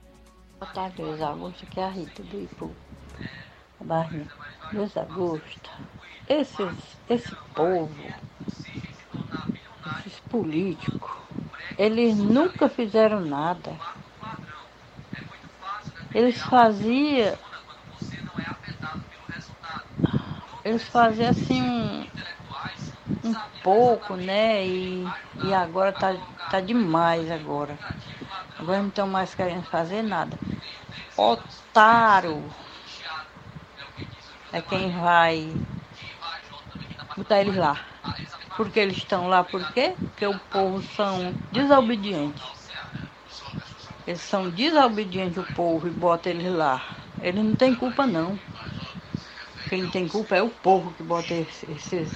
Boa 0.58 0.72
tarde, 0.72 1.00
Luiz 1.00 1.22
Augusto, 1.22 1.64
aqui 1.64 1.78
é 1.78 1.84
a 1.84 1.88
Rita 1.88 2.22
do 2.24 2.42
Ipu. 2.42 2.70
Barrinha. 3.80 4.26
Luiz 4.72 4.96
Augusto, 4.96 5.70
esses, 6.28 6.72
esse 7.08 7.36
povo, 7.54 7.94
esses 10.00 10.20
políticos, 10.28 11.10
eles 11.78 12.16
nunca 12.16 12.68
fizeram 12.68 13.20
nada. 13.20 13.76
Eles 16.12 16.38
faziam. 16.38 17.38
Eles 20.64 20.82
faziam 20.84 21.30
assim 21.30 21.62
um 21.62 22.06
um 23.24 23.34
pouco, 23.62 24.16
né? 24.16 24.66
E, 24.66 25.06
e 25.44 25.54
agora 25.54 25.92
tá, 25.92 26.14
tá 26.50 26.60
demais 26.60 27.30
agora. 27.30 27.78
Agora 28.58 28.78
não 28.78 28.88
estão 28.88 29.06
mais 29.06 29.34
querendo 29.34 29.64
fazer 29.64 30.02
nada. 30.02 30.38
Otário 31.16 32.42
é 34.52 34.60
quem 34.60 34.90
vai 34.90 35.52
botar 37.16 37.40
eles 37.40 37.56
lá. 37.56 37.80
Porque 38.56 38.78
eles 38.78 38.98
estão 38.98 39.28
lá 39.28 39.42
por 39.42 39.64
quê? 39.72 39.94
Porque 39.98 40.26
o 40.26 40.38
povo 40.38 40.82
são 40.82 41.34
desobedientes. 41.50 42.42
Eles 44.06 44.20
são 44.20 44.50
desobedientes 44.50 45.38
o 45.38 45.44
povo 45.54 45.86
e 45.86 45.90
bota 45.90 46.28
eles 46.28 46.52
lá. 46.52 46.82
Eles 47.20 47.42
não 47.42 47.54
têm 47.54 47.74
culpa 47.74 48.06
não. 48.06 48.38
Quem 49.68 49.88
tem 49.88 50.06
culpa 50.06 50.36
é 50.36 50.42
o 50.42 50.50
povo 50.50 50.92
que 50.92 51.02
bota 51.02 51.32
esses 51.32 52.12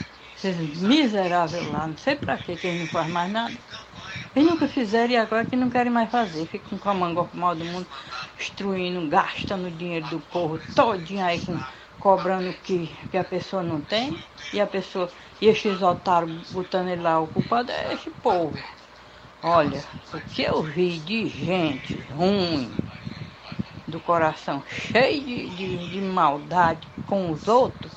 esses 0.46 0.82
miseráveis 0.82 1.66
lá, 1.66 1.86
não 1.88 1.96
sei 1.96 2.16
quê, 2.16 2.56
que 2.56 2.66
eles 2.66 2.80
não 2.80 2.88
fazem 2.88 3.12
mais 3.12 3.30
nada. 3.32 3.58
Eles 4.34 4.48
nunca 4.48 4.68
fizeram 4.68 5.12
e 5.12 5.16
agora 5.16 5.44
que 5.44 5.56
não 5.56 5.70
querem 5.70 5.92
mais 5.92 6.10
fazer. 6.10 6.46
Ficam 6.46 6.78
com 6.78 6.88
a 6.90 6.94
mangopa 6.94 7.36
mal 7.36 7.56
do 7.56 7.64
mundo, 7.64 7.88
destruindo, 8.36 9.08
gastando 9.08 9.66
o 9.68 9.70
dinheiro 9.70 10.08
do 10.08 10.20
povo 10.20 10.58
todinho 10.74 11.24
aí, 11.24 11.40
com, 11.40 11.64
cobrando 11.98 12.50
o 12.50 12.54
que, 12.54 12.88
que 13.10 13.16
a 13.16 13.24
pessoa 13.24 13.62
não 13.62 13.80
tem. 13.82 14.22
E 14.52 14.60
a 14.60 14.66
pessoa, 14.66 15.12
e 15.40 15.48
esses 15.48 15.82
otários 15.82 16.44
botando 16.50 16.88
ele 16.88 17.02
lá, 17.02 17.20
o 17.20 17.32
é 17.70 17.94
esse 17.94 18.10
povo. 18.10 18.64
Olha, 19.42 19.86
o 20.12 20.20
que 20.20 20.42
eu 20.42 20.62
vi 20.62 21.00
de 21.00 21.28
gente 21.28 22.00
ruim, 22.00 22.80
do 23.86 24.00
coração 24.00 24.64
cheio 24.66 25.24
de, 25.24 25.50
de, 25.56 25.90
de 25.90 26.00
maldade 26.00 26.88
com 27.04 27.30
os 27.30 27.46
outros, 27.48 27.94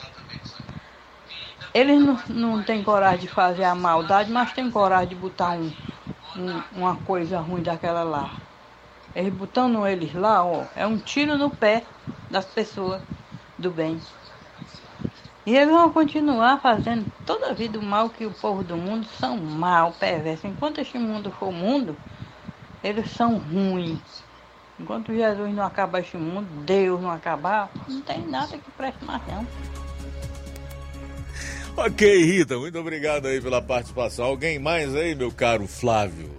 eles 1.73 1.99
não, 1.99 2.19
não 2.29 2.63
têm 2.63 2.83
coragem 2.83 3.21
de 3.21 3.27
fazer 3.27 3.63
a 3.63 3.75
maldade, 3.75 4.31
mas 4.31 4.53
têm 4.53 4.69
coragem 4.71 5.09
de 5.09 5.15
botar 5.15 5.51
um, 5.51 5.71
um, 6.37 6.61
uma 6.77 6.95
coisa 6.95 7.39
ruim 7.39 7.61
daquela 7.61 8.03
lá. 8.03 8.31
Eles 9.15 9.33
botando 9.33 9.85
eles 9.85 10.13
lá, 10.13 10.43
ó, 10.43 10.63
é 10.75 10.85
um 10.85 10.97
tiro 10.97 11.37
no 11.37 11.49
pé 11.49 11.83
das 12.29 12.45
pessoas 12.45 13.01
do 13.57 13.69
bem. 13.71 13.99
E 15.45 15.55
eles 15.55 15.69
vão 15.69 15.91
continuar 15.91 16.59
fazendo 16.59 17.07
toda 17.25 17.49
a 17.49 17.53
vida 17.53 17.79
o 17.79 17.81
mal 17.81 18.09
que 18.09 18.25
o 18.25 18.31
povo 18.31 18.63
do 18.63 18.77
mundo 18.77 19.07
são 19.19 19.37
mal, 19.37 19.91
perversos. 19.93 20.45
Enquanto 20.45 20.79
este 20.79 20.97
mundo 20.97 21.31
for 21.31 21.51
mundo, 21.51 21.95
eles 22.83 23.09
são 23.09 23.37
ruins. 23.37 24.23
Enquanto 24.79 25.13
Jesus 25.13 25.53
não 25.53 25.65
acabar 25.65 25.99
este 25.99 26.17
mundo, 26.17 26.47
Deus 26.65 27.01
não 27.01 27.11
acabar, 27.11 27.69
não 27.87 28.01
tem 28.01 28.25
nada 28.27 28.57
que 28.57 28.71
preste 28.71 29.03
mais 29.03 29.21
não. 29.27 29.88
Ok, 31.77 32.25
Rita, 32.25 32.57
muito 32.57 32.77
obrigado 32.77 33.27
aí 33.27 33.39
pela 33.39 33.61
participação. 33.61 34.25
Alguém 34.25 34.59
mais 34.59 34.95
aí, 34.95 35.15
meu 35.15 35.31
caro 35.31 35.67
Flávio? 35.67 36.29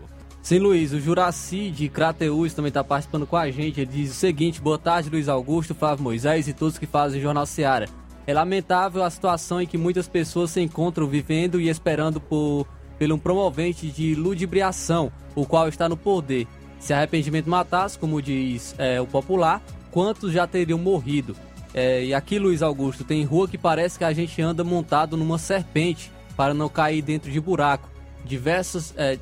Sim, 0.42 0.58
Luiz, 0.58 0.92
o 0.92 1.00
Juraci 1.00 1.70
de 1.70 1.88
Crateus 1.88 2.54
também 2.54 2.68
está 2.68 2.82
participando 2.82 3.26
com 3.26 3.36
a 3.36 3.50
gente. 3.50 3.80
Ele 3.80 3.90
diz 3.90 4.10
o 4.10 4.14
seguinte: 4.14 4.60
boa 4.60 4.78
tarde, 4.78 5.10
Luiz 5.10 5.28
Augusto, 5.28 5.74
Flávio 5.74 6.02
Moisés 6.02 6.48
e 6.48 6.52
todos 6.52 6.78
que 6.78 6.86
fazem 6.86 7.20
o 7.20 7.22
Jornal 7.22 7.46
Seara. 7.46 7.88
É 8.26 8.34
lamentável 8.34 9.02
a 9.02 9.10
situação 9.10 9.60
em 9.60 9.66
que 9.66 9.78
muitas 9.78 10.08
pessoas 10.08 10.50
se 10.50 10.60
encontram 10.60 11.06
vivendo 11.06 11.60
e 11.60 11.68
esperando 11.68 12.20
por, 12.20 12.66
pelo 12.98 13.16
um 13.16 13.18
promovente 13.18 13.88
de 13.90 14.14
ludibriação, 14.14 15.12
o 15.34 15.44
qual 15.46 15.68
está 15.68 15.88
no 15.88 15.96
poder. 15.96 16.46
Se 16.78 16.92
arrependimento 16.94 17.50
matasse, 17.50 17.98
como 17.98 18.22
diz 18.22 18.74
é, 18.78 19.00
o 19.00 19.06
popular, 19.06 19.62
quantos 19.90 20.32
já 20.32 20.46
teriam 20.46 20.78
morrido? 20.78 21.36
É, 21.72 22.04
e 22.04 22.14
aqui, 22.14 22.38
Luiz 22.38 22.62
Augusto, 22.62 23.04
tem 23.04 23.24
rua 23.24 23.46
que 23.46 23.56
parece 23.56 23.98
que 23.98 24.04
a 24.04 24.12
gente 24.12 24.40
anda 24.42 24.64
montado 24.64 25.16
numa 25.16 25.38
serpente 25.38 26.10
para 26.36 26.52
não 26.52 26.68
cair 26.68 27.02
dentro 27.02 27.30
de 27.30 27.40
buraco. 27.40 27.88
Diversos, 28.24 28.92
é, 28.96 29.18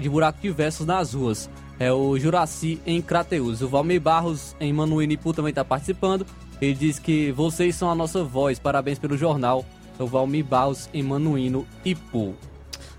de 0.00 0.08
buraco 0.08 0.38
diversos 0.40 0.86
nas 0.86 1.12
ruas. 1.14 1.50
É 1.78 1.92
o 1.92 2.18
Juraci 2.18 2.80
em 2.86 3.02
Crateus. 3.02 3.60
O 3.60 3.68
Valmir 3.68 4.00
Barros 4.00 4.56
em 4.58 4.72
Manuínipu 4.72 5.32
também 5.32 5.50
está 5.50 5.64
participando. 5.64 6.26
Ele 6.60 6.72
diz 6.72 6.98
que 6.98 7.30
vocês 7.32 7.74
são 7.74 7.90
a 7.90 7.94
nossa 7.94 8.24
voz. 8.24 8.58
Parabéns 8.58 8.98
pelo 8.98 9.16
jornal. 9.16 9.64
É 9.98 10.02
o 10.02 10.06
Valmir 10.06 10.44
Barros 10.44 10.88
em 10.94 11.02
Manuíno 11.02 11.66
Ipu. 11.84 12.34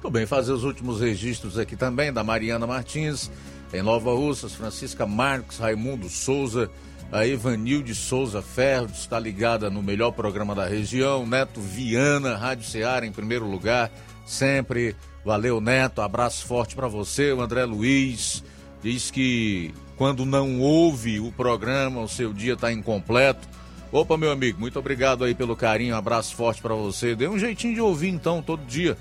Tudo 0.02 0.12
bem, 0.12 0.28
fazer 0.28 0.52
os 0.52 0.64
últimos 0.64 1.02
registros 1.02 1.58
aqui 1.58 1.76
também 1.76 2.14
da 2.14 2.24
Mariana 2.24 2.68
Martins, 2.68 3.32
em 3.74 3.82
Nova 3.82 4.14
Russas, 4.14 4.54
Francisca 4.54 5.08
Marques, 5.08 5.58
Raimundo 5.58 6.08
Souza, 6.08 6.70
a 7.12 7.26
Evanilde 7.26 7.96
Souza 7.96 8.42
Ferro 8.42 8.88
está 8.94 9.20
ligada 9.20 9.70
no 9.70 9.82
melhor 9.82 10.12
programa 10.12 10.54
da 10.54 10.68
região. 10.68 11.26
Neto 11.26 11.62
Viana, 11.62 12.36
Rádio 12.36 12.66
Ceará 12.66 13.06
em 13.06 13.12
primeiro 13.12 13.46
lugar, 13.50 13.92
sempre. 14.26 14.96
Valeu, 15.24 15.60
Neto. 15.60 16.02
Abraço 16.02 16.46
forte 16.46 16.76
para 16.76 16.88
você. 16.88 17.32
O 17.34 17.42
André 17.42 17.66
Luiz 17.66 18.44
diz 18.82 19.12
que 19.12 19.74
quando 19.98 20.26
não 20.26 20.60
ouve 20.60 21.20
o 21.20 21.32
programa, 21.32 22.02
o 22.02 22.08
seu 22.08 22.32
dia 22.32 22.54
está 22.54 22.72
incompleto. 22.72 23.48
Opa, 23.92 24.18
meu 24.18 24.32
amigo, 24.32 24.60
muito 24.60 24.78
obrigado 24.78 25.24
aí 25.24 25.34
pelo 25.34 25.56
carinho. 25.56 25.96
Abraço 25.96 26.36
forte 26.36 26.62
para 26.62 26.76
você. 26.76 27.16
Dê 27.16 27.28
um 27.28 27.40
jeitinho 27.40 27.74
de 27.74 27.82
ouvir 27.82 28.10
então 28.10 28.42
todo 28.42 28.66
dia. 28.66 28.98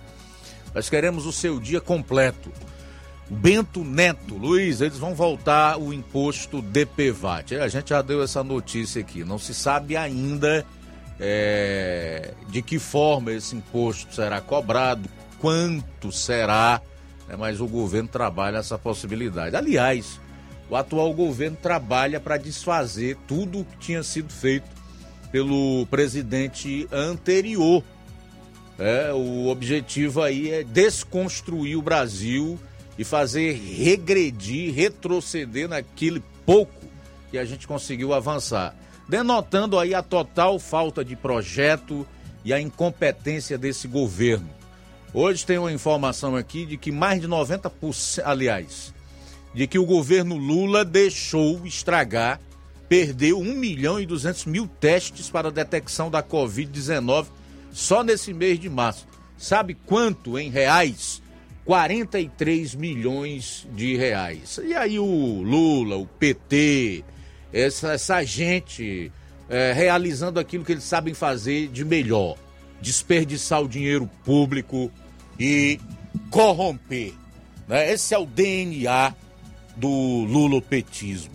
Nós 0.74 0.89
queremos 0.89 1.27
o 1.27 1.33
seu 1.33 1.59
dia 1.59 1.81
completo. 1.81 2.51
Bento 3.28 3.82
Neto, 3.82 4.36
Luiz, 4.36 4.81
eles 4.81 4.98
vão 4.98 5.15
voltar 5.15 5.78
o 5.78 5.93
imposto 5.93 6.62
DPVAT. 6.62 7.57
A 7.57 7.66
gente 7.66 7.90
já 7.90 8.01
deu 8.01 8.23
essa 8.23 8.44
notícia 8.44 9.01
aqui. 9.01 9.24
Não 9.24 9.39
se 9.39 9.53
sabe 9.53 9.97
ainda 9.97 10.65
é, 11.19 12.35
de 12.48 12.62
que 12.62 12.78
forma 12.78 13.32
esse 13.32 13.57
imposto 13.57 14.15
será 14.15 14.40
cobrado, 14.40 15.09
quanto 15.40 16.12
será, 16.12 16.81
né, 17.28 17.35
mas 17.36 17.61
o 17.61 17.66
governo 17.66 18.09
trabalha 18.09 18.59
essa 18.59 18.78
possibilidade. 18.78 19.57
Aliás, 19.57 20.20
o 20.70 20.77
atual 20.77 21.12
governo 21.12 21.57
trabalha 21.61 22.20
para 22.20 22.36
desfazer 22.36 23.16
tudo 23.27 23.61
o 23.61 23.65
que 23.65 23.77
tinha 23.78 24.05
sido 24.05 24.32
feito 24.32 24.69
pelo 25.32 25.85
presidente 25.86 26.89
anterior. 26.93 27.82
É, 28.78 29.12
o 29.12 29.48
objetivo 29.48 30.23
aí 30.23 30.51
é 30.51 30.62
desconstruir 30.62 31.77
o 31.77 31.82
Brasil 31.82 32.57
e 32.98 33.05
fazer 33.05 33.52
regredir, 33.52 34.74
retroceder 34.74 35.68
naquele 35.68 36.23
pouco 36.44 36.86
que 37.31 37.39
a 37.39 37.44
gente 37.44 37.66
conseguiu 37.66 38.14
avançar, 38.14 38.74
denotando 39.09 39.78
aí 39.78 39.94
a 39.94 40.02
total 40.02 40.59
falta 40.59 41.05
de 41.05 41.14
projeto 41.14 42.06
e 42.44 42.52
a 42.52 42.60
incompetência 42.60 43.59
desse 43.59 43.86
governo. 43.89 44.48
Hoje 45.12 45.44
tem 45.44 45.59
uma 45.59 45.73
informação 45.73 46.36
aqui 46.36 46.64
de 46.66 46.77
que 46.77 46.93
mais 46.93 47.20
de 47.20 47.28
90%, 47.28 48.23
aliás, 48.24 48.94
de 49.55 49.66
que 49.66 49.78
o 49.78 49.86
governo 49.86 50.36
Lula 50.36 50.85
deixou 50.85 51.66
estragar, 51.66 52.40
perdeu 52.89 53.39
1 53.40 53.55
milhão 53.55 53.98
e 53.98 54.06
200 54.06 54.44
mil 54.44 54.66
testes 54.66 55.31
para 55.31 55.51
detecção 55.51 56.10
da 56.10 56.23
Covid-19 56.23 57.27
só 57.73 58.05
nesse 58.05 58.32
mês 58.32 58.59
de 58.59 58.68
março. 58.68 59.06
Sabe 59.36 59.74
quanto 59.74 60.39
em 60.39 60.51
reais? 60.51 61.23
43 61.66 62.76
milhões 62.76 63.66
de 63.74 63.97
reais. 63.97 64.59
E 64.64 64.72
aí 64.72 65.01
o 65.01 65.43
Lula, 65.43 65.97
o 65.97 66.06
PT, 66.06 67.05
essa, 67.52 67.93
essa 67.93 68.24
gente 68.24 69.12
é, 69.51 69.72
realizando 69.72 70.38
aquilo 70.38 70.64
que 70.64 70.72
eles 70.72 70.84
sabem 70.84 71.12
fazer 71.12 71.66
de 71.68 71.84
melhor: 71.84 72.36
desperdiçar 72.80 73.60
o 73.60 73.68
dinheiro 73.68 74.09
público 74.24 74.90
e 75.38 75.80
corromper. 76.30 77.12
Né? 77.66 77.93
Esse 77.93 78.14
é 78.14 78.18
o 78.18 78.24
DNA 78.24 79.12
do 79.76 79.88
lulopetismo. 79.88 81.34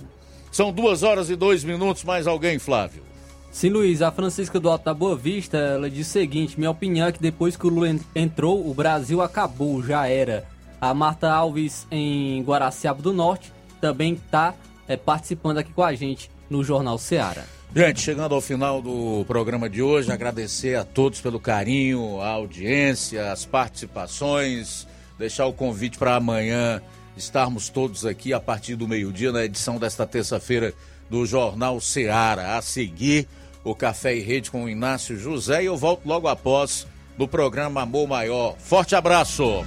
São 0.50 0.72
duas 0.72 1.04
horas 1.04 1.30
e 1.30 1.36
dois 1.36 1.64
minutos, 1.64 2.04
mais 2.06 2.26
alguém, 2.26 2.58
Flávio? 2.58 3.11
Sim, 3.52 3.70
Luiz, 3.70 4.02
a 4.02 4.12
Francisca 4.12 4.60
do 4.60 4.70
Alto 4.70 4.86
da 4.86 4.94
Boa 4.94 5.16
Vista, 5.16 5.58
ela 5.58 5.90
diz 5.90 6.08
o 6.08 6.10
seguinte, 6.10 6.58
minha 6.58 6.72
opinião 6.72 7.08
é 7.08 7.12
que 7.12 7.22
depois 7.22 7.58
que 7.58 7.68
o 7.68 7.70
Lula 7.70 7.94
entrou, 8.16 8.66
o 8.68 8.74
Brasil 8.74 9.22
acabou, 9.22 9.84
já 9.84 10.08
era. 10.08 10.46
A 10.80 10.94
Marta 10.94 11.30
Alves, 11.30 11.86
em 11.92 12.42
Guaraciaba 12.44 13.02
do 13.02 13.14
Norte, 13.14 13.52
também 13.82 14.14
está 14.14 14.56
é, 14.88 14.96
participando 14.96 15.58
aqui 15.58 15.72
com 15.74 15.84
a 15.84 15.94
gente 15.94 16.32
no 16.50 16.64
Jornal 16.64 16.98
Seara. 16.98 17.46
Gente, 17.76 18.02
chegando 18.02 18.34
ao 18.34 18.42
final 18.42 18.82
do 18.82 19.24
programa 19.26 19.70
de 19.70 19.82
hoje, 19.82 20.12
agradecer 20.12 20.76
a 20.76 20.84
todos 20.84 21.22
pelo 21.22 21.40
carinho, 21.40 22.20
a 22.20 22.30
audiência, 22.30 23.32
as 23.32 23.46
participações, 23.46 24.88
deixar 25.20 25.46
o 25.46 25.54
convite 25.54 25.98
para 25.98 26.16
amanhã 26.16 26.82
estarmos 27.16 27.70
todos 27.70 28.06
aqui 28.06 28.34
a 28.34 28.40
partir 28.40 28.76
do 28.76 28.88
meio-dia 28.88 29.32
na 29.32 29.44
edição 29.44 29.78
desta 29.78 30.06
terça-feira 30.08 30.74
do 31.10 31.26
Jornal 31.26 31.80
Seara. 31.80 32.58
A 32.58 32.62
seguir, 32.62 33.28
o 33.64 33.76
Café 33.76 34.16
e 34.16 34.20
Rede 34.20 34.50
com 34.50 34.64
o 34.64 34.70
Inácio 34.70 35.18
José 35.18 35.64
e 35.64 35.66
eu 35.66 35.78
volto 35.78 36.06
logo 36.06 36.28
após 36.28 36.88
no 37.18 37.28
programa 37.28 37.82
Amor 37.82 38.08
Maior. 38.08 38.56
Forte 38.58 38.96
abraço! 38.96 39.64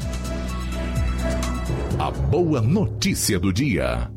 A 1.98 2.10
boa 2.10 2.60
notícia 2.60 3.38
do 3.38 3.52
dia. 3.52 4.10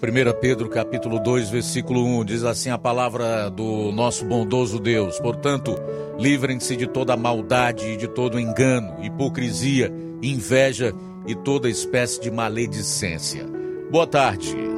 1 0.00 0.40
Pedro 0.40 0.68
capítulo 0.68 1.18
2, 1.18 1.50
versículo 1.50 2.04
1 2.20 2.24
diz 2.24 2.44
assim 2.44 2.70
a 2.70 2.78
palavra 2.78 3.50
do 3.50 3.90
nosso 3.90 4.24
bondoso 4.24 4.78
Deus. 4.78 5.18
Portanto, 5.18 5.74
livrem-se 6.16 6.76
de 6.76 6.86
toda 6.86 7.16
maldade 7.16 7.84
e 7.84 7.96
de 7.96 8.06
todo 8.06 8.38
engano, 8.38 9.04
hipocrisia, 9.04 9.92
inveja 10.22 10.94
e 11.26 11.34
toda 11.34 11.68
espécie 11.68 12.20
de 12.20 12.30
maledicência. 12.30 13.44
Boa 13.90 14.06
tarde. 14.06 14.77